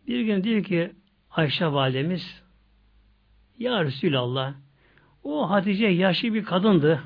Bir 0.07 0.21
gün 0.21 0.43
diyor 0.43 0.63
ki 0.63 0.91
Ayşe 1.31 1.67
validemiz 1.67 2.43
Ya 3.59 3.83
Resulallah 3.83 4.53
o 5.23 5.49
Hatice 5.49 5.87
yaşlı 5.87 6.33
bir 6.33 6.43
kadındı. 6.43 7.01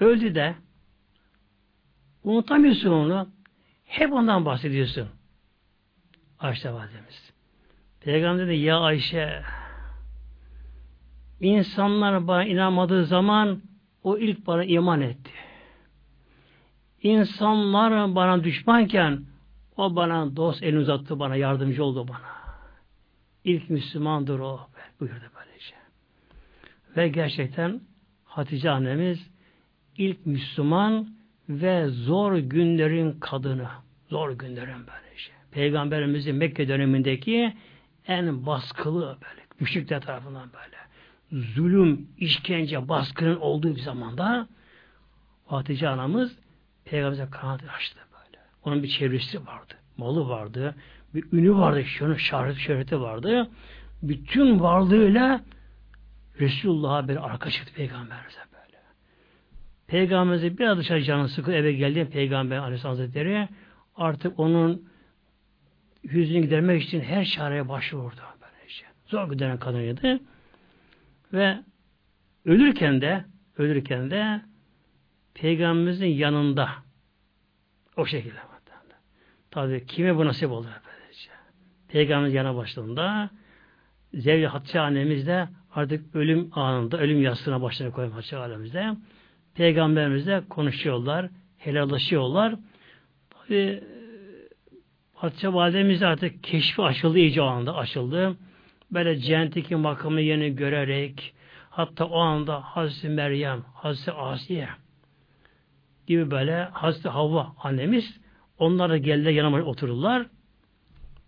Öldü 0.00 0.34
de 0.34 0.54
unutamıyorsun 2.24 2.90
onu. 2.90 3.28
Hep 3.84 4.12
ondan 4.12 4.44
bahsediyorsun. 4.44 5.08
Ayşe 6.38 6.72
validemiz. 6.72 7.32
Peygamber 8.00 8.46
dedi 8.46 8.56
ya 8.56 8.80
Ayşe 8.80 9.42
insanlar 11.40 12.26
bana 12.28 12.44
inanmadığı 12.44 13.06
zaman 13.06 13.62
o 14.02 14.18
ilk 14.18 14.46
bana 14.46 14.64
iman 14.64 15.00
etti. 15.00 15.30
İnsanlar 17.02 18.14
bana 18.14 18.44
düşmanken 18.44 19.24
o 19.76 19.96
bana 19.96 20.36
dost 20.36 20.62
elini 20.62 20.78
uzattı 20.78 21.18
bana, 21.18 21.36
yardımcı 21.36 21.84
oldu 21.84 22.08
bana. 22.08 22.34
İlk 23.44 23.70
Müslümandır 23.70 24.38
o. 24.38 24.60
Buyurdu 25.00 25.24
böylece. 25.36 25.74
Ve 26.96 27.08
gerçekten 27.08 27.80
Hatice 28.24 28.70
annemiz 28.70 29.30
ilk 29.96 30.26
Müslüman 30.26 31.08
ve 31.48 31.88
zor 31.88 32.36
günlerin 32.36 33.12
kadını. 33.20 33.68
Zor 34.10 34.30
günlerin 34.30 34.86
böyle 34.86 35.16
şey. 35.16 35.34
Peygamberimizin 35.50 36.36
Mekke 36.36 36.68
dönemindeki 36.68 37.54
en 38.06 38.46
baskılı 38.46 39.18
böyle. 39.22 39.44
Müşrikler 39.60 40.00
tarafından 40.00 40.50
böyle. 40.52 40.76
Zulüm, 41.44 42.08
işkence, 42.18 42.88
baskının 42.88 43.36
olduğu 43.36 43.76
bir 43.76 43.80
zamanda 43.80 44.48
Hatice 45.46 45.88
anamız 45.88 46.38
Peygamberimize 46.84 47.30
kanat 47.30 47.60
açtı 47.76 47.98
böyle. 48.12 48.42
Onun 48.64 48.82
bir 48.82 48.88
çevresi 48.88 49.46
vardı. 49.46 49.74
Malı 49.96 50.28
vardı. 50.28 50.74
Bir 51.14 51.32
ünü 51.32 51.54
vardı. 51.54 51.84
Şöyle 51.84 52.18
şöhreti, 52.18 52.60
şöhreti 52.60 53.00
vardı. 53.00 53.50
Bütün 54.02 54.60
varlığıyla 54.60 55.40
Resulullah'a 56.40 57.08
bir 57.08 57.26
arka 57.26 57.50
çıktı 57.50 57.74
Peygamberimize. 57.74 58.53
Peygamberimize 59.86 60.58
biraz 60.58 60.78
dışarı 60.78 61.02
canı 61.02 61.28
sıkı 61.28 61.52
eve 61.52 61.72
geldi 61.72 62.08
Peygamber 62.12 62.56
Aleyhisselam 62.56 62.96
Hazretleri 62.96 63.48
artık 63.96 64.40
onun 64.40 64.88
yüzünü 66.02 66.40
gidermek 66.40 66.82
için 66.82 67.00
her 67.00 67.24
çareye 67.24 67.68
başvurdu. 67.68 68.20
Böylece. 68.40 68.84
Zor 69.06 69.32
gideren 69.32 69.58
kadınıydı. 69.58 70.20
Ve 71.32 71.58
ölürken 72.44 73.00
de 73.00 73.24
ölürken 73.58 74.10
de 74.10 74.40
Peygamberimizin 75.34 76.06
yanında 76.06 76.68
o 77.96 78.06
şekilde. 78.06 78.54
Tabi 79.54 79.86
kime 79.86 80.16
bu 80.16 80.24
nasip 80.24 80.50
oldu? 80.50 80.66
Böylece. 80.86 81.30
Peygamberimiz 81.88 82.34
yana 82.34 82.56
başladığında 82.56 83.30
Zevli 84.14 84.46
Hatice 84.46 84.80
annemiz 84.80 85.26
de 85.26 85.48
artık 85.74 86.16
ölüm 86.16 86.50
anında, 86.52 86.98
ölüm 86.98 87.22
yastığına 87.22 87.62
başlarına 87.62 87.94
koymuş 87.94 88.16
Hatice 88.16 88.36
annemizde. 88.36 88.96
Peygamberimizle 89.54 90.42
konuşuyorlar, 90.48 91.28
helallaşıyorlar. 91.58 92.54
Tabi 93.30 93.82
Hatice 95.14 95.52
validemiz 95.52 96.02
artık 96.02 96.44
keşfi 96.44 96.82
açıldı 96.82 97.18
iyice 97.18 97.42
o 97.42 97.46
anda 97.46 97.76
açıldı. 97.76 98.36
Böyle 98.90 99.18
cennetteki 99.18 99.76
makamı 99.76 100.20
yeni 100.20 100.56
görerek 100.56 101.34
hatta 101.70 102.04
o 102.04 102.18
anda 102.18 102.60
Hazreti 102.60 103.08
Meryem, 103.08 103.62
Hazreti 103.74 104.12
Asiye 104.12 104.68
gibi 106.06 106.30
böyle 106.30 106.64
Hazreti 106.72 107.08
Havva 107.08 107.54
annemiz 107.62 108.20
onlar 108.58 108.90
da 108.90 108.96
geldiler 108.96 109.30
yanıma 109.30 109.58
otururlar. 109.58 110.26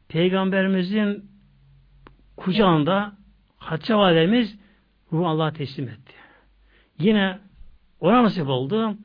Peygamberimizin 0.09 1.31
kucağında 2.37 3.13
Hatice 3.57 3.95
validemiz 3.95 4.59
ruhu 5.13 5.29
Allah'a 5.29 5.53
teslim 5.53 5.89
etti. 5.89 6.13
Yine 6.99 7.39
ona 8.01 8.23
nasip 8.23 8.49
oldu. 8.49 8.97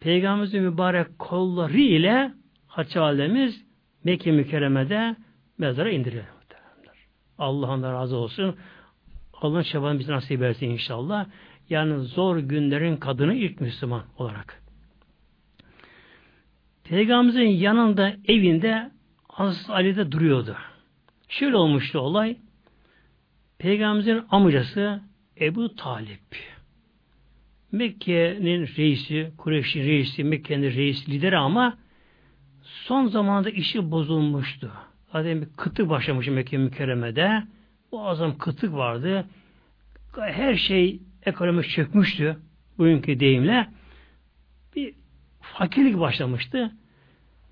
Peygamberimizin 0.00 0.62
mübarek 0.62 1.18
kolları 1.18 1.78
ile 1.78 2.32
Hatice 2.66 3.00
validemiz 3.00 3.64
Mekke 4.04 4.32
mükerremede 4.32 5.16
mezara 5.58 5.90
indirildi. 5.90 6.26
Allah'ın 7.38 7.82
da 7.82 7.92
razı 7.92 8.16
olsun. 8.16 8.56
Allah'ın 9.32 9.62
şefaatini 9.62 9.98
bize 9.98 10.12
nasip 10.12 10.42
etsin 10.42 10.70
inşallah. 10.70 11.26
Yani 11.68 12.04
zor 12.04 12.36
günlerin 12.36 12.96
kadını 12.96 13.34
ilk 13.34 13.60
Müslüman 13.60 14.02
olarak. 14.18 14.62
Peygamberimizin 16.84 17.60
yanında 17.60 18.12
evinde 18.28 18.90
Hazreti 19.28 19.72
Ali'de 19.72 20.12
duruyordu. 20.12 20.56
Şöyle 21.28 21.56
olmuştu 21.56 21.98
olay. 21.98 22.36
Peygamberimizin 23.58 24.26
amcası 24.30 25.00
Ebu 25.40 25.76
Talip. 25.76 26.53
Mekke'nin 27.74 28.66
reisi, 28.76 29.32
Kureyş'in 29.38 29.82
reisi, 29.82 30.24
Mekke'nin 30.24 30.74
reisi, 30.74 31.10
lideri 31.10 31.36
ama 31.36 31.78
son 32.62 33.06
zamanda 33.06 33.50
işi 33.50 33.90
bozulmuştu. 33.90 34.72
Zaten 35.12 35.40
bir 35.40 35.46
kıtlık 35.56 35.88
başlamış 35.88 36.28
Mekke 36.28 36.58
mükerremede. 36.58 37.42
Bu 37.92 38.08
azam 38.08 38.38
kıtlık 38.38 38.72
vardı. 38.72 39.24
Her 40.16 40.54
şey 40.54 41.00
ekonomi 41.26 41.62
çökmüştü. 41.62 42.36
Bugünkü 42.78 43.20
deyimle. 43.20 43.66
Bir 44.76 44.94
fakirlik 45.40 46.00
başlamıştı. 46.00 46.72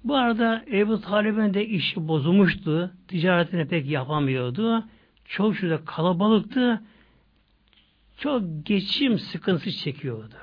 Bu 0.05 0.17
arada 0.17 0.65
Ebu 0.73 1.01
Talib'in 1.01 1.55
de 1.55 1.67
işi 1.67 2.09
bozulmuştu. 2.09 2.93
Ticaretini 3.09 3.69
pek 3.69 3.91
yapamıyordu. 3.91 4.85
Çok 5.25 5.57
şurada 5.57 5.85
kalabalıktı. 5.85 6.83
Çok 8.23 8.43
geçim 8.67 9.19
sıkıntısı 9.19 9.71
çekiyordu. 9.71 10.35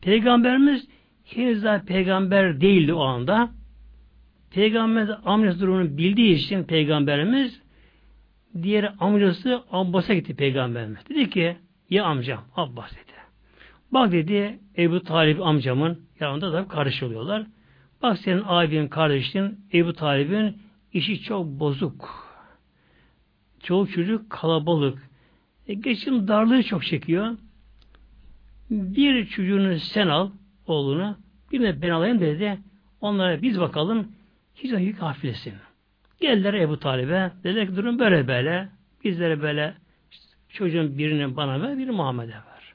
Peygamberimiz 0.00 0.88
henüz 1.24 1.64
daha 1.64 1.82
peygamber 1.82 2.60
değildi 2.60 2.94
o 2.94 3.02
anda. 3.02 3.50
Peygamber 4.50 5.18
amcası 5.24 5.60
durumunu 5.60 5.98
bildiği 5.98 6.34
için 6.34 6.64
peygamberimiz 6.64 7.60
diğer 8.62 8.94
amcası 9.00 9.62
Abbas'a 9.72 10.14
gitti 10.14 10.36
peygamberimiz. 10.36 10.98
Dedi 11.08 11.30
ki 11.30 11.56
ya 11.90 12.04
amcam 12.04 12.44
Abbas 12.56 12.92
dedi. 12.92 13.16
Bak 13.92 14.12
dedi 14.12 14.58
Ebu 14.78 15.02
Talib 15.02 15.38
amcamın 15.38 16.00
yanında 16.20 16.52
da 16.52 16.68
kardeş 16.68 17.02
oluyorlar. 17.02 17.46
Bak 18.02 18.18
senin 18.18 18.42
abin, 18.46 18.88
kardeşin 18.88 19.60
Ebu 19.72 19.92
Talib'in 19.92 20.58
işi 20.92 21.22
çok 21.22 21.46
bozuk. 21.46 22.26
Çoğu 23.62 23.86
çocuk 23.86 24.30
kalabalık. 24.30 25.05
E, 25.68 25.74
geçim 25.74 26.28
darlığı 26.28 26.62
çok 26.62 26.84
çekiyor. 26.84 27.36
Bir 28.70 29.26
çocuğunu 29.26 29.78
sen 29.78 30.08
al, 30.08 30.30
oğlunu, 30.66 31.16
bir 31.52 31.60
de 31.60 31.82
ben 31.82 31.90
alayım 31.90 32.20
dedi. 32.20 32.58
Onlara 33.00 33.42
biz 33.42 33.60
bakalım, 33.60 34.12
hiç 34.54 34.72
yük 34.72 35.02
hafiflesin. 35.02 35.54
Geldiler 36.20 36.54
Ebu 36.54 36.78
Talib'e, 36.78 37.32
dediler 37.44 37.68
ki 37.68 37.76
durum 37.76 37.98
böyle 37.98 38.28
böyle, 38.28 38.68
bizlere 39.04 39.42
böyle 39.42 39.74
çocuğun 40.48 40.98
birini 40.98 41.36
bana 41.36 41.62
ver, 41.62 41.78
birini 41.78 41.90
Muhammed'e 41.90 42.32
ver. 42.32 42.74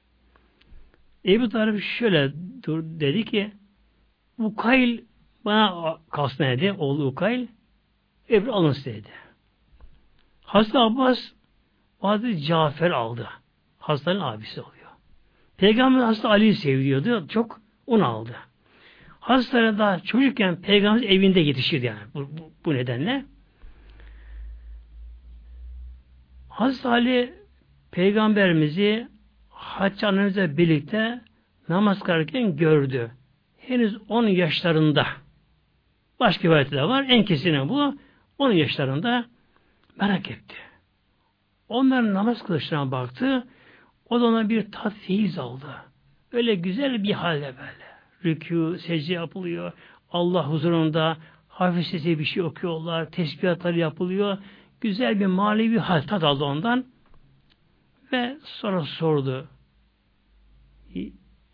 Ebu 1.25 1.49
Talib 1.49 1.79
şöyle 1.79 2.33
dur, 2.63 2.83
dedi 2.83 3.25
ki, 3.25 3.51
Ukayl 4.37 4.99
bana 5.45 5.97
kalsın 6.11 6.43
dedi, 6.43 6.71
oğlu 6.71 7.05
Ukayl, 7.05 7.47
Ebru 8.29 8.53
alın 8.53 8.75
dedi. 8.85 9.09
Hazreti 10.43 10.77
Abbas 10.77 11.31
Hazreti 12.02 12.41
Cafer 12.41 12.91
aldı. 12.91 13.30
Hastanın 13.80 14.20
abisi 14.20 14.62
oluyor. 14.62 14.89
Peygamber 15.58 15.99
Hazreti 15.99 16.28
Ali'yi 16.28 16.56
seviyordu. 16.56 17.28
Çok 17.28 17.62
onu 17.88 18.06
aldı. 18.06 18.36
Hazreti 19.20 19.80
daha 19.80 19.99
çocukken 19.99 20.62
peygamber 20.62 21.04
evinde 21.04 21.39
yetişirdi 21.39 21.86
yani 21.86 21.99
bu, 22.14 22.20
bu, 22.20 22.52
bu 22.66 22.74
nedenle. 22.74 23.26
Hazreti 26.49 26.88
Ali 26.88 27.34
peygamberimizi 27.91 29.08
Haccanımızla 29.62 30.58
birlikte 30.58 31.22
namaz 31.70 31.99
kılarken 31.99 32.56
gördü. 32.56 33.12
Henüz 33.58 33.97
10 34.10 34.28
yaşlarında. 34.28 35.08
Başka 36.20 36.49
de 36.72 36.84
var. 36.84 37.06
En 37.10 37.26
kesine 37.26 37.70
bu. 37.70 37.95
10 38.38 38.52
yaşlarında 38.52 39.26
merak 39.99 40.32
etti. 40.32 40.56
Onların 41.72 42.13
namaz 42.13 42.43
kılışına 42.43 42.91
baktı. 42.91 43.47
O 44.09 44.22
da 44.22 44.26
ona 44.26 44.49
bir 44.49 44.72
tat 44.72 44.93
feyiz 44.93 45.38
aldı. 45.38 45.76
Öyle 46.32 46.55
güzel 46.55 47.03
bir 47.03 47.13
halde 47.13 47.53
böyle. 47.57 47.91
Rükû, 48.24 48.78
secde 48.78 49.13
yapılıyor. 49.13 49.72
Allah 50.11 50.49
huzurunda 50.49 51.17
hafif 51.47 51.88
sesi 51.88 52.19
bir 52.19 52.26
şey 52.26 52.43
okuyorlar. 52.43 53.11
Tesbihatları 53.11 53.80
yapılıyor. 53.80 54.38
Güzel 54.82 55.19
bir 55.19 55.26
manevi 55.26 55.80
hal 55.80 56.01
tat 56.01 56.24
aldı 56.24 56.43
ondan. 56.43 56.86
Ve 58.11 58.38
sonra 58.43 58.82
sordu. 58.82 59.47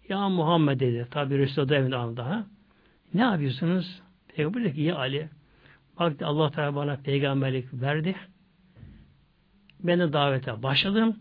Ya 0.10 0.30
Muhammed 0.30 0.80
dedi. 0.80 1.08
Tabi 1.12 1.38
Resulullah 1.38 1.78
evinde 1.78 1.96
anda. 1.96 2.46
Ne 3.14 3.22
yapıyorsunuz? 3.22 4.02
Peygamber 4.36 4.64
dedi 4.64 4.76
ki 4.76 4.82
ya 4.82 4.98
Ali 4.98 5.30
bak 6.00 6.22
Allah 6.22 6.52
Teala 6.52 6.76
bana 6.76 6.96
peygamberlik 6.96 7.74
verdi. 7.74 8.16
Ben 9.80 10.00
de 10.00 10.14
davete 10.14 10.64
başladım. 10.64 11.16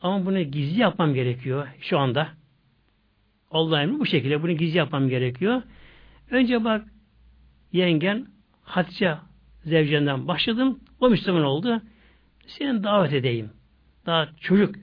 Ama 0.00 0.26
bunu 0.26 0.42
gizli 0.42 0.80
yapmam 0.80 1.14
gerekiyor 1.14 1.68
şu 1.80 1.98
anda. 1.98 2.28
Allah 3.50 3.82
emri 3.82 4.00
bu 4.00 4.06
şekilde 4.06 4.42
bunu 4.42 4.52
gizli 4.52 4.78
yapmam 4.78 5.08
gerekiyor. 5.08 5.62
Önce 6.30 6.64
bak 6.64 6.88
yengen 7.72 8.26
Hatice 8.62 9.16
zevcenden 9.64 10.28
başladım. 10.28 10.80
O 11.00 11.10
Müslüman 11.10 11.44
oldu. 11.44 11.82
Seni 12.46 12.82
davet 12.84 13.12
edeyim. 13.12 13.50
Daha 14.06 14.28
çocuk, 14.40 14.74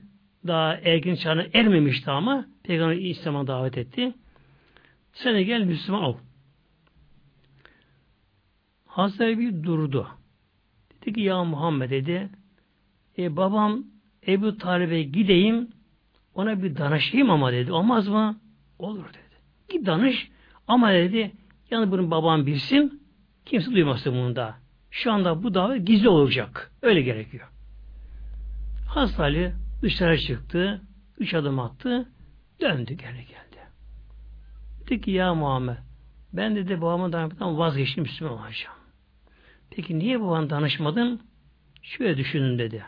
daha 0.46 0.74
ergin 0.74 1.14
çağına 1.14 1.46
ermemişti 1.52 2.10
ama 2.10 2.46
Peygamber 2.62 2.96
İslam'a 2.96 3.46
davet 3.46 3.78
etti. 3.78 4.14
Sen 5.12 5.44
gel 5.44 5.60
Müslüman 5.60 6.02
ol. 6.02 6.16
Hazreti 8.86 9.38
bir 9.38 9.62
durdu. 9.62 10.08
Dedi 10.90 11.12
ki 11.12 11.20
ya 11.20 11.44
Muhammed 11.44 11.90
dedi 11.90 12.30
e, 13.18 13.36
babam 13.36 13.84
Ebu 14.26 14.58
Talib'e 14.58 15.02
gideyim 15.02 15.68
ona 16.34 16.62
bir 16.62 16.76
danışayım 16.76 17.30
ama 17.30 17.52
dedi. 17.52 17.72
Olmaz 17.72 18.08
mı? 18.08 18.40
Olur 18.78 19.04
dedi. 19.08 19.36
Git 19.68 19.86
danış 19.86 20.30
ama 20.68 20.92
dedi 20.92 21.32
yani 21.70 21.90
bunu 21.90 22.10
babam 22.10 22.46
bilsin 22.46 23.02
kimse 23.44 23.72
duymasın 23.72 24.12
bunu 24.12 24.36
da. 24.36 24.54
Şu 24.90 25.12
anda 25.12 25.42
bu 25.42 25.54
davet 25.54 25.86
gizli 25.86 26.08
olacak. 26.08 26.72
Öyle 26.82 27.02
gerekiyor. 27.02 27.48
Hazreti 28.88 29.22
Ali 29.22 29.52
dışarı 29.82 30.18
çıktı. 30.18 30.80
Üç 31.18 31.34
adım 31.34 31.58
attı. 31.58 32.08
Döndü 32.60 32.94
geri 32.94 33.16
geldi. 33.16 33.60
Dedi 34.80 35.00
ki 35.00 35.10
ya 35.10 35.34
Muhammed 35.34 35.76
ben 36.32 36.56
dedi 36.56 36.80
babama 36.80 37.12
danışmaktan 37.12 37.58
vazgeçtim 37.58 38.02
Müslüman 38.02 38.38
olacağım. 38.38 38.76
Peki 39.70 39.98
niye 39.98 40.20
babana 40.20 40.50
danışmadın? 40.50 41.20
Şöyle 41.82 42.16
düşünün 42.16 42.58
dedi. 42.58 42.84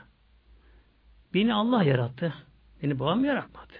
Beni 1.34 1.54
Allah 1.54 1.82
yarattı. 1.82 2.34
Beni 2.82 2.98
babam 2.98 3.24
yaratmadı. 3.24 3.72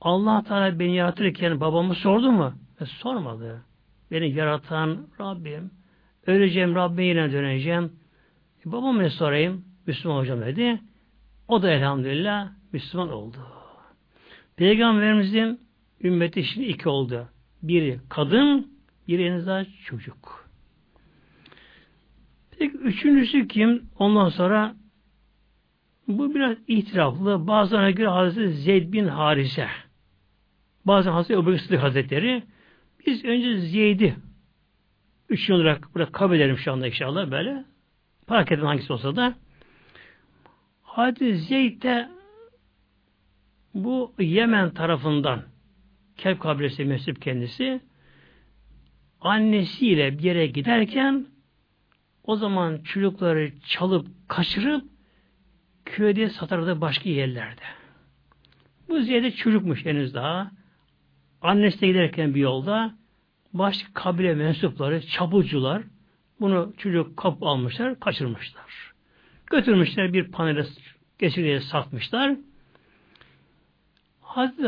Allah 0.00 0.44
Teala 0.44 0.78
beni 0.78 0.96
yaratırken 0.96 1.60
babamı 1.60 1.94
sordu 1.94 2.32
mu? 2.32 2.54
E, 2.80 2.86
sormadı. 2.86 3.62
Beni 4.10 4.30
yaratan 4.30 5.06
Rabbim. 5.20 5.70
Öleceğim 6.26 6.74
Rabbime 6.74 7.04
yine 7.04 7.32
döneceğim. 7.32 7.92
E, 8.66 8.72
babam 8.72 8.98
ne 8.98 9.10
sorayım? 9.10 9.64
Müslüman 9.86 10.16
olacağım 10.16 10.40
dedi. 10.40 10.80
O 11.48 11.62
da 11.62 11.70
elhamdülillah 11.70 12.48
Müslüman 12.72 13.12
oldu. 13.12 13.36
Peygamberimizin 14.56 15.60
ümmeti 16.02 16.44
şimdi 16.44 16.66
iki 16.66 16.88
oldu. 16.88 17.28
Biri 17.62 18.00
kadın, 18.08 18.72
biri 19.08 19.24
en 19.24 19.66
çocuk. 19.84 20.48
Peki 22.58 22.76
üçüncüsü 22.76 23.48
kim? 23.48 23.82
Ondan 23.98 24.28
sonra 24.28 24.74
bu 26.08 26.34
biraz 26.34 26.56
itiraflı. 26.68 27.46
Bazılarına 27.46 27.90
göre 27.90 28.08
Hazreti 28.08 28.52
Zeyd 28.52 28.92
bin 28.92 29.08
Harise. 29.08 29.68
Bazen 30.84 31.12
Hazreti 31.12 31.40
Ebu 31.40 31.58
Sıddık 31.58 31.82
Hazretleri. 31.82 32.42
Biz 33.06 33.24
önce 33.24 33.58
Zeyd'i 33.58 34.16
üç 35.28 35.48
yıl 35.48 35.56
olarak 35.56 35.94
burada 35.94 36.12
kabul 36.12 36.36
edelim 36.36 36.58
şu 36.58 36.72
anda 36.72 36.86
inşallah 36.86 37.30
böyle. 37.30 37.64
Fark 38.26 38.52
edin 38.52 38.64
hangisi 38.64 38.92
olsa 38.92 39.16
da. 39.16 39.34
Hazreti 40.82 41.36
Zeyd 41.36 41.82
de 41.82 42.08
bu 43.74 44.12
Yemen 44.18 44.70
tarafından 44.70 45.42
Kelp 46.16 46.40
kabilesi 46.40 46.84
mensup 46.84 47.22
kendisi 47.22 47.80
annesiyle 49.20 50.18
bir 50.18 50.22
yere 50.22 50.46
giderken 50.46 51.26
o 52.24 52.36
zaman 52.36 52.78
çocukları 52.78 53.52
çalıp 53.66 54.06
kaçırıp 54.28 54.84
köyde 55.84 56.28
satardı 56.28 56.80
başka 56.80 57.08
yerlerde. 57.10 57.62
Bu 58.88 59.00
Ziyade 59.00 59.30
çocukmuş 59.30 59.84
henüz 59.84 60.14
daha. 60.14 60.50
Annesi 61.42 61.80
de 61.80 61.86
giderken 61.86 62.34
bir 62.34 62.40
yolda 62.40 62.94
başka 63.52 63.92
kabile 63.94 64.34
mensupları, 64.34 65.06
çabucular 65.06 65.82
bunu 66.40 66.72
çocuk 66.78 67.16
kap 67.16 67.42
almışlar, 67.42 68.00
kaçırmışlar. 68.00 68.92
Götürmüşler 69.46 70.12
bir 70.12 70.30
panele 70.30 70.64
geçirdiğine 71.18 71.60
satmışlar. 71.60 72.36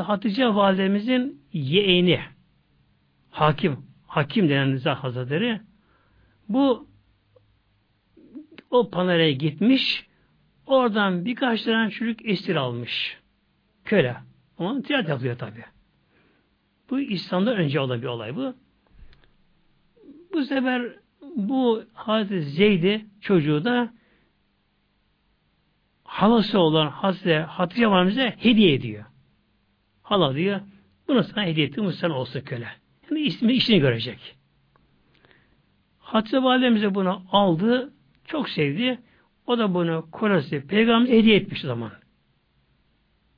Hatice 0.03 0.47
validemizin 0.47 1.43
yeğeni 1.53 2.21
hakim, 3.31 3.77
hakim 4.07 4.49
denen 4.49 4.73
Rıza 4.73 4.95
Hazretleri 4.95 5.61
bu 6.49 6.89
o 8.71 8.91
panele 8.91 9.33
gitmiş 9.33 10.07
Oradan 10.67 11.25
birkaç 11.25 11.63
tane 11.63 11.91
çocuk 11.91 12.27
esir 12.29 12.57
almış. 12.57 13.19
Köle. 13.85 14.17
Ama 14.59 14.83
ticaret 14.83 15.09
yapıyor 15.09 15.39
tabi. 15.39 15.65
Bu 16.91 17.01
İslam'dan 17.01 17.57
önce 17.57 17.81
olan 17.81 18.03
bir 18.03 18.07
olay 18.07 18.37
bu. 18.37 18.55
Bu 20.33 20.45
sefer 20.45 20.93
bu 21.37 21.85
Hazreti 21.95 22.43
Zeyd'i 22.43 23.07
çocuğu 23.21 23.65
da 23.65 23.93
halası 26.05 26.59
olan 26.59 26.89
Hazreti 26.89 27.39
Hatice 27.39 27.91
Validemize 27.91 28.35
hediye 28.39 28.75
ediyor. 28.75 29.05
Hala 30.03 30.35
diyor, 30.35 30.61
bunu 31.09 31.25
sana 31.25 31.45
hediye 31.45 31.67
ettim, 31.67 31.85
bu 31.85 31.93
sana 31.93 32.15
olsun 32.15 32.41
köle. 32.41 32.69
Yani 33.11 33.21
ismi, 33.21 33.53
işini 33.53 33.81
görecek. 33.81 34.37
Hatice 35.99 36.43
Validemize 36.43 36.95
bunu 36.95 37.23
aldı, 37.33 37.93
çok 38.25 38.49
sevdi. 38.49 38.99
O 39.47 39.59
da 39.59 39.75
bunu 39.75 40.09
kolası 40.13 40.67
peygamber 40.67 41.13
hediye 41.13 41.37
etmiş 41.37 41.61
zaman. 41.61 41.93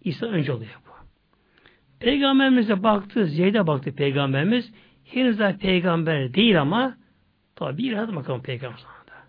İsa 0.04 0.26
önce 0.26 0.52
oluyor 0.52 0.80
bu. 0.86 0.90
Peygamberimize 2.00 2.82
baktı, 2.82 3.26
Zeyd'e 3.26 3.66
baktı 3.66 3.94
peygamberimiz. 3.94 4.72
Henüz 5.04 5.38
daha 5.38 5.56
peygamber 5.56 6.34
değil 6.34 6.60
ama 6.60 6.96
tabi 7.56 7.78
bir 7.78 7.92
adım 7.92 8.16
bakalım 8.16 8.42
peygamber 8.42 8.78
zamanında. 8.78 9.26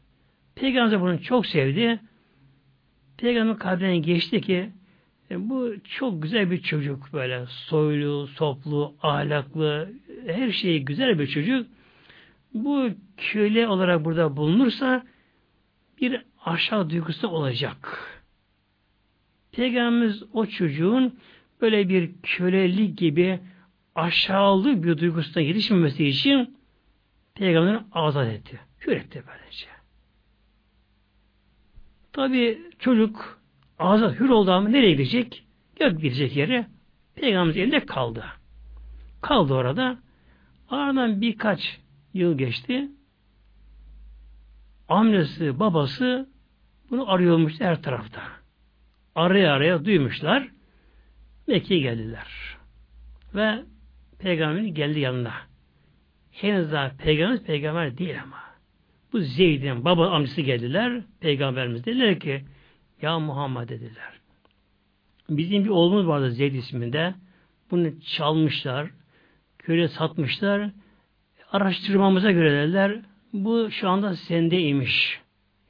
Peygamber 0.56 1.02
bunu 1.02 1.22
çok 1.22 1.46
sevdi. 1.46 2.00
Peygamber 3.18 3.60
kalbine 3.60 3.98
geçti 3.98 4.42
ki 4.42 4.70
e, 5.32 5.50
bu 5.50 5.74
çok 5.84 6.24
güzel 6.24 6.52
bir 6.52 6.62
çocuk 6.62 7.14
böyle 7.14 7.46
soylu, 7.48 8.28
soplu, 8.28 8.94
ahlaklı, 9.02 9.90
her 10.28 10.52
şeyi 10.52 10.86
güzel 10.86 11.20
bir 11.20 11.28
çocuk. 11.28 11.68
Bu 12.54 12.90
köle 13.18 13.68
olarak 13.68 14.06
burada 14.06 14.38
bulunursa 14.38 15.06
bir 16.02 16.22
aşağı 16.46 16.90
duygusu 16.90 17.28
olacak. 17.28 18.00
Peygamberimiz 19.52 20.24
o 20.34 20.46
çocuğun 20.46 21.20
böyle 21.62 21.90
bir 21.90 22.12
kölelik 22.24 22.98
gibi 22.98 23.40
aşağılık 23.96 24.84
bir 24.84 24.98
duygusuna 24.98 25.44
yetişmemesi 25.44 26.08
için 26.08 26.58
Peygamber'in 27.36 27.82
azat 27.92 28.28
etti. 28.28 28.60
Hür 28.80 28.92
etti 28.92 29.24
böylece. 29.28 29.68
Tabi 32.14 32.62
çocuk 32.80 33.40
azat 33.80 34.20
hür 34.20 34.30
oldu 34.30 34.52
ama 34.52 34.70
nereye 34.70 34.92
gidecek? 34.92 35.44
Yok 35.80 36.02
gidecek 36.02 36.36
yere. 36.36 36.68
Peygamberimiz 37.16 37.58
elinde 37.58 37.86
kaldı. 37.86 38.26
Kaldı 39.22 39.54
orada. 39.54 39.98
Aradan 40.70 41.22
birkaç 41.22 41.80
yıl 42.14 42.38
geçti. 42.38 42.90
Annesi, 44.90 45.60
babası 45.60 46.30
bunu 46.90 47.12
arıyormuş 47.12 47.60
her 47.60 47.82
tarafta. 47.82 48.22
Araya 49.16 49.54
araya 49.54 49.86
duymuşlar. 49.86 50.48
Mekke'ye 51.48 51.82
geldiler. 51.82 52.58
Ve 53.36 53.60
peygamberin 54.20 54.74
geldi 54.74 55.00
yanına. 55.00 55.34
Henüz 56.32 56.72
daha 56.72 56.92
peygamber 56.98 57.44
peygamber 57.44 57.98
değil 57.98 58.22
ama. 58.24 58.38
Bu 59.14 59.20
Zeyd'in 59.20 59.86
baba 59.86 60.10
amcası 60.10 60.42
geldiler. 60.42 61.02
Peygamberimiz 61.20 61.86
dediler 61.86 62.20
ki 62.20 62.46
ya 63.02 63.20
Muhammed 63.20 63.70
dediler. 63.70 64.20
Bizim 65.30 65.64
bir 65.64 65.70
oğlumuz 65.70 66.08
vardı 66.08 66.32
Zeyd 66.32 66.54
isminde. 66.54 67.14
Bunu 67.72 68.02
çalmışlar. 68.02 68.90
Köle 69.58 69.88
satmışlar. 69.88 70.70
Araştırmamıza 71.52 72.32
göre 72.32 72.52
dediler 72.52 73.02
bu 73.34 73.72
şu 73.72 73.90
anda 73.90 74.16
sendeymiş. 74.16 75.20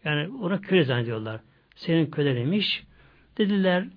Yani 0.04 0.34
ona 0.44 0.62
köle 0.62 0.84
zannediyorlar. 0.84 1.42
Senin 1.76 2.12
köleniymiş. 2.12 2.84
Dediler 3.38 3.88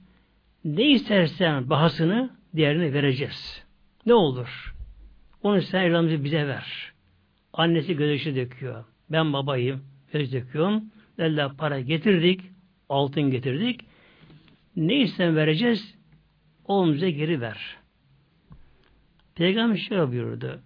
ne 0.64 0.90
istersen 0.90 1.70
bahasını 1.70 2.30
diğerine 2.56 2.92
vereceğiz. 2.92 3.64
Ne 4.06 4.14
olur? 4.14 4.74
Onu 5.42 5.62
sen 5.62 5.82
evladımızı 5.82 6.24
bize 6.24 6.46
ver. 6.48 6.92
Annesi 7.52 7.96
gözyaşı 7.96 8.36
döküyor. 8.36 8.84
Ben 9.10 9.32
babayım. 9.32 9.84
Göz 10.12 10.32
döküyorum. 10.32 10.84
Dediler 11.18 11.52
para 11.58 11.80
getirdik. 11.80 12.40
Altın 12.88 13.30
getirdik. 13.30 13.80
Ne 14.76 15.00
isten 15.00 15.36
vereceğiz? 15.36 15.94
Oğlumuza 16.64 17.08
geri 17.08 17.40
ver. 17.40 17.76
Peygamber 19.34 19.76
şöyle 19.76 20.08
buyurdu. 20.08 20.60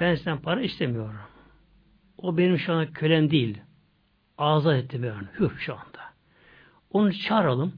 Ben 0.00 0.14
sen 0.14 0.38
para 0.38 0.60
istemiyorum. 0.60 1.31
O 2.22 2.38
benim 2.38 2.58
şu 2.58 2.72
anda 2.72 2.92
kölem 2.92 3.30
değil. 3.30 3.58
Azat 4.38 4.74
etti 4.76 5.02
ben. 5.02 5.14
Hür 5.38 5.58
şu 5.58 5.72
anda. 5.72 6.02
Onu 6.90 7.12
çağıralım. 7.12 7.72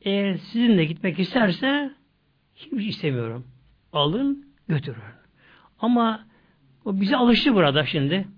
Eğer 0.00 0.36
sizinle 0.36 0.84
gitmek 0.84 1.18
isterse 1.18 1.90
hiçbir 2.54 2.78
şey 2.78 2.88
istemiyorum. 2.88 3.46
Alın, 3.92 4.46
götürün. 4.68 5.02
Ama 5.78 6.26
o 6.84 7.00
bize 7.00 7.16
alıştı 7.16 7.54
burada 7.54 7.86
şimdi. 7.86 8.28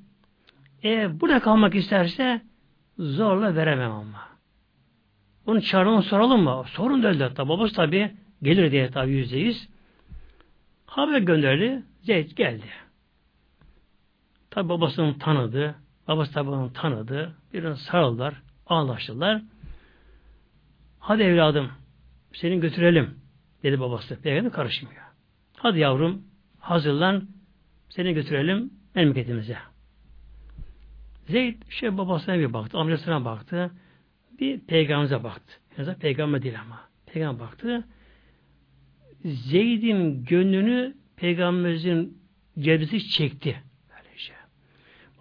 Eğer 0.82 1.20
burada 1.20 1.40
kalmak 1.40 1.74
isterse 1.74 2.42
zorla 2.98 3.54
veremem 3.54 3.90
ama. 3.90 4.28
Onu 5.46 5.62
çağıralım 5.62 6.02
soralım 6.02 6.42
mı? 6.42 6.64
Sorun 6.66 7.02
da 7.02 7.24
hatta. 7.24 7.48
Babası 7.48 7.74
tabi 7.74 8.12
gelir 8.42 8.72
diye 8.72 8.90
tabi 8.90 9.12
yüzde 9.12 9.38
yüz. 9.38 9.68
Haber 10.86 11.18
gönderdi. 11.18 11.82
Zeyd 12.02 12.30
geldi. 12.30 12.66
Tabi 14.50 14.68
babasını 14.68 15.18
tanıdı. 15.18 15.74
Babası 16.08 16.32
tabi 16.32 16.50
onu 16.50 16.72
tanıdı. 16.72 17.34
Birini 17.52 17.76
sarıldılar. 17.76 18.34
Anlaştılar. 18.66 19.42
Hadi 20.98 21.22
evladım 21.22 21.70
seni 22.32 22.60
götürelim 22.60 23.20
dedi 23.62 23.80
babası. 23.80 24.22
Peygamber 24.22 24.52
karışmıyor. 24.52 25.02
Hadi 25.56 25.78
yavrum 25.78 26.22
hazırlan 26.58 27.28
seni 27.88 28.14
götürelim 28.14 28.70
memleketimize. 28.94 29.58
Zeyd 31.28 31.62
şey 31.70 31.98
babasına 31.98 32.38
bir 32.38 32.52
baktı, 32.52 32.78
amcasına 32.78 33.24
baktı. 33.24 33.70
Bir 34.40 34.60
peygamberimize 34.60 35.24
baktı. 35.24 35.52
Yani 35.78 35.94
peygamber 35.94 36.42
değil 36.42 36.60
ama. 36.60 36.80
Peygamber 37.06 37.46
baktı. 37.46 37.84
Zeyd'in 39.24 40.24
gönlünü 40.24 40.94
peygamberimizin 41.16 42.18
cebisi 42.58 43.08
çekti. 43.08 43.62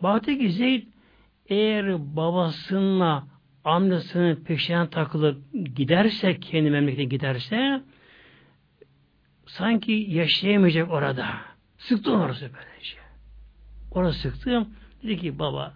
Baktı 0.03 0.37
ki 0.37 0.51
Zeyd 0.51 0.83
eğer 1.49 2.15
babasınınla 2.15 3.27
amcasının 3.63 4.35
peşinden 4.35 4.87
takılıp 4.87 5.41
giderse, 5.75 6.39
kendi 6.39 6.69
memlekete 6.69 7.03
giderse 7.03 7.81
sanki 9.45 9.91
yaşayamayacak 9.91 10.91
orada. 10.91 11.27
Sıktı 11.77 12.11
orası 12.11 12.41
böylece. 12.41 12.97
Orası 13.91 14.19
sıktı. 14.19 14.65
Dedi 15.03 15.17
ki 15.17 15.39
baba 15.39 15.73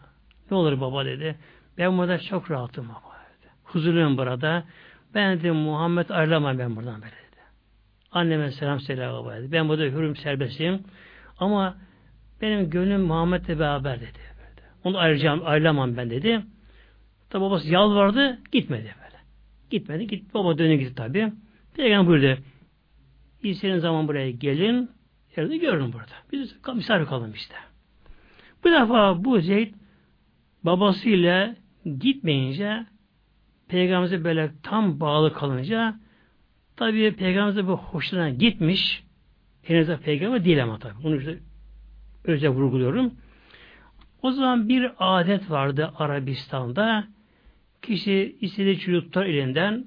ne 0.52 0.58
olur 0.58 0.82
baba 0.82 1.06
dedi. 1.06 1.38
Ben 1.78 1.98
burada 1.98 2.20
çok 2.20 2.52
rahatım 2.52 2.90
baba 2.90 3.16
dedi. 3.40 3.52
Huzurluyum 3.64 4.18
burada. 4.18 4.64
Ben 5.14 5.40
dedi 5.40 5.52
Muhammed 5.52 6.10
ayrılamam 6.10 6.60
ben 6.60 6.76
buradan 6.76 7.02
böyle 7.02 7.12
dedi. 7.12 7.42
Anneme 8.12 8.52
selam 8.52 8.80
söyle 8.80 9.10
baba 9.10 9.36
dedi. 9.36 9.52
Ben 9.52 9.70
burada 9.70 9.84
hürüm 9.84 10.16
serbestim. 10.16 10.84
Ama 11.40 11.78
benim 12.42 12.70
gönlüm 12.70 13.02
Muhammed'le 13.02 13.60
beraber 13.60 14.00
dedi. 14.00 14.20
Böyle. 14.38 14.68
Onu 14.84 14.98
ayrıcam, 14.98 15.42
ayrılamam 15.46 15.98
ben 15.98 16.10
dedi. 16.10 16.42
Tabi 17.30 17.42
babası 17.42 17.70
yalvardı, 17.70 18.40
gitmedi 18.52 18.96
böyle. 19.04 19.18
Gitmedi, 19.70 20.08
git, 20.08 20.34
baba 20.34 20.58
dönüp 20.58 20.80
gitti 20.80 20.96
tabi. 20.96 21.32
Peygamber 21.76 22.08
buyurdu. 22.08 22.42
İstediğiniz 23.44 23.82
zaman 23.82 24.08
buraya 24.08 24.32
gelin, 24.32 24.90
yerde 25.38 25.58
görün 25.58 25.94
burada. 25.94 26.14
Biz 26.32 26.56
misafir 26.76 27.06
kalın 27.06 27.34
işte. 27.34 27.56
Bu 28.64 28.72
defa 28.72 29.24
bu 29.24 29.40
Zeyd 29.40 29.74
babasıyla 30.64 31.56
gitmeyince 32.00 32.86
Peygamberimize 33.68 34.24
böyle 34.24 34.52
tam 34.64 35.00
bağlı 35.00 35.34
kalınca 35.34 35.96
tabi 36.76 37.16
Peygamberimize 37.16 37.68
bu 37.68 37.78
hoşuna 37.78 38.30
gitmiş. 38.30 39.04
Henüz 39.64 39.88
de 39.88 39.98
peygamber 39.98 40.46
değil 40.46 40.64
ama 40.64 40.80
tabi. 40.80 40.94
Bunu 41.04 41.16
işte 41.16 41.40
özel 42.24 42.50
vurguluyorum. 42.50 43.14
O 44.22 44.32
zaman 44.32 44.70
bir 44.70 44.92
adet 45.00 45.52
vardı 45.52 45.92
Arabistan'da. 45.98 47.08
Kişi 47.82 48.38
istediği 48.42 48.80
çocuğu 48.80 49.02
tutar 49.02 49.26
elinden 49.26 49.86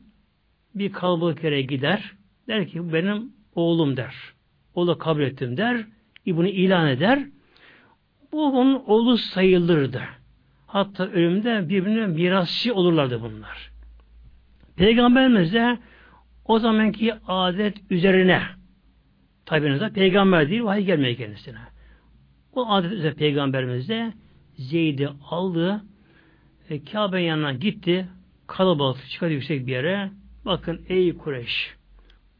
bir 0.74 0.92
kalabalık 0.92 1.44
yere 1.44 1.62
gider. 1.62 2.12
Der 2.48 2.68
ki 2.68 2.92
benim 2.92 3.32
oğlum 3.54 3.96
der. 3.96 4.14
Oğlu 4.74 4.98
kabul 4.98 5.20
ettim 5.20 5.56
der. 5.56 5.86
Bunu 6.26 6.48
ilan 6.48 6.88
eder. 6.88 7.26
Bu 8.32 8.46
onun 8.46 8.82
oğlu 8.86 9.18
sayılırdı. 9.18 10.02
Hatta 10.66 11.06
ölümde 11.06 11.68
birbirine 11.68 12.06
mirasçı 12.06 12.74
olurlardı 12.74 13.22
bunlar. 13.22 13.70
Peygamberimiz 14.76 15.52
de 15.52 15.78
o 16.44 16.58
zamanki 16.58 17.14
adet 17.28 17.76
üzerine 17.90 18.42
tabi 19.46 19.92
peygamber 19.94 20.50
değil 20.50 20.62
vahiy 20.62 20.84
gelmeye 20.84 21.14
kendisine. 21.14 21.73
O 22.54 22.66
adet 22.68 22.92
üzere 22.92 23.14
peygamberimiz 23.14 23.88
de 23.88 24.12
Zeyd'i 24.56 25.08
aldı 25.30 25.84
e, 26.70 26.84
Kabe'nin 26.84 27.22
yanına 27.22 27.52
gitti 27.52 28.08
kalabalık 28.46 29.10
çıkardı 29.10 29.32
yüksek 29.32 29.66
bir 29.66 29.72
yere 29.72 30.10
bakın 30.44 30.80
ey 30.88 31.16
Kureyş 31.16 31.74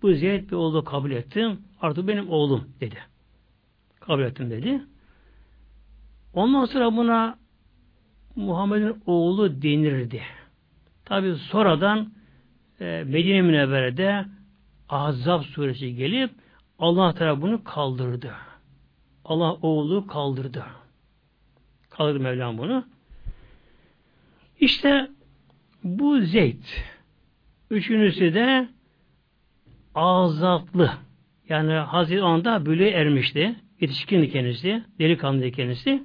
Bu 0.03 0.13
Zeyd 0.13 0.51
bir 0.51 0.57
oğlu 0.57 0.85
kabul 0.85 1.11
ettim. 1.11 1.59
Artık 1.81 2.09
benim 2.09 2.31
oğlum 2.31 2.69
dedi. 2.81 2.99
Kabul 4.01 4.23
ettim 4.23 4.51
dedi. 4.51 4.83
Ondan 6.35 6.65
sonra 6.65 6.97
buna 6.97 7.39
Muhammed'in 8.37 9.03
oğlu 9.07 9.63
denirdi. 9.63 10.23
Tabi 11.05 11.35
sonradan 11.35 12.13
e, 12.81 13.05
Medine 13.07 13.43
Münevvere'de 13.43 14.25
Azab 14.89 15.43
suresi 15.43 15.95
gelip 15.95 16.31
Allah 16.79 17.15
Teala 17.15 17.43
bunu 17.43 17.65
kaldırdı. 17.65 18.33
Allah 19.25 19.53
oğlu 19.53 20.07
kaldırdı. 20.07 20.65
Kaldırdı 21.91 22.21
Mevlam 22.21 22.59
bunu. 22.59 22.85
İşte 24.61 25.11
bu 25.85 26.21
Zeyd 26.21 26.65
üçüncüsü 27.71 28.35
de 28.35 28.69
azatlı. 29.95 30.93
Yani 31.49 31.73
Hazreti 31.73 32.23
anda 32.23 32.67
böyle 32.67 32.91
ermişti. 32.91 33.55
Yetişkin 33.81 34.31
kendisi, 34.31 34.85
delikanlı 34.99 35.51
kendisi. 35.51 36.05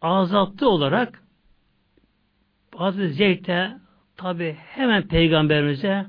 Azatlı 0.00 0.68
olarak 0.68 1.22
Hazreti 2.74 3.14
Zeyd 3.14 3.46
de 3.46 3.78
tabi 4.16 4.56
hemen 4.58 5.08
peygamberimize 5.08 6.06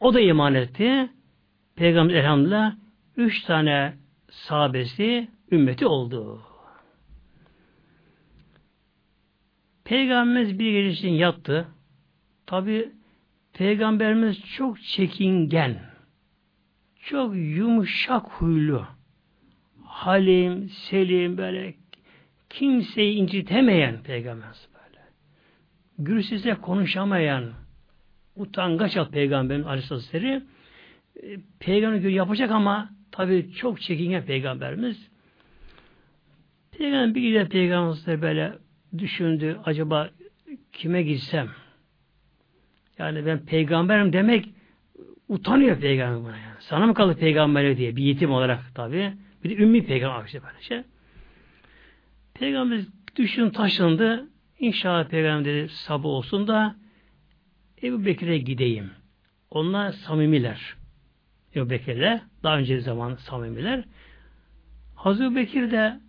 o 0.00 0.14
da 0.14 0.20
iman 0.20 0.54
etti. 0.54 1.10
Peygamber 1.76 2.14
elhamdülillah 2.14 2.74
üç 3.16 3.42
tane 3.42 3.94
sahabesi 4.38 5.28
ümmeti 5.52 5.86
oldu. 5.86 6.42
Peygamberimiz 9.84 10.58
bir 10.58 10.72
gece 10.72 10.90
için 10.90 11.08
yattı. 11.08 11.68
Tabi 12.46 12.92
Peygamberimiz 13.52 14.42
çok 14.56 14.82
çekingen, 14.82 15.80
çok 17.00 17.34
yumuşak 17.36 18.28
huylu, 18.28 18.86
halim, 19.84 20.68
selim, 20.68 21.38
böyle 21.38 21.74
kimseyi 22.50 23.16
incitemeyen 23.16 24.02
Peygamberimiz 24.02 24.68
böyle. 24.74 25.02
Gürsize 25.98 26.54
konuşamayan, 26.54 27.52
utangaç 28.36 28.96
al 28.96 29.10
Peygamberin 29.10 29.62
Aleyhisselatü 29.62 30.46
e, 31.22 31.36
Peygamber 31.60 32.10
yapacak 32.10 32.50
ama 32.50 32.97
tabi 33.12 33.52
çok 33.52 33.80
çekingen 33.80 34.24
Peygamberimiz. 34.24 35.08
Peygamber 36.78 37.14
bir 37.14 37.20
gider 37.20 37.48
Peygamberimiz 37.48 38.22
böyle 38.22 38.52
düşündü, 38.98 39.60
acaba 39.64 40.10
kime 40.72 41.02
gitsem? 41.02 41.48
Yani 42.98 43.26
ben 43.26 43.38
peygamberim 43.38 44.12
demek 44.12 44.48
utanıyor 45.28 45.80
peygamber 45.80 46.24
buna. 46.24 46.36
Yani. 46.36 46.56
Sana 46.58 46.86
mı 46.86 46.94
kaldı 46.94 47.16
peygamber 47.16 47.76
diye 47.76 47.96
bir 47.96 48.02
yetim 48.02 48.30
olarak 48.30 48.74
tabi. 48.74 49.12
Bir 49.44 49.50
de 49.50 49.62
ümmi 49.62 49.86
peygamber 49.86 50.26
işte 50.26 50.42
böyle 50.42 50.62
şey. 50.62 50.82
Peygamber 52.34 52.80
düşün 53.16 53.50
taşındı. 53.50 54.28
İnşallah 54.58 55.08
peygamber 55.08 55.44
dedi 55.44 55.68
sabah 55.68 56.08
olsun 56.08 56.48
da 56.48 56.76
Ebu 57.82 58.04
Bekir'e 58.04 58.38
gideyim. 58.38 58.90
Onlar 59.50 59.92
samimiler. 59.92 60.77
Ebu 61.54 61.70
Bekir'le 61.70 62.20
daha 62.42 62.58
önce 62.58 62.80
zaman 62.80 63.14
samimiler. 63.14 63.84
Hazreti 64.94 65.36
Bekir 65.36 65.70
de 65.70 66.00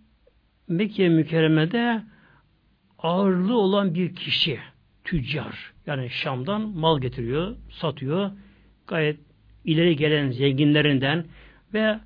Mekke 0.68 1.08
mükerremede 1.08 2.02
ağırlığı 2.98 3.58
olan 3.58 3.94
bir 3.94 4.14
kişi, 4.14 4.58
tüccar. 5.04 5.72
Yani 5.86 6.10
Şam'dan 6.10 6.60
mal 6.60 7.00
getiriyor, 7.00 7.56
satıyor. 7.70 8.30
Gayet 8.86 9.20
ileri 9.64 9.96
gelen 9.96 10.30
zenginlerinden 10.30 11.24
ve 11.74 11.98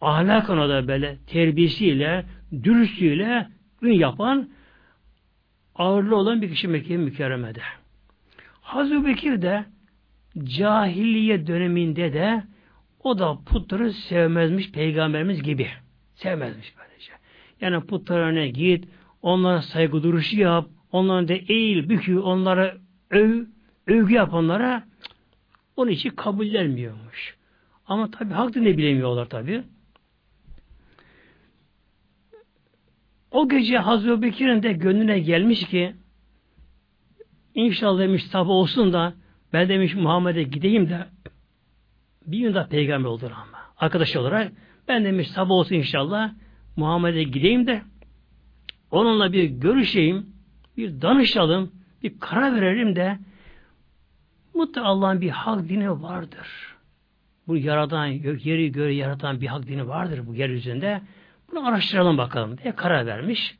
ahlak 0.00 0.50
ona 0.50 0.68
da 0.68 0.88
böyle 0.88 1.16
terbiyesiyle, 1.26 2.24
dürüstlüğüyle 2.62 3.48
ün 3.82 3.92
yapan 3.92 4.48
ağırlığı 5.74 6.16
olan 6.16 6.42
bir 6.42 6.50
kişi 6.50 6.68
Mekke 6.68 6.96
mükerremede. 6.96 7.62
Hazreti 8.60 9.06
Bekir 9.06 9.42
de 9.42 9.64
cahiliye 10.44 11.46
döneminde 11.46 12.12
de 12.12 12.42
o 13.04 13.18
da 13.18 13.38
putları 13.46 13.92
sevmezmiş 13.92 14.72
peygamberimiz 14.72 15.42
gibi. 15.42 15.68
Sevmezmiş 16.14 16.74
böylece. 16.78 17.12
Yani 17.60 17.86
putlarına 17.86 18.46
git, 18.46 18.88
onlara 19.22 19.62
saygı 19.62 20.02
duruşu 20.02 20.40
yap, 20.40 20.68
onlara 20.92 21.28
da 21.28 21.34
eğil, 21.34 21.88
bükü, 21.88 22.18
onlara 22.18 22.76
öv, 23.10 23.44
övgü 23.86 24.14
yap 24.14 24.34
onlara 24.34 24.84
onun 25.76 25.90
için 25.90 26.10
kabul 26.10 26.52
vermiyormuş. 26.52 27.36
Ama 27.86 28.10
tabi 28.10 28.34
hak 28.34 28.56
ne 28.56 28.78
bilemiyorlar 28.78 29.28
tabi. 29.28 29.62
O 33.30 33.48
gece 33.48 33.78
Hazreti 33.78 34.22
Bekir'in 34.22 34.62
de 34.62 34.72
gönlüne 34.72 35.18
gelmiş 35.18 35.64
ki 35.66 35.94
inşallah 37.54 38.00
demiş 38.00 38.24
sabah 38.24 38.50
olsun 38.50 38.92
da 38.92 39.14
ben 39.52 39.68
demiş 39.68 39.94
Muhammed'e 39.94 40.42
gideyim 40.42 40.88
de 40.88 41.06
bir 42.32 42.38
gün 42.38 42.54
daha 42.54 42.66
peygamber 42.66 43.08
olur 43.08 43.30
ama. 43.30 43.58
Arkadaş 43.78 44.16
olarak 44.16 44.52
ben 44.88 45.04
demiş 45.04 45.30
sabah 45.30 45.50
olsun 45.50 45.74
inşallah 45.74 46.32
Muhammed'e 46.76 47.22
gideyim 47.22 47.66
de 47.66 47.82
onunla 48.90 49.32
bir 49.32 49.44
görüşeyim, 49.44 50.26
bir 50.76 51.02
danışalım, 51.02 51.72
bir 52.02 52.18
karar 52.20 52.60
verelim 52.60 52.96
de 52.96 53.18
mutlaka 54.54 54.88
Allah'ın 54.88 55.20
bir 55.20 55.30
hak 55.30 55.68
dini 55.68 56.02
vardır. 56.02 56.76
Bu 57.46 57.56
yaradan, 57.56 58.06
yeri 58.44 58.72
göre 58.72 58.94
yaratan 58.94 59.40
bir 59.40 59.46
hak 59.46 59.66
dini 59.66 59.88
vardır 59.88 60.26
bu 60.26 60.34
yeryüzünde. 60.34 61.00
Bunu 61.50 61.68
araştıralım 61.68 62.18
bakalım 62.18 62.58
diye 62.58 62.74
karar 62.74 63.06
vermiş. 63.06 63.58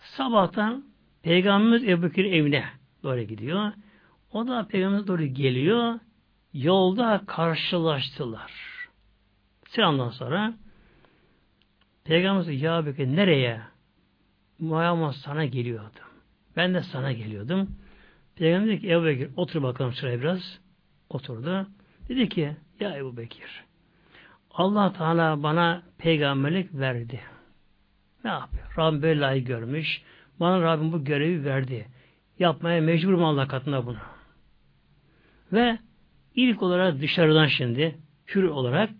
Sabahtan 0.00 0.84
Peygamberimiz 1.22 1.88
Ebu 1.88 2.02
Bekir 2.02 2.24
evine 2.24 2.64
doğru 3.02 3.22
gidiyor. 3.22 3.72
O 4.32 4.46
da 4.46 4.66
Peygamberimiz 4.68 5.06
doğru 5.06 5.24
geliyor. 5.24 5.98
Yolda 6.52 7.22
karşılaştılar. 7.26 8.52
Selamdan 9.68 10.10
sonra 10.10 10.54
Peygamberimiz 12.04 12.62
ya 12.62 12.86
Bekir 12.86 13.06
nereye? 13.06 13.60
Muhammed 14.58 15.12
sana 15.12 15.44
geliyordum. 15.44 16.08
Ben 16.56 16.74
de 16.74 16.82
sana 16.82 17.12
geliyordum. 17.12 17.76
Peygamber 18.36 18.68
dedi 18.68 18.80
ki 18.80 18.92
Ebu 18.92 19.04
Bekir 19.04 19.30
otur 19.36 19.62
bakalım 19.62 19.92
şuraya 19.92 20.20
biraz. 20.20 20.60
Oturdu. 21.10 21.66
Dedi 22.08 22.28
ki 22.28 22.56
ya 22.80 22.96
Ebu 22.96 23.16
Bekir 23.16 23.64
Allah 24.50 24.92
Teala 24.92 25.42
bana 25.42 25.82
peygamberlik 25.98 26.74
verdi. 26.74 27.20
Ne 28.24 28.30
yapıyor? 28.30 28.74
Rabbim 28.78 29.02
belayı 29.02 29.44
görmüş. 29.44 30.02
Bana 30.40 30.62
Rabbim 30.62 30.92
bu 30.92 31.04
görevi 31.04 31.44
verdi. 31.44 31.88
Yapmaya 32.38 32.80
mecburum 32.80 33.24
Allah 33.24 33.48
katında 33.48 33.86
bunu. 33.86 33.98
Ve 35.52 35.78
ilk 36.38 36.62
olarak 36.62 37.00
dışarıdan 37.00 37.46
şimdi 37.46 37.98
hür 38.34 38.42
olarak 38.42 38.90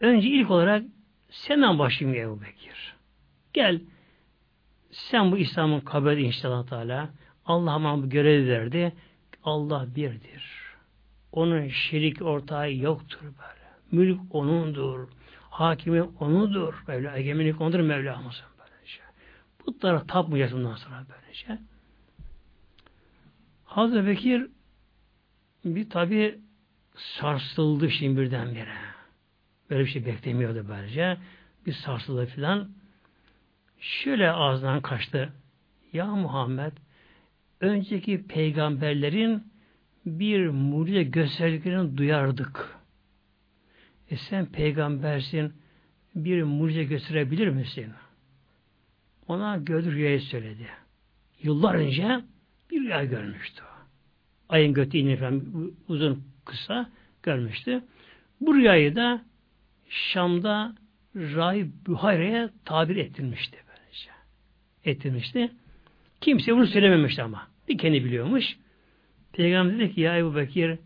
önce 0.00 0.28
ilk 0.28 0.50
olarak 0.50 0.82
senden 1.30 1.78
başlayayım 1.78 2.28
Ebu 2.28 2.42
Bekir. 2.42 2.94
Gel 3.52 3.80
sen 4.90 5.32
bu 5.32 5.38
İslam'ın 5.38 5.80
kabul 5.80 6.16
inşallah 6.16 6.66
Teala. 6.66 7.08
Allah 7.46 7.74
bana 7.84 8.02
bu 8.02 8.08
görevi 8.08 8.48
verdi. 8.48 8.92
Allah 9.44 9.86
birdir. 9.96 10.44
Onun 11.32 11.68
şerik 11.68 12.22
ortağı 12.22 12.72
yoktur 12.72 13.20
böyle. 13.22 13.64
Mülk 13.92 14.20
O'nundur. 14.30 15.08
Hakimi 15.50 16.02
O'nudur. 16.02 16.74
Böyle 16.88 17.12
egemenlik 17.16 17.60
O'nudur 17.60 17.80
Mevlamızın 17.80 18.46
böylece. 18.58 19.00
Putlara 19.58 20.06
tapmayacağız 20.06 20.52
bundan 20.52 20.76
sonra 20.76 21.04
böylece. 21.10 21.58
Hazreti 23.64 24.06
Bekir 24.06 24.46
bir 25.64 25.90
tabi 25.90 26.38
sarsıldı 26.94 27.90
şimdi 27.90 28.20
birdenbire. 28.20 28.74
Böyle 29.70 29.84
bir 29.84 29.90
şey 29.90 30.06
beklemiyordu 30.06 30.66
böylece. 30.68 31.16
Bir 31.66 31.72
sarsıldı 31.72 32.26
filan. 32.26 32.70
Şöyle 33.78 34.30
ağzından 34.30 34.80
kaçtı. 34.80 35.32
Ya 35.92 36.06
Muhammed 36.06 36.72
önceki 37.60 38.26
peygamberlerin 38.26 39.44
bir 40.06 40.48
mucize 40.48 41.02
gösterdiklerini 41.02 41.96
duyardık. 41.96 42.76
E 44.10 44.16
sen 44.16 44.46
peygambersin 44.46 45.52
bir 46.14 46.42
mucize 46.42 46.84
gösterebilir 46.84 47.48
misin? 47.48 47.92
Ona 49.28 49.56
gördü 49.56 49.92
rüyayı 49.92 50.20
söyledi. 50.20 50.66
Yıllar 51.42 51.74
önce 51.74 52.20
bir 52.70 52.80
rüya 52.80 53.04
görmüştü. 53.04 53.62
Ayın 54.54 54.74
götü 54.74 54.98
iğne 54.98 55.16
falan 55.16 55.42
uzun 55.88 56.24
kısa 56.44 56.90
görmüştü. 57.22 57.82
Bu 58.40 58.54
rüyayı 58.54 58.96
da 58.96 59.22
Şam'da 59.88 60.74
Rahip 61.16 61.68
Buhayre'ye 61.86 62.48
tabir 62.64 62.96
ettirmişti 62.96 63.64
ettirmişti. 64.84 65.50
Kimse 66.20 66.56
bunu 66.56 66.66
söylememişti 66.66 67.22
ama. 67.22 67.48
Bir 67.68 67.78
kendi 67.78 68.04
biliyormuş. 68.04 68.56
Peygamber 69.32 69.78
dedi 69.78 69.94
ki 69.94 70.00
ya 70.00 70.18
Ebu 70.18 70.36
Bekir 70.36 70.78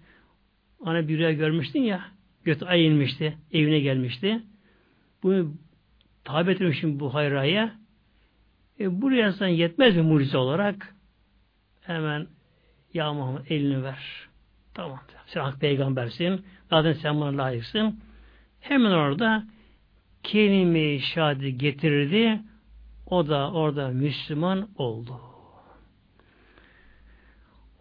Ana 0.84 1.08
bir 1.08 1.18
rüya 1.18 1.32
görmüştün 1.32 1.80
ya. 1.80 2.04
Göt 2.44 2.62
ay 2.62 2.86
inmişti. 2.86 3.38
Evine 3.52 3.80
gelmişti. 3.80 4.40
Bunu 5.22 5.54
tabi 6.24 6.50
etmişim 6.50 7.00
bu 7.00 7.14
hayraya. 7.14 7.78
E, 8.80 9.02
buraya 9.02 9.32
sen 9.32 9.48
yetmez 9.48 9.96
mi 9.96 10.02
mucize 10.02 10.38
olarak? 10.38 10.94
Hemen 11.80 12.26
ya 12.94 13.12
Muhammed 13.12 13.50
elini 13.50 13.82
ver. 13.84 14.28
Tamam. 14.74 14.98
Sen 15.26 15.40
hak 15.40 15.60
peygambersin. 15.60 16.44
Zaten 16.70 16.92
sen 16.92 17.20
bana 17.20 17.38
layıksın. 17.38 18.00
Hemen 18.60 18.90
orada 18.90 19.44
kelime-i 20.22 21.00
şahadi 21.00 21.58
getirirdi. 21.58 22.40
O 23.06 23.28
da 23.28 23.52
orada 23.52 23.88
Müslüman 23.88 24.68
oldu. 24.76 25.20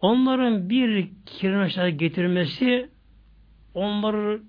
Onların 0.00 0.70
bir 0.70 1.10
kelime 1.26 1.90
getirmesi 1.90 2.90
onları 3.74 4.42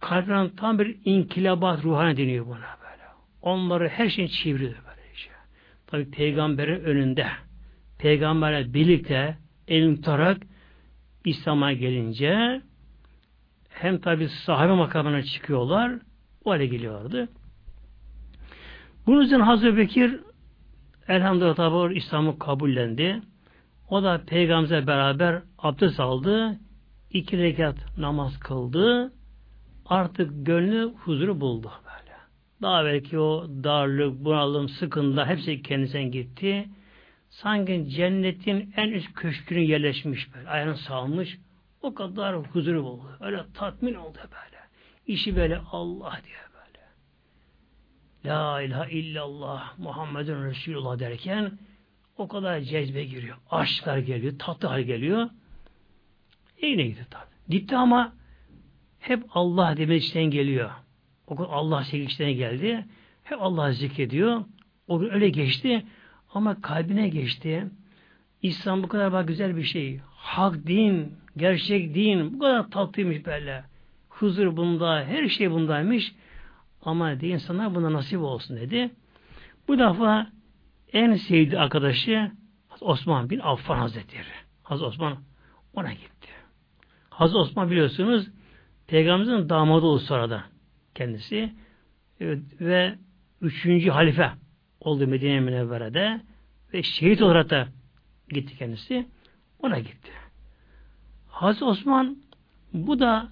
kalbinden 0.00 0.48
tam 0.48 0.78
bir 0.78 0.96
inkilabat 1.04 1.84
ruhane 1.84 2.16
deniyor 2.16 2.46
buna 2.46 2.56
böyle. 2.56 3.02
Onları 3.42 3.88
her 3.88 4.08
şeyin 4.08 4.28
çeviriyor 4.28 4.74
böylece. 4.74 5.30
Tabi 5.86 6.10
peygamberin 6.10 6.84
önünde 6.84 7.26
peygamberle 7.98 8.74
birlikte 8.74 9.36
elini 9.68 9.96
tutarak 9.96 10.42
İslam'a 11.24 11.72
gelince 11.72 12.62
hem 13.68 13.98
tabi 14.00 14.28
sahabe 14.28 14.72
makamına 14.72 15.22
çıkıyorlar 15.22 15.92
o 16.44 16.50
hale 16.50 16.66
geliyorlardı. 16.66 17.28
Bunun 19.06 19.26
için 19.26 19.40
Hazreti 19.40 19.76
Bekir 19.76 20.20
elhamdülillah 21.08 21.54
tabi 21.54 21.96
İslam'ı 21.96 22.38
kabullendi. 22.38 23.22
O 23.88 24.02
da 24.02 24.20
peygamberle 24.26 24.86
beraber 24.86 25.42
abdest 25.58 26.00
aldı. 26.00 26.58
iki 27.10 27.38
rekat 27.38 27.98
namaz 27.98 28.38
kıldı. 28.38 29.12
Artık 29.86 30.46
gönlü 30.46 30.92
huzuru 30.94 31.40
buldu 31.40 31.70
böyle. 31.84 32.16
Daha 32.62 32.84
belki 32.84 33.18
o 33.18 33.46
darlık, 33.64 34.24
bunalım, 34.24 34.68
sıkıntı 34.68 35.24
hepsi 35.24 35.62
kendisinden 35.62 36.10
gitti. 36.10 36.68
Sanki 37.34 37.90
cennetin 37.90 38.72
en 38.76 38.88
üst 38.90 39.14
köşkünü 39.14 39.60
yerleşmiş 39.60 40.34
böyle. 40.34 40.48
Ayağını 40.48 40.76
salmış. 40.76 41.38
O 41.82 41.94
kadar 41.94 42.36
huzuru 42.36 42.84
buldu. 42.84 43.16
Öyle 43.20 43.44
tatmin 43.54 43.94
oldu 43.94 44.18
böyle. 44.22 44.62
İşi 45.06 45.36
böyle 45.36 45.58
Allah 45.58 46.20
diye 46.24 46.36
böyle. 46.54 46.84
La 48.24 48.62
ilahe 48.62 48.92
illallah 48.92 49.78
Muhammedun 49.78 50.44
Resulullah 50.44 50.98
derken 50.98 51.58
o 52.16 52.28
kadar 52.28 52.60
cezbe 52.60 53.04
giriyor. 53.04 53.36
Aşklar 53.50 53.98
geliyor, 53.98 54.38
tatlı 54.38 54.68
hal 54.68 54.82
geliyor. 54.82 55.30
Evine 56.62 56.82
gidiyor 56.82 57.06
tabi. 57.10 57.30
Gitti 57.48 57.76
ama 57.76 58.12
hep 58.98 59.24
Allah 59.30 59.76
demek 59.76 60.02
içten 60.02 60.24
geliyor. 60.24 60.70
O 61.26 61.36
gün 61.36 61.44
Allah 61.44 61.84
sevgi 61.84 62.36
geldi. 62.36 62.84
Hep 63.24 63.42
Allah 63.42 63.72
zikrediyor. 63.72 64.44
O 64.88 64.98
gün 64.98 65.10
öyle 65.10 65.28
geçti. 65.28 65.84
Ama 66.34 66.60
kalbine 66.60 67.08
geçti. 67.08 67.66
İslam 68.42 68.82
bu 68.82 68.88
kadar 68.88 69.24
güzel 69.24 69.56
bir 69.56 69.62
şey. 69.62 70.00
Hak 70.16 70.66
din, 70.66 71.12
gerçek 71.36 71.94
din 71.94 72.34
bu 72.34 72.38
kadar 72.38 72.70
tatlıymış 72.70 73.26
böyle. 73.26 73.64
Huzur 74.08 74.56
bunda, 74.56 75.04
her 75.04 75.28
şey 75.28 75.50
bundaymış. 75.50 76.14
Ama 76.82 77.20
de 77.20 77.28
insanlar 77.28 77.74
buna 77.74 77.92
nasip 77.92 78.20
olsun 78.20 78.56
dedi. 78.56 78.90
Bu 79.68 79.78
defa 79.78 80.26
en 80.92 81.14
sevdiği 81.14 81.60
arkadaşı 81.60 82.30
Osman 82.80 83.30
bin 83.30 83.38
Affan 83.38 83.78
Hazretleri. 83.78 84.24
Hazreti 84.62 84.86
Osman 84.86 85.16
ona 85.74 85.92
gitti. 85.92 86.28
Hazreti 87.10 87.38
Osman 87.38 87.70
biliyorsunuz 87.70 88.28
Peygamberimizin 88.86 89.48
damadı 89.48 89.86
oldu 89.86 90.00
sonra 90.00 90.44
kendisi. 90.94 91.52
Ve 92.60 92.94
üçüncü 93.40 93.90
halife 93.90 94.30
oldu 94.84 95.06
Medine 95.06 95.40
Münevvere'de 95.40 96.20
ve 96.72 96.82
şehit 96.82 97.22
olarak 97.22 97.50
da 97.50 97.68
gitti 98.28 98.58
kendisi. 98.58 99.06
Ona 99.58 99.78
gitti. 99.78 100.10
Hazreti 101.28 101.64
Osman 101.64 102.16
bu 102.72 102.98
da 102.98 103.28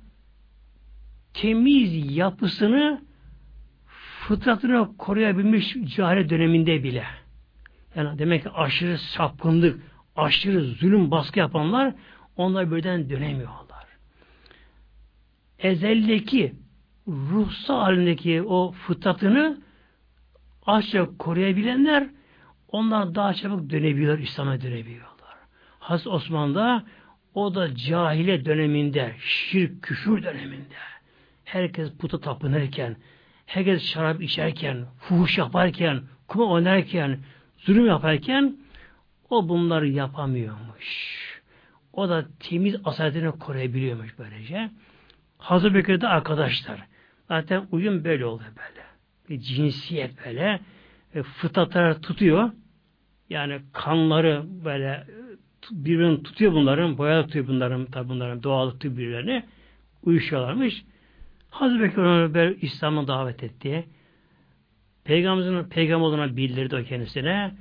temiz 1.35 2.17
yapısını 2.17 3.03
fıtratını 4.29 4.97
koruyabilmiş 4.97 5.77
cahil 5.97 6.29
döneminde 6.29 6.83
bile. 6.83 7.05
Yani 7.95 8.19
demek 8.19 8.43
ki 8.43 8.51
aşırı 8.51 8.99
sapkınlık, 8.99 9.81
aşırı 10.17 10.65
zulüm 10.65 11.11
baskı 11.11 11.39
yapanlar 11.39 11.95
onlar 12.37 12.73
birden 12.73 13.11
dönemiyorlar. 13.11 13.87
Ezeldeki 15.59 16.55
ruhsal 17.09 17.81
halindeki 17.81 18.43
o 18.43 18.73
fıtratını 18.73 19.63
aşağı 20.67 21.19
koruyabilenler 21.19 22.09
onlar 22.69 23.15
daha 23.15 23.35
çabuk 23.35 23.71
dönebiliyorlar, 23.71 24.23
İslam'a 24.23 24.61
dönebiliyorlar. 24.61 25.37
Has 25.79 26.07
Osman'da 26.07 26.85
o 27.35 27.55
da 27.55 27.77
cahile 27.77 28.45
döneminde, 28.45 29.15
şirk, 29.19 29.83
küfür 29.83 30.23
döneminde 30.23 30.75
herkes 31.53 31.93
puta 31.99 32.21
tapınırken, 32.21 32.97
herkes 33.47 33.83
şarap 33.83 34.23
içerken, 34.23 34.87
fuhuş 34.99 35.39
yaparken, 35.39 36.03
kuma 36.29 36.45
oynarken, 36.45 37.19
zulüm 37.59 37.87
yaparken 37.87 38.57
o 39.31 39.49
bunları 39.49 39.89
yapamıyormuş. 39.89 41.13
O 41.93 42.09
da 42.09 42.27
temiz 42.41 42.77
asaletini 42.85 43.31
koruyabiliyormuş 43.31 44.19
böylece. 44.19 44.71
Hazır 45.39 45.75
Bekir'de 45.75 46.09
arkadaşlar. 46.09 46.87
Zaten 47.29 47.67
uyum 47.71 48.05
böyle 48.05 48.25
oluyor 48.25 48.51
böyle. 48.57 48.92
Bir 49.33 49.41
cinsiyet 49.41 50.27
böyle. 50.27 50.61
E, 51.15 51.23
fıtratları 51.23 52.01
tutuyor. 52.01 52.51
Yani 53.31 53.61
kanları 53.73 54.45
böyle 54.65 55.07
birbirini 55.71 56.23
tutuyor 56.23 56.53
bunların, 56.53 56.99
boya 56.99 57.23
tutuyor 57.23 57.47
bunların, 57.47 57.87
tabi 57.87 58.09
bunların 58.09 58.43
doğallık 58.43 58.73
tutuyor 58.73 58.97
birbirlerini. 58.97 59.45
Uyuşuyorlarmış. 60.03 60.85
Hazreti 61.51 61.83
Bekir 61.83 61.99
onu 61.99 62.55
İslam'a 62.61 63.09
davet 63.09 63.43
etti. 63.43 63.85
Peygamberimizin 65.05 65.69
peygamber 65.69 66.07
olduğuna 66.07 66.37
bildirdi 66.37 66.77
o 66.77 66.85
kendisine. 66.85 67.55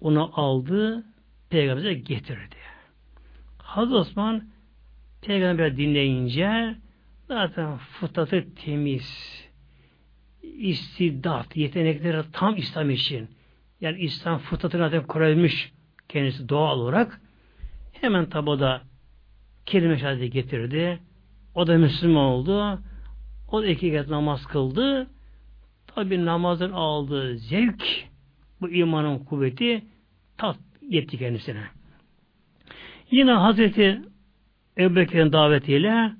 Onu 0.00 0.30
aldı, 0.40 1.04
peygambere 1.50 1.94
getirdi. 1.94 2.56
Hazreti 3.58 3.94
Osman 3.94 4.48
peygamber 5.22 5.76
dinleyince 5.76 6.76
zaten 7.28 7.76
fıtratı 7.76 8.54
temiz, 8.54 9.45
istidat, 10.58 11.56
yetenekleri 11.56 12.22
tam 12.32 12.56
İslam 12.56 12.90
için. 12.90 13.28
Yani 13.80 13.98
İslam 14.00 14.38
fıtratını 14.38 14.82
zaten 14.82 15.06
koruyabilmiş 15.06 15.72
kendisi 16.08 16.48
doğal 16.48 16.78
olarak. 16.78 17.20
Hemen 17.92 18.28
tabi 18.30 18.60
da 18.60 18.82
kelime 19.66 19.98
şehadeti 19.98 20.30
getirdi. 20.30 20.98
O 21.54 21.66
da 21.66 21.78
Müslüman 21.78 22.24
oldu. 22.24 22.78
O 23.48 23.62
da 23.62 23.66
iki 23.66 23.90
kez 23.90 24.08
namaz 24.10 24.46
kıldı. 24.46 25.10
Tabi 25.86 26.24
namazın 26.24 26.72
aldığı 26.72 27.38
zevk, 27.38 27.84
bu 28.60 28.70
imanın 28.70 29.18
kuvveti 29.18 29.84
tat 30.38 30.56
yetti 30.82 31.18
kendisine. 31.18 31.64
Yine 33.10 33.32
Hazreti 33.32 34.02
Ebu 34.78 35.32
davetiyle 35.32 36.12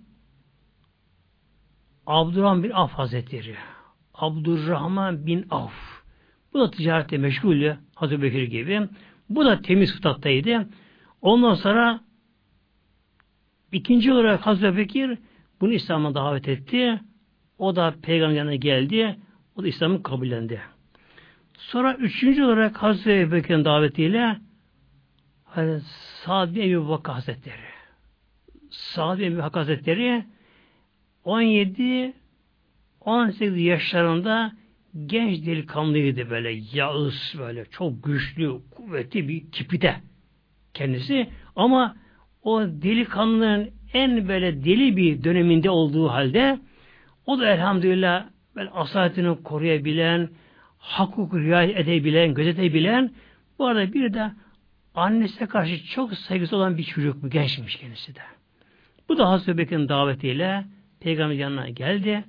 Abdurrahman 2.07 2.63
bin 2.63 2.71
Af 2.71 2.93
Hazretleri. 2.93 3.57
Abdurrahman 4.17 5.27
bin 5.27 5.47
Af. 5.51 5.73
Bu 6.53 6.61
da 6.61 6.71
ticarette 6.71 7.19
meşguldü. 7.19 7.79
Hazreti 7.95 8.23
Bekir 8.23 8.43
gibi. 8.43 8.89
Bu 9.29 9.45
da 9.45 9.63
temiz 9.63 9.95
fıtattaydı. 9.95 10.69
Ondan 11.23 11.55
sonra 11.55 12.01
ikinci 13.73 14.13
olarak 14.13 14.47
Hazreti 14.47 14.77
Bekir 14.77 15.19
bunu 15.61 15.73
İslam'a 15.73 16.15
davet 16.15 16.49
etti. 16.49 17.01
O 17.59 17.77
da 17.77 17.95
peygamberine 18.03 18.57
geldi. 18.57 19.17
O 19.57 19.63
da 19.63 19.69
İslam'ı 19.69 20.03
kabullendi. 20.03 20.61
Sonra 21.59 21.95
üçüncü 21.95 22.45
olarak 22.45 22.77
Hazreti 22.83 23.33
Bekir'in 23.33 23.65
davetiyle 23.65 24.37
Sa'd 26.25 26.55
bin 26.55 26.71
Ebu 26.71 26.89
Bakır 26.89 27.13
Hazretleri. 27.13 27.67
Sa'd 28.71 29.19
bin 29.19 29.25
Ebu 29.25 29.39
Bakır 29.39 29.61
Hazretleri 29.61 30.25
17 31.25 32.15
18 33.07 33.59
yaşlarında 33.59 34.53
genç 35.07 35.47
delikanlıydı 35.47 36.31
böyle 36.31 36.61
yağız 36.73 37.35
böyle 37.39 37.65
çok 37.65 38.05
güçlü 38.05 38.61
kuvvetli 38.71 39.29
bir 39.29 39.51
tipide 39.51 39.97
kendisi 40.75 41.29
ama 41.57 41.97
o 42.43 42.61
delikanlının 42.61 43.71
en 43.93 44.29
böyle 44.29 44.65
deli 44.65 44.97
bir 44.97 45.25
döneminde 45.25 45.71
olduğu 45.71 46.09
halde 46.09 46.59
o 47.27 47.39
da 47.39 47.49
elhamdülillah 47.49 48.27
böyle 48.57 48.71
asaletini 48.71 49.43
koruyabilen, 49.43 50.29
hak 50.79 51.09
hukuku 51.09 51.41
riayet 51.41 51.77
edebilen, 51.77 52.35
gözetebilen, 52.35 53.11
bu 53.59 53.67
arada 53.67 53.93
bir 53.93 54.15
de 54.15 54.33
annesine 54.95 55.49
karşı 55.49 55.87
çok 55.87 56.15
saygısı 56.15 56.57
olan 56.57 56.79
bir 56.79 56.85
çocuk 56.85 57.23
bu 57.23 57.31
gençmiş 57.31 57.77
kendisi 57.77 58.15
de. 58.15 58.21
Bu 59.09 59.19
da 59.19 59.31
Hazreti 59.31 59.59
Bekir'in 59.59 59.89
davetiyle 59.89 60.65
peygamber 61.01 61.35
yanına 61.35 61.69
geldi. 61.69 62.25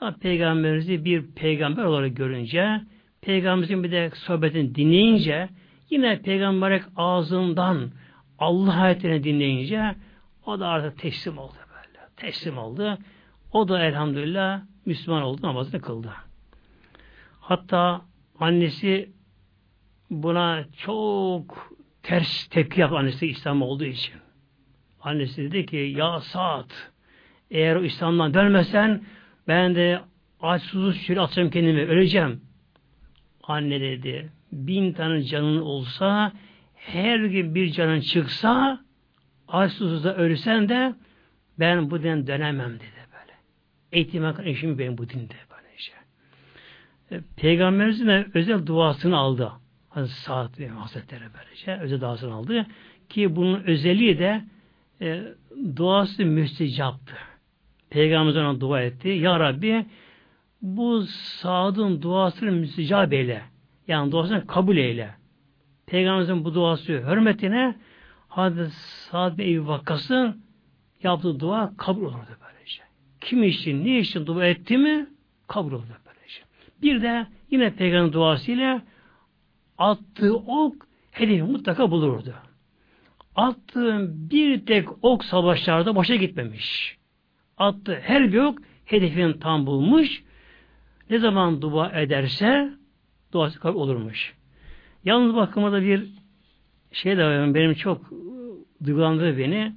Tabi 0.00 0.18
peygamberimizi 0.18 1.04
bir 1.04 1.26
peygamber 1.26 1.84
olarak 1.84 2.16
görünce, 2.16 2.80
peygamberimizin 3.20 3.84
bir 3.84 3.92
de 3.92 4.10
sohbetini 4.14 4.74
dinleyince, 4.74 5.48
yine 5.90 6.22
peygamber 6.22 6.82
ağzından 6.96 7.90
Allah 8.38 8.74
ayetlerini 8.74 9.24
dinleyince 9.24 9.94
o 10.46 10.60
da 10.60 10.68
artık 10.68 10.98
teslim 10.98 11.38
oldu 11.38 11.54
böyle. 11.68 11.98
Teslim 12.16 12.58
oldu. 12.58 12.98
O 13.52 13.68
da 13.68 13.84
elhamdülillah 13.84 14.62
Müslüman 14.86 15.22
oldu, 15.22 15.42
namazını 15.42 15.80
kıldı. 15.80 16.12
Hatta 17.40 18.00
annesi 18.38 19.10
buna 20.10 20.64
çok 20.76 21.74
ters 22.02 22.46
tepki 22.46 22.80
yaptı 22.80 22.96
annesi 22.96 23.26
İslam 23.26 23.62
olduğu 23.62 23.84
için. 23.84 24.14
Annesi 25.00 25.42
dedi 25.42 25.66
ki 25.66 25.76
ya 25.76 26.20
saat 26.20 26.90
eğer 27.50 27.76
o 27.76 27.84
İslam'dan 27.84 28.34
dönmesen 28.34 29.02
ben 29.50 29.74
de 29.74 30.00
aç 30.40 30.62
şöyle 31.06 31.20
atacağım 31.20 31.50
kendimi 31.50 31.82
öleceğim. 31.82 32.40
Anne 33.42 33.80
dedi 33.80 34.30
bin 34.52 34.92
tane 34.92 35.22
canın 35.22 35.60
olsa 35.60 36.32
her 36.74 37.18
gün 37.18 37.54
bir 37.54 37.72
canın 37.72 38.00
çıksa 38.00 38.80
aç 39.48 39.72
susuz 39.72 40.04
da 40.04 40.16
ölsen 40.16 40.68
de 40.68 40.94
ben 41.58 41.90
bu 41.90 42.02
din 42.02 42.26
dönemem 42.26 42.74
dedi 42.74 43.00
böyle. 43.12 43.32
Eğitim 43.92 44.24
hakkı 44.24 44.42
eşim 44.42 44.78
benim 44.78 44.98
bu 44.98 45.08
dinde 45.08 45.34
böyle 45.50 45.78
şey. 45.78 45.94
E, 47.10 47.20
Peygamberimizin 47.36 48.36
özel 48.36 48.66
duasını 48.66 49.16
aldı. 49.16 49.52
Hazreti 49.88 50.20
Sa'd 50.20 50.58
ve 50.58 50.68
Hazretleri 50.68 51.24
böylece 51.38 51.82
özel 51.82 52.00
duasını 52.00 52.34
aldı. 52.34 52.66
Ki 53.08 53.36
bunun 53.36 53.64
özelliği 53.64 54.18
de 54.18 54.44
e, 55.00 55.22
duası 55.76 56.24
müstecaptı. 56.24 57.14
Peygamberimiz 57.90 58.36
ona 58.36 58.60
dua 58.60 58.82
etti. 58.82 59.08
Ya 59.08 59.40
Rabbi 59.40 59.86
bu 60.62 61.02
Sa'd'ın 61.02 62.02
duasını 62.02 62.52
müstecap 62.52 63.12
eyle. 63.12 63.42
Yani 63.88 64.12
duasını 64.12 64.46
kabul 64.46 64.76
eyle. 64.76 65.10
Peygamberimizin 65.86 66.44
bu 66.44 66.54
duası 66.54 66.92
hürmetine 66.92 67.74
Hazreti 68.28 68.70
Sa'd 68.70 69.38
ve 69.38 69.52
Ebu 69.52 69.66
Vakkas'ın 69.66 70.42
yaptığı 71.02 71.40
dua 71.40 71.72
kabul 71.76 72.02
olurdu 72.02 72.36
böylece. 72.46 72.82
Kim 73.20 73.42
için, 73.42 73.84
ne 73.84 73.98
için 73.98 74.26
dua 74.26 74.46
etti 74.46 74.78
mi 74.78 75.06
kabul 75.48 75.72
olurdu 75.72 75.92
böylece. 76.06 76.42
Bir 76.82 77.02
de 77.02 77.26
yine 77.50 77.74
Peygamber 77.74 78.12
duasıyla 78.12 78.82
attığı 79.78 80.36
ok 80.36 80.74
hedefi 81.10 81.42
mutlaka 81.42 81.90
bulurdu. 81.90 82.34
Attığım 83.36 84.30
bir 84.30 84.66
tek 84.66 85.04
ok 85.04 85.24
savaşlarda 85.24 85.96
boşa 85.96 86.16
gitmemiş. 86.16 86.99
Attı 87.60 88.00
her 88.02 88.32
bir 88.32 88.38
ok 88.38 88.58
hedefini 88.84 89.38
tam 89.40 89.66
bulmuş. 89.66 90.22
Ne 91.10 91.18
zaman 91.18 91.62
dua 91.62 92.00
ederse 92.00 92.70
duası 93.32 93.60
kabul 93.60 93.80
olurmuş. 93.80 94.34
Yalnız 95.04 95.34
bakıma 95.34 95.72
da 95.72 95.82
bir 95.82 96.08
şey 96.92 97.16
de 97.16 97.24
var, 97.24 97.54
benim 97.54 97.74
çok 97.74 98.10
duygulandırdı 98.84 99.38
beni. 99.38 99.72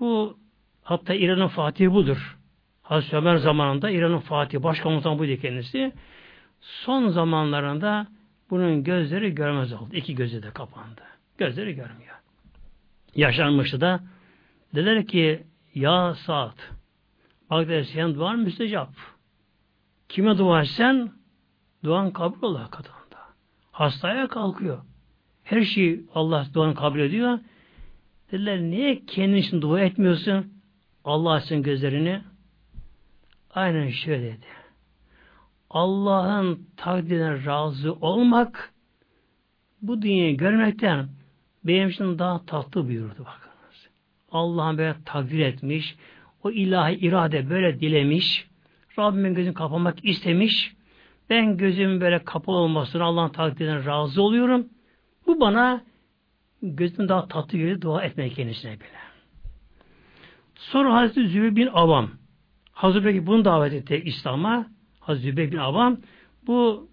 Bu 0.00 0.38
hatta 0.82 1.14
İran'ın 1.14 1.48
Fatih 1.48 1.90
budur. 1.90 2.36
Hazreti 2.82 3.16
Ömer 3.16 3.36
zamanında 3.36 3.90
İran'ın 3.90 4.18
Fatih 4.18 4.62
başkomutan 4.62 5.18
buydu 5.18 5.40
kendisi. 5.40 5.92
Son 6.60 7.08
zamanlarında 7.08 8.06
bunun 8.50 8.84
gözleri 8.84 9.34
görmez 9.34 9.72
oldu. 9.72 9.90
İki 9.92 10.14
gözü 10.14 10.42
de 10.42 10.50
kapandı. 10.50 11.02
Gözleri 11.38 11.74
görmüyor. 11.74 12.16
Yaşanmıştı 13.14 13.80
da 13.80 14.00
dediler 14.74 15.06
ki 15.06 15.42
ya 15.74 16.14
saat 16.14 16.76
bak 17.50 17.68
der 17.68 17.82
senin 17.82 18.14
duan 18.14 18.38
müstecap. 18.38 18.88
Kime 20.08 20.38
dua 20.38 20.62
etsen 20.62 21.10
duan 21.84 22.12
kabul 22.12 22.42
olur 22.42 22.70
kadında. 22.70 23.20
Hastaya 23.72 24.28
kalkıyor. 24.28 24.82
Her 25.44 25.62
şeyi 25.62 26.06
Allah 26.14 26.46
duanı 26.54 26.74
kabul 26.74 26.98
ediyor. 26.98 27.38
Dediler 28.32 28.60
niye 28.60 29.06
kendin 29.06 29.36
için 29.36 29.62
dua 29.62 29.80
etmiyorsun? 29.80 30.52
Allah 31.04 31.32
açsın 31.32 31.62
gözlerini. 31.62 32.22
Aynen 33.50 33.90
şöyle 33.90 34.22
dedi. 34.22 34.46
Allah'ın 35.70 36.68
takdirine 36.76 37.44
razı 37.44 37.92
olmak 37.92 38.74
bu 39.82 40.02
dünyayı 40.02 40.36
görmekten 40.36 41.08
benim 41.64 41.88
için 41.88 42.18
daha 42.18 42.46
tatlı 42.46 42.88
buyurdu 42.88 43.18
bakınız. 43.18 43.88
Allah'ın 44.30 44.78
böyle 44.78 44.96
takdir 45.04 45.38
etmiş, 45.38 45.96
o 46.46 46.50
ilahi 46.50 46.94
irade 46.94 47.50
böyle 47.50 47.80
dilemiş, 47.80 48.46
Rabbimin 48.98 49.34
gözünü 49.34 49.54
kapamak 49.54 50.04
istemiş, 50.04 50.74
ben 51.30 51.56
gözüm 51.56 52.00
böyle 52.00 52.24
kapalı 52.24 52.56
olmasına 52.56 53.04
Allah'ın 53.04 53.28
takdirine 53.28 53.84
razı 53.84 54.22
oluyorum. 54.22 54.68
Bu 55.26 55.40
bana 55.40 55.84
gözüm 56.62 57.08
daha 57.08 57.28
tatlı 57.28 57.58
geliyor 57.58 57.80
dua 57.80 58.02
etmek 58.02 58.34
kendisine 58.34 58.72
bile. 58.72 58.88
Sonra 60.54 60.94
Hazreti 60.94 61.28
Zübeyir 61.28 61.56
bin 61.56 61.66
Avam 61.66 62.10
Hazreti 62.72 63.06
Bekir 63.06 63.26
bunu 63.26 63.44
davet 63.44 63.72
etti 63.72 64.02
İslam'a. 64.04 64.66
Hazreti 65.00 65.28
Zübeyir 65.28 65.52
bin 65.52 65.56
Avam 65.56 65.96
bu 66.46 66.88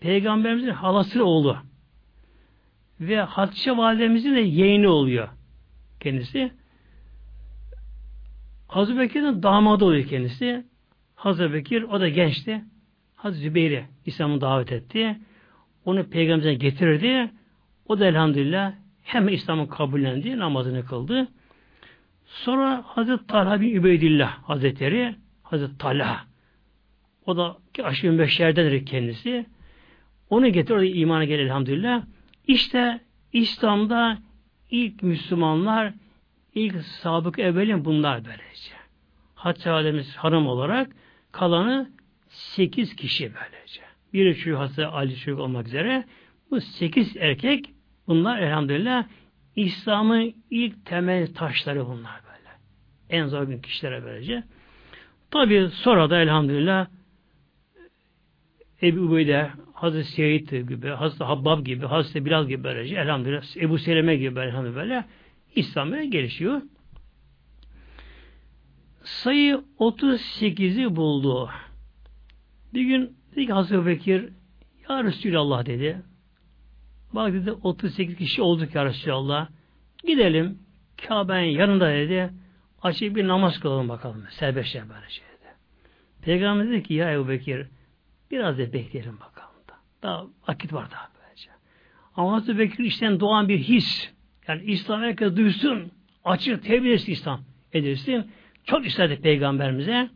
Peygamberimizin 0.00 0.68
halası 0.68 1.24
oğlu. 1.24 1.56
Ve 3.00 3.20
Hatice 3.20 3.76
validemizin 3.76 4.34
de 4.34 4.40
yeğeni 4.40 4.88
oluyor 4.88 5.28
kendisi. 6.00 6.52
Hazreti 8.68 9.00
Bekir'in 9.00 9.42
damadı 9.42 9.84
oluyor 9.84 10.08
kendisi. 10.08 10.64
Hazreti 11.14 11.54
Bekir 11.54 11.82
o 11.82 12.00
da 12.00 12.08
gençti. 12.08 12.64
Hazreti 13.16 13.42
Zübeyir'i 13.42 13.84
İslam'ı 14.06 14.40
davet 14.40 14.72
etti. 14.72 15.18
Onu 15.84 16.04
peygamberimize 16.04 16.54
getirdi. 16.54 17.30
O 17.86 17.98
da 17.98 18.06
elhamdülillah 18.06 18.72
hem 19.02 19.28
İslam'ı 19.28 19.68
kabullendi, 19.68 20.38
namazını 20.38 20.84
kıldı. 20.84 21.28
Sonra 22.26 22.82
Hazreti 22.86 23.26
Talha 23.26 23.60
bin 23.60 23.74
Übeydillah 23.74 24.42
Hazretleri, 24.42 25.14
Hazreti 25.42 25.78
Talha, 25.78 26.24
o 27.26 27.36
da 27.36 27.56
aşırı 27.82 28.18
beşerdendir 28.18 28.86
kendisi. 28.86 29.46
Onu 30.30 30.48
getirdi, 30.48 30.86
imana 30.86 31.24
gel 31.24 31.38
elhamdülillah. 31.38 32.02
İşte 32.46 33.00
İslam'da 33.32 34.18
ilk 34.70 35.02
Müslümanlar, 35.02 35.92
ilk 36.58 36.82
sabık 36.84 37.38
evvelin 37.38 37.84
bunlar 37.84 38.24
böylece. 38.24 38.74
Hatta 39.34 39.74
Ademiz 39.74 40.16
hanım 40.16 40.46
olarak 40.46 40.90
kalanı 41.32 41.90
sekiz 42.28 42.96
kişi 42.96 43.32
böylece. 43.34 43.80
Bir 44.12 44.34
çocuk 44.34 44.58
Hazreti 44.58 44.86
Ali 44.86 45.16
çocuk 45.16 45.40
olmak 45.40 45.66
üzere 45.66 46.04
bu 46.50 46.60
sekiz 46.60 47.16
erkek 47.16 47.70
bunlar 48.06 48.38
elhamdülillah 48.38 49.04
İslam'ın 49.56 50.34
ilk 50.50 50.86
temel 50.86 51.34
taşları 51.34 51.86
bunlar 51.86 52.20
böyle. 52.24 52.50
En 53.10 53.26
zor 53.26 53.48
bir 53.48 53.62
kişilere 53.62 54.04
böylece. 54.04 54.42
Tabi 55.30 55.68
sonra 55.72 56.10
da 56.10 56.20
elhamdülillah 56.20 56.86
Ebu 58.82 59.00
Ubeyde, 59.00 59.50
Hazreti 59.74 60.08
Seyyid 60.08 60.50
gibi, 60.50 60.88
Hazreti 60.88 61.24
Habbab 61.24 61.64
gibi, 61.64 61.86
Hazreti 61.86 62.24
Bilal 62.24 62.46
gibi 62.46 62.64
böylece 62.64 62.96
elhamdülillah 62.96 63.56
Ebu 63.56 63.78
Seleme 63.78 64.16
gibi 64.16 64.40
elhamdülillah 64.40 65.04
İslam'a 65.58 66.04
gelişiyor. 66.04 66.62
Sayı 69.04 69.64
38'i 69.78 70.96
buldu. 70.96 71.50
Bir 72.74 72.82
gün 72.82 73.16
dedi 73.32 73.46
ki 73.46 73.52
Hazreti 73.52 73.86
Bekir 73.86 74.28
Ya 74.88 75.04
Resulallah 75.04 75.66
dedi. 75.66 76.02
Bak 77.12 77.32
dedi 77.32 77.52
38 77.52 78.16
kişi 78.16 78.42
olduk 78.42 78.74
ya 78.74 78.84
Resulallah. 78.84 79.48
Gidelim 80.04 80.58
Kabe'nin 81.08 81.58
yanında 81.58 81.88
dedi. 81.92 82.30
Açıp 82.82 83.16
bir 83.16 83.28
namaz 83.28 83.60
kılalım 83.60 83.88
bakalım. 83.88 84.24
Serbestçe 84.30 84.88
böyle 84.88 85.10
şey 85.10 85.24
dedi. 85.26 85.54
Peygamber 86.22 86.70
dedi 86.70 86.82
ki 86.82 86.94
ya 86.94 87.12
Ebu 87.12 87.28
Bekir 87.28 87.66
biraz 88.30 88.58
da 88.58 88.72
bekleyelim 88.72 89.20
bakalım 89.20 89.68
da. 89.68 89.74
Daha 90.02 90.26
vakit 90.48 90.72
var 90.72 90.90
daha 90.90 91.08
böylece. 91.22 91.50
Ama 92.16 92.32
Hazreti 92.32 92.58
Bekir 92.58 92.84
işten 92.84 93.20
doğan 93.20 93.48
bir 93.48 93.58
his. 93.58 94.17
Yani 94.48 94.62
İslam 94.62 95.00
herkes 95.00 95.36
duysun. 95.36 95.92
Açık 96.24 96.64
tebliğ 96.64 96.94
İslam 96.94 97.40
edilsin. 97.72 98.30
Çok 98.64 98.86
istedi 98.86 99.20
peygamberimize. 99.20 100.10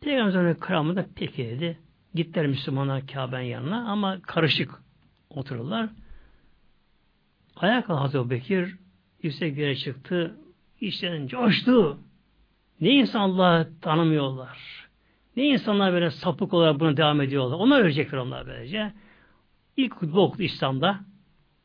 Peygamberin 0.00 0.54
kramı 0.54 0.96
da 0.96 1.06
peki 1.14 1.44
dedi. 1.44 1.78
Gittiler 2.14 2.46
Müslümanlar 2.46 3.06
Kabe'nin 3.06 3.44
yanına 3.44 3.90
ama 3.90 4.22
karışık 4.22 4.70
otururlar. 5.30 5.88
Ayağa 7.56 7.84
kalktı 7.84 8.00
Hazreti 8.02 8.30
Bekir 8.30 8.76
yüksek 9.22 9.58
yere 9.58 9.76
çıktı. 9.76 10.36
İşten 10.80 11.26
coştu. 11.26 11.98
Ne 12.80 12.90
insan 12.90 13.20
Allah'ı 13.20 13.68
tanımıyorlar. 13.80 14.88
Ne 15.36 15.44
insanlar 15.46 15.92
böyle 15.92 16.10
sapık 16.10 16.54
olarak 16.54 16.80
buna 16.80 16.96
devam 16.96 17.20
ediyorlar. 17.20 17.56
Onlar 17.56 17.80
ölecekler 17.80 18.18
onlar 18.18 18.46
böylece. 18.46 18.92
İlk 19.76 19.94
hutbe 19.94 20.18
okudu 20.18 20.42
İslam'da. 20.42 21.00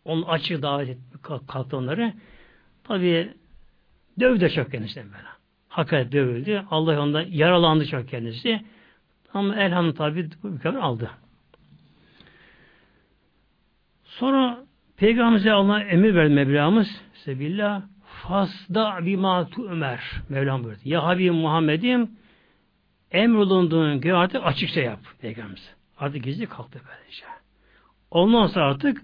Onu 0.06 0.30
açık 0.30 0.61
davet 0.61 0.90
etti, 0.90 1.18
kalktı 1.48 1.77
onları. 1.77 2.14
Tabi 2.84 3.34
Dövdü 4.19 4.49
çok 4.49 4.72
kendisine 4.72 5.03
böyle. 5.03 5.27
Hakaret 5.69 6.11
dövüldü. 6.11 6.64
Allah 6.72 7.02
ondan 7.02 7.26
yaralandı 7.30 7.86
çok 7.86 8.10
kendisi. 8.10 8.61
Ama 9.34 9.56
elhamdülillah 9.56 9.98
tabi 9.98 10.30
bu 10.44 10.48
mükemmel 10.48 10.82
aldı. 10.82 11.11
Sonra 14.03 14.65
Peygamberimize 14.98 15.52
Allah 15.52 15.82
emir 15.82 16.15
verdi 16.15 16.34
Mevlamız 16.34 17.02
Sebillah 17.14 17.82
fasda 18.06 19.06
bima 19.06 19.48
tu 19.48 19.69
Ömer 19.69 19.99
Mevlam 20.30 20.64
buyurdu. 20.64 20.80
Ya 20.86 21.03
Habibim 21.03 21.36
Muhammed'im 21.36 22.11
emrolunduğun 23.11 24.02
gibi 24.02 24.14
artık 24.14 24.41
açıkça 24.45 24.82
yap 24.82 24.99
Peygamberimiz. 25.22 25.76
Artık 25.98 26.23
gizli 26.23 26.45
kalktı 26.45 26.82
böylece. 26.88 27.26
Ondan 28.11 28.48
sonra 28.48 28.65
artık 28.65 29.02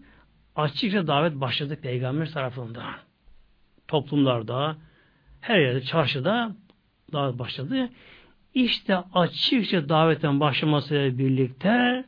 açıkça 0.61 1.07
davet 1.07 1.35
başladı 1.35 1.77
Peygamber 1.81 2.31
tarafından. 2.31 2.93
Toplumlarda, 3.87 4.77
her 5.41 5.59
yerde, 5.59 5.81
çarşıda 5.81 6.55
davet 7.13 7.39
başladı. 7.39 7.89
İşte 8.53 8.97
açıkça 9.13 9.89
davetten 9.89 10.39
başlamasıyla 10.39 11.17
birlikte 11.17 12.05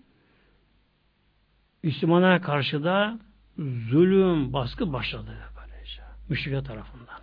Müslümanlara 1.84 2.42
karşı 2.42 2.84
da 2.84 3.20
zulüm, 3.90 4.54
baskı 4.54 4.94
başladı 4.94 5.32
böylece. 5.58 6.02
Müşrikler 6.30 6.64
tarafından. 6.64 7.20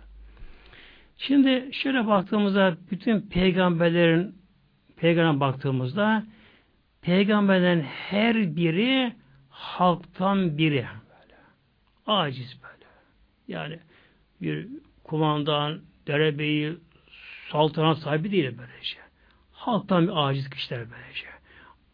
Şimdi 1.17 1.69
şöyle 1.73 2.07
baktığımızda 2.07 2.77
bütün 2.91 3.21
peygamberlerin 3.21 4.35
peygamber 4.95 5.39
baktığımızda 5.39 6.23
peygamberlerin 7.01 7.81
her 7.81 8.55
biri 8.55 9.13
halktan 9.49 10.57
biri. 10.57 10.85
Aciz 12.07 12.57
böyle. 12.63 12.85
Yani 13.47 13.79
bir 14.41 14.67
kumandan, 15.03 15.81
derebeyi, 16.07 16.77
saltanat 17.51 17.97
sahibi 17.97 18.31
değil 18.31 18.57
böylece. 18.57 18.97
Halktan 19.51 20.07
bir 20.07 20.27
aciz 20.27 20.49
kişiler 20.49 20.79
böylece. 20.79 21.27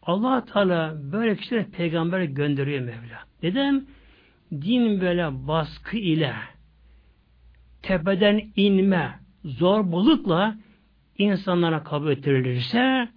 allah 0.02 0.44
Teala 0.44 1.12
böyle 1.12 1.36
kişilere 1.36 1.64
peygamber 1.64 2.22
gönderiyor 2.22 2.80
Mevla. 2.80 3.24
Neden? 3.42 3.86
Din 4.52 5.00
böyle 5.00 5.48
baskı 5.48 5.96
ile 5.96 6.34
tepeden 7.82 8.42
inme, 8.56 9.18
zorbalıkla 9.44 10.56
insanlara 11.18 11.84
kabul 11.84 12.10
ettirilirse 12.10 13.08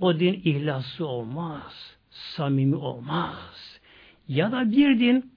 o 0.00 0.20
din 0.20 0.40
ihlaslı 0.44 1.06
olmaz, 1.06 1.96
samimi 2.10 2.76
olmaz. 2.76 3.80
Ya 4.28 4.52
da 4.52 4.70
bir 4.70 5.00
din 5.00 5.32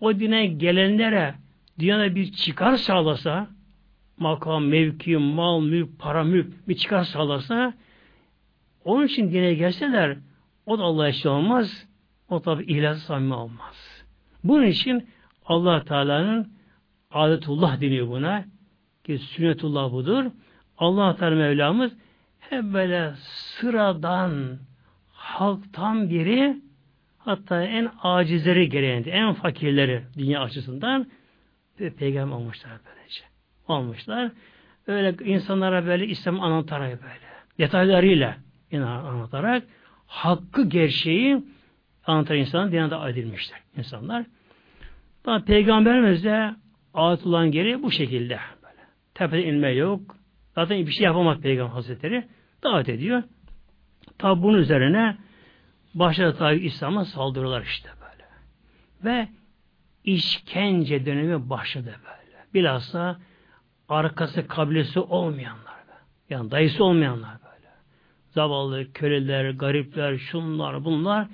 o 0.00 0.20
dine 0.20 0.46
gelenlere 0.46 1.34
dünyada 1.78 2.14
bir 2.14 2.32
çıkar 2.32 2.76
sağlasa 2.76 3.48
makam, 4.18 4.64
mevki, 4.64 5.16
mal, 5.16 5.60
mülk, 5.60 5.98
para, 5.98 6.24
mülk 6.24 6.68
bir 6.68 6.74
çıkar 6.74 7.04
sağlasa 7.04 7.74
onun 8.84 9.06
için 9.06 9.32
dine 9.32 9.54
gelseler 9.54 10.16
o 10.66 10.78
da 10.78 10.82
Allah'a 10.82 11.12
şey 11.12 11.30
olmaz. 11.30 11.86
O 12.28 12.40
tabi 12.42 12.64
ihlas 12.64 12.98
samimi 12.98 13.34
olmaz. 13.34 14.04
Bunun 14.44 14.66
için 14.66 15.08
allah 15.44 15.84
Teala'nın 15.84 16.52
adetullah 17.10 17.80
deniyor 17.80 18.08
buna. 18.08 18.44
Ki 19.04 19.18
sünnetullah 19.18 19.92
budur. 19.92 20.24
allah 20.78 21.16
Teala 21.16 21.34
Mevlamız 21.34 21.92
hep 22.40 22.64
böyle 22.64 23.12
sıradan 23.16 24.58
halktan 25.12 26.10
biri 26.10 26.56
hatta 27.24 27.62
en 27.62 27.90
acizleri 28.02 28.68
gereğinde, 28.68 29.10
en 29.10 29.32
fakirleri 29.32 30.02
dünya 30.18 30.40
açısından 30.40 31.06
peygamber 31.98 32.36
olmuşlar 32.36 32.72
böylece. 32.86 33.22
Olmuşlar. 33.68 34.30
Öyle 34.86 35.14
insanlara 35.24 35.86
böyle 35.86 36.06
İslam 36.06 36.40
anlatarak 36.40 37.02
böyle 37.02 37.30
detaylarıyla 37.58 38.36
anlatarak 38.72 39.62
hakkı 40.06 40.68
gerçeği 40.68 41.44
anlatan 42.06 42.36
insanlar 42.36 42.72
dünyada 42.72 43.10
edilmişler 43.10 43.60
insanlar. 43.76 44.26
Daha 45.26 45.44
peygamberimiz 45.44 46.24
de 46.24 46.54
ayet 46.94 47.26
olan 47.26 47.50
geri 47.50 47.82
bu 47.82 47.90
şekilde. 47.90 48.38
Böyle. 48.62 48.86
Tepede 49.14 49.44
inme 49.44 49.70
yok. 49.70 50.16
Zaten 50.54 50.86
bir 50.86 50.92
şey 50.92 51.04
yapamaz 51.04 51.40
peygamber 51.40 51.72
hazretleri. 51.72 52.24
Davet 52.62 52.88
ediyor. 52.88 53.22
Tabi 54.18 54.42
bunun 54.42 54.58
üzerine 54.58 55.16
başladı 55.94 56.36
tabi 56.38 56.58
İslam'a 56.58 57.04
saldırılar 57.04 57.62
işte 57.62 57.88
böyle. 58.00 58.28
Ve 59.04 59.28
işkence 60.04 61.06
dönemi 61.06 61.50
başladı 61.50 61.96
böyle. 62.04 62.44
Bilhassa 62.54 63.20
arkası 63.88 64.48
kabilesi 64.48 65.00
olmayanlar. 65.00 65.70
Yani 66.30 66.50
dayısı 66.50 66.84
olmayanlar 66.84 67.38
böyle. 67.44 67.68
Zavallı 68.30 68.92
köleler, 68.92 69.50
garipler, 69.50 70.18
şunlar, 70.18 70.84
bunlar 70.84 71.28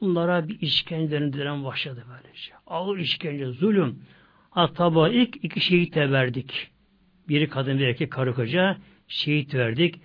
bunlara 0.00 0.48
bir 0.48 0.60
işkence 0.60 1.32
dönem 1.32 1.64
başladı 1.64 2.04
böylece. 2.10 2.52
Ağır 2.66 2.98
işkence, 2.98 3.46
zulüm. 3.46 4.02
Hatta 4.50 5.08
ilk 5.08 5.44
iki 5.44 5.60
şehit 5.60 5.96
verdik. 5.96 6.70
Biri 7.28 7.48
kadın, 7.48 7.78
bir 7.78 7.86
erkek, 7.86 8.10
karı 8.10 8.34
koca 8.34 8.76
şehit 9.08 9.54
verdik. 9.54 10.00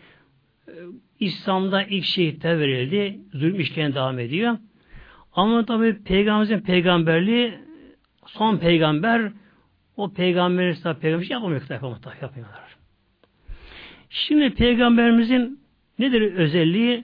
İslam'da 1.19 1.83
ilk 1.83 2.05
şehitler 2.05 2.59
verildi. 2.59 3.19
Zulüm 3.33 3.59
işkence 3.59 3.95
devam 3.95 4.19
ediyor. 4.19 4.57
Ama 5.31 5.65
tabi 5.65 6.03
peygamberimizin 6.03 6.59
peygamberliği 6.59 7.53
son 8.25 8.57
peygamber 8.57 9.31
o 9.97 10.13
peygamberin 10.13 10.73
peygamber 10.99 11.29
yapamıyor, 11.29 11.69
yapamıyor, 11.69 12.01
yapamıyorlar. 12.21 12.77
Şimdi 14.09 14.53
peygamberimizin 14.53 15.59
nedir 15.99 16.33
özelliği? 16.33 17.03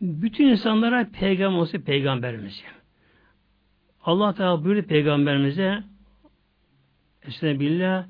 Bütün 0.00 0.46
insanlara 0.46 1.08
peygamber 1.12 1.58
olsa 1.58 1.78
peygamberimiz. 1.78 2.64
Allah 4.00 4.34
Teala 4.34 4.64
buyurdu 4.64 4.86
peygamberimize 4.86 5.82
Estağfirullah 7.22 8.06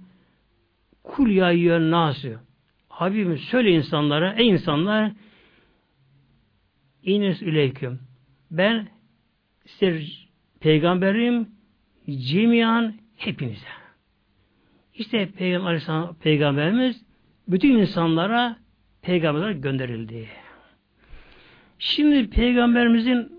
Kul 1.03 1.29
ya 1.29 1.51
yön 1.51 1.91
nası 1.91 2.48
Habibim 2.99 3.39
söyle 3.39 3.71
insanlara 3.71 4.33
ey 4.33 4.49
insanlar 4.49 5.13
İnis 7.03 7.43
üleyküm 7.43 8.01
ben 8.51 8.89
size 9.67 10.03
peygamberim 10.61 11.49
cemiyan 12.09 12.95
hepinize. 13.17 13.67
İşte 14.95 15.31
Peygamber 15.31 15.81
peygamberimiz 16.21 17.05
bütün 17.49 17.79
insanlara 17.79 18.57
peygamberler 19.03 19.51
gönderildi. 19.51 20.29
Şimdi 21.79 22.31
peygamberimizin 22.31 23.33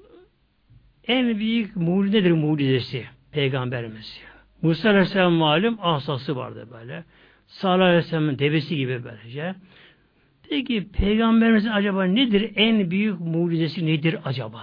en 1.07 1.37
büyük 1.39 1.75
mucizedir 1.75 2.31
mucizesi 2.31 3.05
peygamberimiz. 3.31 4.21
Musa 4.61 4.89
Aleyhisselam 4.89 5.33
malum 5.33 5.77
asası 5.81 6.35
vardı 6.35 6.67
böyle. 6.71 7.03
Salih 7.49 7.85
Aleyhisselam'ın 7.85 8.39
devesi 8.39 8.77
gibi 8.77 9.03
böylece. 9.03 9.55
Peki 10.49 10.91
peygamberimizin 10.91 11.69
acaba 11.69 12.03
nedir? 12.03 12.51
En 12.55 12.91
büyük 12.91 13.19
mucizesi 13.19 13.85
nedir 13.85 14.17
acaba? 14.25 14.61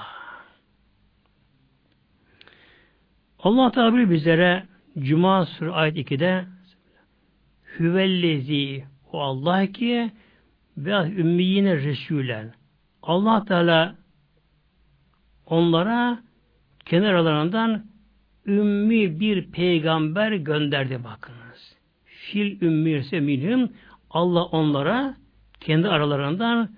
Allah 3.39 3.71
Teala 3.71 4.11
bizlere 4.11 4.65
Cuma 4.99 5.47
Suresi 5.47 5.75
ayet 5.75 5.97
2'de 5.97 6.45
Hüvellezi 7.79 8.85
o 9.13 9.21
Allah 9.21 9.67
ki 9.67 10.11
ve 10.77 10.93
ümmiyine 11.21 11.77
Resulen 11.77 12.55
Allah 13.03 13.45
Teala 13.45 13.95
onlara 15.47 16.23
kenar 16.85 17.15
aralarından 17.15 17.87
ümmi 18.47 19.21
bir 19.21 19.51
peygamber 19.51 20.33
gönderdi 20.33 21.05
bakınız. 21.05 21.45
Fil 22.27 22.61
ümmirse 22.62 23.20
minhum 23.20 23.73
Allah 24.11 24.44
onlara 24.44 25.16
kendi 25.61 25.89
aralarından 25.89 26.70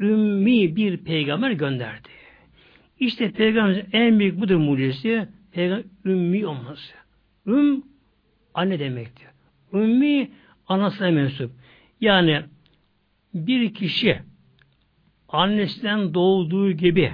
ümmi 0.00 0.76
bir 0.76 0.96
peygamber 0.96 1.50
gönderdi. 1.50 2.08
İşte 3.00 3.30
peygamberin 3.30 3.86
en 3.92 4.18
büyük 4.18 4.40
budur 4.40 4.56
mucizesi 4.56 5.28
peygamber 5.52 5.84
ümmi 6.04 6.46
olması. 6.46 6.94
Üm 7.46 7.82
anne 8.54 8.78
demektir. 8.78 9.26
Ümmi 9.72 10.30
anasına 10.68 11.10
mensup. 11.10 11.50
Yani 12.00 12.42
bir 13.34 13.74
kişi 13.74 14.18
annesinden 15.28 16.14
doğduğu 16.14 16.72
gibi 16.72 17.12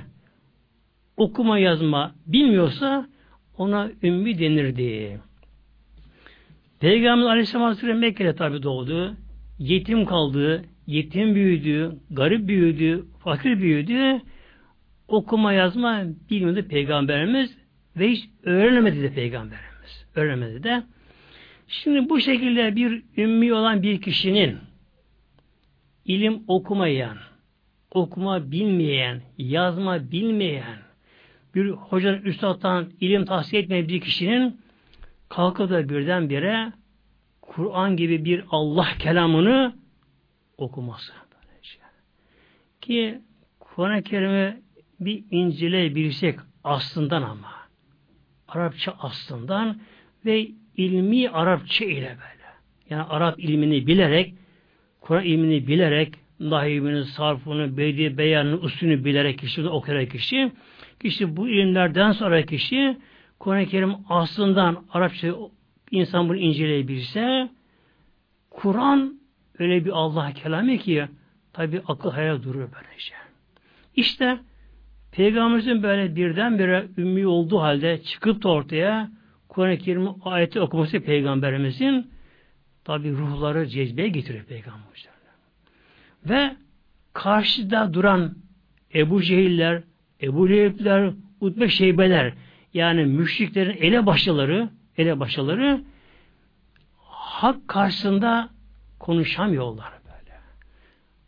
okuma 1.16 1.59
yazma 1.59 2.14
bilmiyorsa 2.26 3.09
ona 3.59 3.90
ümmi 4.02 4.38
denirdi. 4.38 5.20
Peygamber 6.81 7.27
Aleyhisselam 7.27 7.66
Hazretleri 7.66 7.94
Mekke'de 7.94 8.35
tabi 8.35 8.62
doğdu. 8.62 9.16
Yetim 9.59 10.05
kaldı, 10.05 10.65
yetim 10.86 11.35
büyüdü, 11.35 11.97
garip 12.11 12.48
büyüdü, 12.48 13.05
fakir 13.19 13.61
büyüdü. 13.61 14.20
Okuma 15.09 15.52
yazma 15.52 16.05
bilmiyordu 16.31 16.69
Peygamberimiz 16.69 17.57
ve 17.97 18.09
hiç 18.09 18.28
öğrenemedi 18.43 19.02
de 19.02 19.15
Peygamberimiz. 19.15 20.07
Öğrenmedi 20.15 20.62
de. 20.62 20.82
Şimdi 21.69 22.09
bu 22.09 22.20
şekilde 22.20 22.77
bir 22.77 23.02
ümmi 23.16 23.55
olan 23.55 23.82
bir 23.82 24.01
kişinin 24.01 24.59
ilim 26.05 26.43
okumayan, 26.48 27.16
okuma 27.90 28.51
bilmeyen, 28.51 29.23
yazma 29.39 30.11
bilmeyen, 30.11 30.78
bir 31.55 31.70
hocanın 31.70 32.23
üstadtan 32.23 32.90
ilim 33.01 33.24
tahsil 33.24 33.57
etmeyen 33.57 33.89
bir 33.89 34.01
kişinin 34.01 34.61
kalkıp 35.31 35.70
da 35.70 35.89
birdenbire 35.89 36.73
Kur'an 37.43 37.97
gibi 37.97 38.24
bir 38.24 38.44
Allah 38.51 38.89
kelamını 38.98 39.74
okuması. 40.59 41.12
Böylece. 41.12 41.78
Ki 42.81 43.20
Kur'an-ı 43.61 44.02
Kerim'i 44.02 44.61
bir 45.01 45.24
inceleyebilirsek 45.31 46.39
aslından 46.65 47.23
ama 47.23 47.52
Arapça 48.48 48.94
aslından 48.98 49.81
ve 50.24 50.48
ilmi 50.77 51.28
Arapça 51.28 51.85
ile 51.85 52.09
böyle. 52.09 52.47
Yani 52.90 53.02
Arap 53.02 53.39
ilmini 53.39 53.86
bilerek 53.86 54.35
Kur'an 55.01 55.24
ilmini 55.24 55.66
bilerek 55.66 56.15
nahivini, 56.40 57.05
sarfını, 57.05 57.77
bedi, 57.77 58.19
beyanını, 58.19 58.61
usulünü 58.61 59.05
bilerek 59.05 59.39
kişi, 59.39 59.69
okuyarak 59.69 60.11
kişi 60.11 60.52
kişi 61.01 61.36
bu 61.36 61.48
ilimlerden 61.48 62.12
sonra 62.12 62.43
kişi 62.43 62.97
Kur'an-ı 63.40 63.66
Kerim 63.66 63.94
aslından 64.08 64.84
Arapça 64.92 65.34
insan 65.90 66.28
bunu 66.28 66.36
inceleyebilse 66.36 67.48
Kur'an 68.50 69.20
öyle 69.58 69.84
bir 69.84 69.90
Allah 69.90 70.32
kelamı 70.32 70.76
ki 70.76 71.08
tabi 71.52 71.82
akıl 71.86 72.10
hayal 72.10 72.42
durur 72.42 72.68
böylece. 72.74 73.14
İşte 73.96 74.38
Peygamberimizin 75.12 75.82
böyle 75.82 76.16
birdenbire 76.16 76.86
ümmi 76.98 77.26
olduğu 77.26 77.60
halde 77.60 78.02
çıkıp 78.02 78.42
da 78.42 78.48
ortaya 78.48 79.10
Kur'an-ı 79.48 79.78
Kerim 79.78 80.08
ayeti 80.24 80.60
okuması 80.60 81.00
Peygamberimizin 81.00 82.10
tabi 82.84 83.12
ruhları 83.12 83.66
cezbeye 83.66 84.08
getiriyor 84.08 84.44
Peygamberimizler. 84.44 85.12
Ve 86.28 86.56
karşıda 87.12 87.94
duran 87.94 88.34
Ebu 88.94 89.22
Cehiller, 89.22 89.82
Ebu 90.22 90.50
Lehebler, 90.50 91.12
Utbe 91.40 91.68
Şeybeler 91.68 92.32
yani 92.74 93.05
müşriklerin 93.05 93.76
ele 93.76 94.06
başları 94.06 94.68
ele 94.97 95.20
başları 95.20 95.80
hak 97.40 97.68
karşısında 97.68 98.48
konuşamıyorlar 98.98 99.92
böyle. 100.05 100.38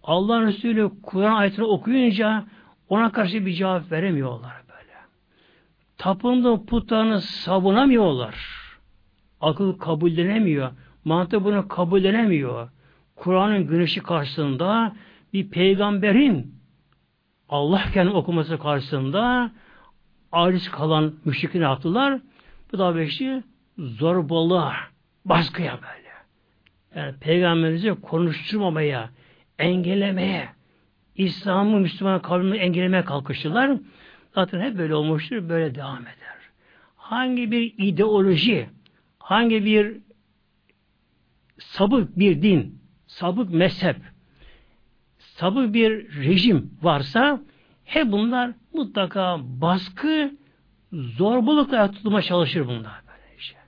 Allah 0.03 0.43
Resulü 0.43 0.91
Kur'an 1.03 1.37
ayetini 1.37 1.65
okuyunca 1.65 2.45
ona 2.89 3.13
karşı 3.13 3.47
bir 3.47 3.53
cevap 3.53 3.93
veremiyorlar 3.93 4.53
böyle. 4.69 4.93
Tapındığı 5.99 6.67
putlarını 6.67 7.21
savunamıyorlar. 7.21 8.35
Akıl 9.41 9.79
kabullenemiyor. 9.79 10.71
Mantık 11.05 11.45
bunu 11.45 11.69
kabullenemiyor. 11.69 12.71
Kur'an'ın 13.17 13.67
güneşi 13.67 14.01
karşısında 14.01 14.97
bir 15.33 15.51
peygamberin 15.51 16.55
Allah 17.49 17.83
kendi 17.95 18.11
okuması 18.11 18.59
karşısında 18.59 19.53
aciz 20.33 20.71
kalan 20.71 21.15
müşrikler 21.25 21.61
yaptılar. 21.61 22.21
Bu 22.73 22.79
da 22.79 22.97
beşi 22.97 23.43
zorbalığa, 23.79 24.75
baskıya 25.25 25.79
böyle. 25.83 26.13
Yani 26.95 27.19
peygamberimizi 27.19 27.95
konuşturmamaya, 28.01 29.11
engellemeye, 29.59 30.49
İslam'ı 31.17 31.81
Müslüman 31.81 32.23
kavmini 32.23 32.57
engellemeye 32.57 33.05
kalkıştılar. 33.05 33.79
Zaten 34.35 34.61
hep 34.61 34.79
böyle 34.79 34.95
olmuştur, 34.95 35.49
böyle 35.49 35.75
devam 35.75 36.03
eder. 36.03 36.37
Hangi 36.97 37.51
bir 37.51 37.75
ideoloji, 37.79 38.69
hangi 39.19 39.65
bir 39.65 39.97
sabık 41.59 42.19
bir 42.19 42.43
din, 42.43 42.79
sabık 43.07 43.51
mezhep, 43.51 43.97
sabık 45.19 45.75
bir 45.75 46.17
rejim 46.25 46.71
varsa 46.83 47.41
hep 47.85 48.13
bunlar 48.13 48.53
mutlaka 48.75 49.39
baskı, 49.43 50.33
zorbalıkla 50.93 51.91
tutulma 51.91 52.23
çalışır 52.23 52.67
bunlar. 52.67 53.03
Böyle 53.07 53.37
işte. 53.39 53.59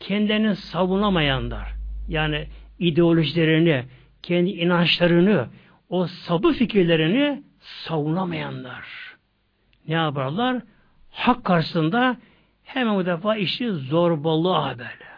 Kendilerini 0.00 0.56
savunamayanlar, 0.56 1.72
yani 2.08 2.46
ideolojilerini, 2.78 3.84
kendi 4.22 4.50
inançlarını, 4.50 5.46
o 5.88 6.06
sabı 6.06 6.52
fikirlerini 6.52 7.42
savunamayanlar. 7.60 8.86
Ne 9.88 9.94
yaparlar? 9.94 10.62
Hak 11.10 11.44
karşısında 11.44 12.16
hemen 12.62 12.96
bu 12.96 13.06
defa 13.06 13.36
işi 13.36 13.70
zorbalığa 13.70 14.78
böyle. 14.78 15.12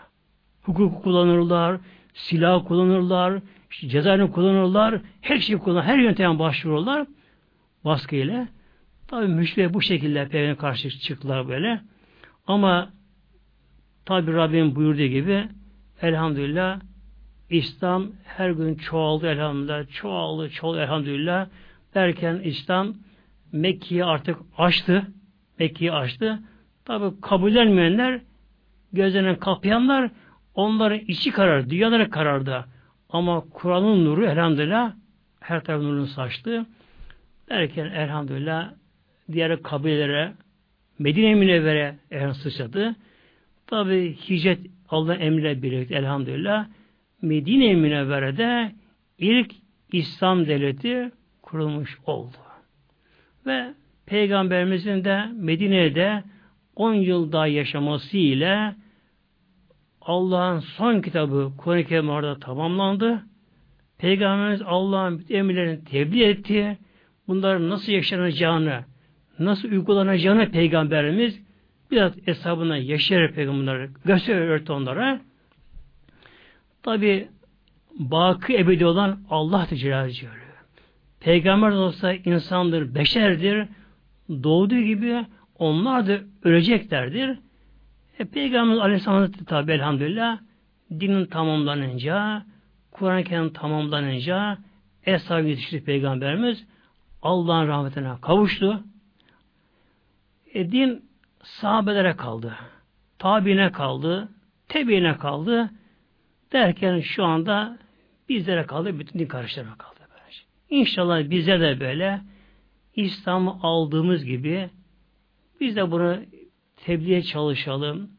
Hukuk 0.62 1.02
kullanırlar, 1.02 1.80
silah 2.14 2.64
kullanırlar, 2.68 3.40
işte 3.70 3.88
cezaevini 3.88 4.32
kullanırlar, 4.32 5.00
her 5.20 5.38
şeyi 5.38 5.58
kullanırlar, 5.58 5.86
her 5.86 5.98
yöntem 5.98 6.38
başvururlar 6.38 7.06
baskıyla. 7.84 8.48
Tabi 9.08 9.26
müşrikler 9.26 9.74
bu 9.74 9.82
şekilde 9.82 10.28
Peygamber'e 10.28 10.56
karşı 10.56 10.90
çıktılar 10.90 11.48
böyle. 11.48 11.80
Ama 12.46 12.90
tabi 14.04 14.32
Rabbim 14.32 14.74
buyurduğu 14.74 15.06
gibi 15.06 15.48
elhamdülillah 16.02 16.80
İslam 17.50 18.06
her 18.24 18.50
gün 18.50 18.74
çoğaldı 18.74 19.26
elhamdülillah. 19.26 19.90
Çoğaldı, 19.92 20.50
çoğaldı 20.50 20.80
elhamdülillah. 20.80 21.46
Derken 21.94 22.40
İslam 22.44 22.94
Mekke'yi 23.52 24.04
artık 24.04 24.38
açtı. 24.58 25.06
Mekke'yi 25.58 25.92
açtı. 25.92 26.38
Tabi 26.84 27.20
kabullenmeyenler 27.20 28.20
gözlerine 28.92 29.38
kapayanlar 29.38 30.10
onların 30.54 30.98
içi 30.98 31.30
karar, 31.30 31.70
dünyaları 31.70 32.10
karardı. 32.10 32.64
Ama 33.08 33.44
Kur'an'ın 33.52 34.04
nuru 34.04 34.24
elhamdülillah 34.26 34.92
her 35.40 35.64
taraf 35.64 35.82
nurunu 35.82 36.06
saçtı. 36.06 36.66
Derken 37.48 37.86
elhamdülillah 37.86 38.72
diğer 39.32 39.62
kabilelere 39.62 40.32
Medine 40.98 41.34
Münevvere 41.34 41.96
elhamdülillah 42.10 42.42
sıçradı. 42.42 42.96
Tabi 43.66 44.16
hicret 44.28 44.58
Allah'ın 44.88 45.20
emriyle 45.20 45.62
birlikte 45.62 45.94
elhamdülillah 45.94 46.66
Medine 47.22 47.74
Münevvere'de 47.74 48.72
ilk 49.18 49.52
İslam 49.92 50.46
devleti 50.46 51.12
kurulmuş 51.42 51.98
oldu. 52.06 52.36
Ve 53.46 53.74
Peygamberimizin 54.06 55.04
de 55.04 55.24
Medine'de 55.34 56.22
10 56.76 56.94
yıl 56.94 57.32
daha 57.32 57.46
yaşaması 57.46 58.16
ile 58.16 58.74
Allah'ın 60.00 60.60
son 60.60 61.00
kitabı 61.00 61.52
Kur'an-ı 61.58 61.84
Kerim 61.84 62.08
orada 62.08 62.38
tamamlandı. 62.38 63.22
Peygamberimiz 63.98 64.62
Allah'ın 64.62 65.24
emirlerini 65.30 65.84
tebliğ 65.84 66.24
etti. 66.24 66.78
Bunların 67.28 67.70
nasıl 67.70 67.92
yaşanacağını, 67.92 68.84
nasıl 69.38 69.68
uygulanacağını 69.68 70.50
Peygamberimiz 70.50 71.40
biraz 71.90 72.12
hesabına 72.24 72.76
yaşayarak 72.76 73.34
peygamberleri 73.34 73.90
gösteriyor 74.04 74.46
öğretti 74.46 74.72
onlara. 74.72 75.20
Tabi 76.82 77.28
bakı 77.98 78.52
ebedi 78.52 78.86
olan 78.86 79.20
Allah 79.30 79.66
Teala 79.66 80.08
Peygamber 81.20 81.72
de 81.72 81.76
olsa 81.76 82.12
insandır, 82.12 82.94
beşerdir. 82.94 83.68
Doğduğu 84.28 84.80
gibi 84.80 85.26
onlar 85.58 86.06
da 86.06 86.18
öleceklerdir. 86.42 87.38
E, 88.18 88.24
Peygamber 88.24 88.76
Aleyhisselam 88.76 89.32
tabi 89.32 89.72
elhamdülillah 89.72 90.38
dinin 90.90 91.26
tamamlanınca, 91.26 92.46
Kur'an-ı 92.90 93.24
Kerim 93.24 93.52
tamamlanınca 93.52 94.58
Eshab 95.06 95.46
yetişti 95.46 95.84
Peygamberimiz 95.84 96.64
Allah'ın 97.24 97.68
rahmetine 97.68 98.12
kavuştu. 98.22 98.82
E, 100.54 100.72
din 100.72 101.04
sahabelere 101.42 102.16
kaldı. 102.16 102.56
Tabiine 103.18 103.72
kaldı. 103.72 104.28
Tebiine 104.68 105.16
kaldı. 105.16 105.70
Derken 106.52 107.00
şu 107.00 107.24
anda 107.24 107.78
bizlere 108.28 108.66
kaldı. 108.66 108.98
Bütün 108.98 109.18
din 109.18 109.26
kardeşlerime 109.26 109.72
kaldı. 109.78 110.00
Böylece. 110.00 110.40
İnşallah 110.70 111.30
bize 111.30 111.60
de 111.60 111.80
böyle 111.80 112.20
İslam'ı 112.94 113.58
aldığımız 113.62 114.24
gibi 114.24 114.70
biz 115.60 115.76
de 115.76 115.90
bunu 115.90 116.16
tebliğe 116.76 117.22
çalışalım. 117.22 118.10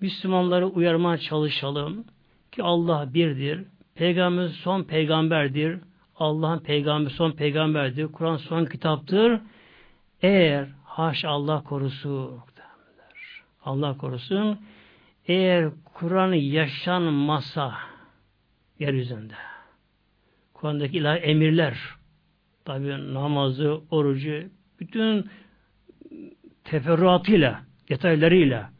Müslümanları 0.00 0.66
uyarmaya 0.66 1.18
çalışalım. 1.18 2.04
Ki 2.52 2.62
Allah 2.62 3.14
birdir. 3.14 3.64
Peygamber 3.94 4.48
son 4.48 4.82
peygamberdir. 4.82 5.78
Allah'ın 6.18 6.58
peygamberi 6.58 7.14
son 7.14 7.32
peygamberdir. 7.32 8.06
Kur'an 8.06 8.36
son 8.36 8.64
kitaptır. 8.64 9.40
Eğer 10.22 10.68
haş 10.84 11.24
Allah 11.24 11.62
korusun 11.64 12.40
Allah 13.64 13.96
korusun 13.96 14.58
eğer 15.28 15.70
Kur'an 15.94 16.32
yaşanmasa 16.32 17.74
yeryüzünde 18.78 19.34
Kur'an'daki 20.54 20.98
ilahi 20.98 21.18
emirler 21.18 21.78
tabi 22.64 23.14
namazı, 23.14 23.80
orucu 23.90 24.42
bütün 24.80 25.30
teferruatıyla, 26.64 27.60
detaylarıyla 27.88 28.70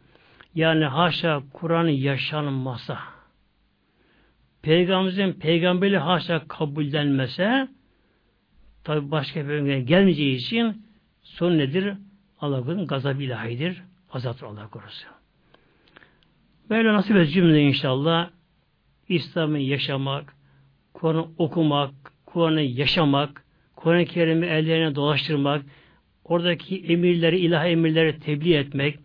Yani 0.54 0.84
haşa 0.84 1.42
Kur'an'ı 1.52 1.90
yaşanmasa, 1.90 2.98
Peygamberimizin 4.66 5.32
peygamberi 5.32 5.98
haşa 5.98 6.48
kabullenmese, 6.48 7.68
tabi 8.84 9.10
başka 9.10 9.48
bir 9.48 9.50
öngöre 9.50 9.80
gelmeyeceği 9.80 10.36
için 10.36 10.82
son 11.22 11.58
nedir? 11.58 11.94
Allah'ın 12.40 12.86
gazabı 12.86 13.22
ilahidir. 13.22 13.82
Azaptır 14.12 14.46
Allah 14.46 14.68
korusun. 14.68 15.10
Böyle 16.70 16.92
nasip 16.92 17.16
et 17.16 17.32
cümle 17.32 17.62
inşallah 17.62 18.30
İslam'ı 19.08 19.58
yaşamak, 19.58 20.34
Kur'an'ı 20.92 21.26
okumak, 21.38 21.94
Kur'an'ı 22.26 22.62
yaşamak, 22.62 23.44
Kur'an-ı 23.76 24.04
Kerim'i 24.04 24.46
ellerine 24.46 24.94
dolaştırmak, 24.94 25.62
oradaki 26.24 26.84
emirleri, 26.84 27.38
ilah 27.38 27.66
emirleri 27.66 28.20
tebliğ 28.20 28.54
etmek 28.54 28.98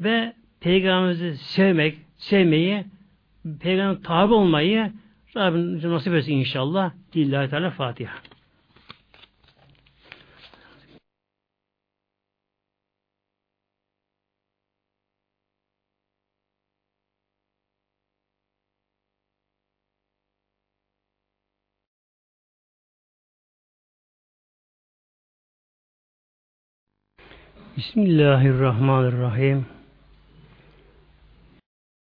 ve 0.00 0.32
Peygamberimizi 0.60 1.36
sevmek, 1.36 1.98
sevmeyi, 2.16 2.84
Peygamber 3.60 4.02
tabi 4.02 4.34
olmayı 4.34 4.92
Rabbim 5.36 5.92
nasip 5.92 6.14
etsin 6.14 6.32
inşallah. 6.32 6.92
Lillahi 7.16 7.50
Teala 7.50 7.70
Fatiha. 7.70 8.14
Bismillahirrahmanirrahim. 27.76 29.77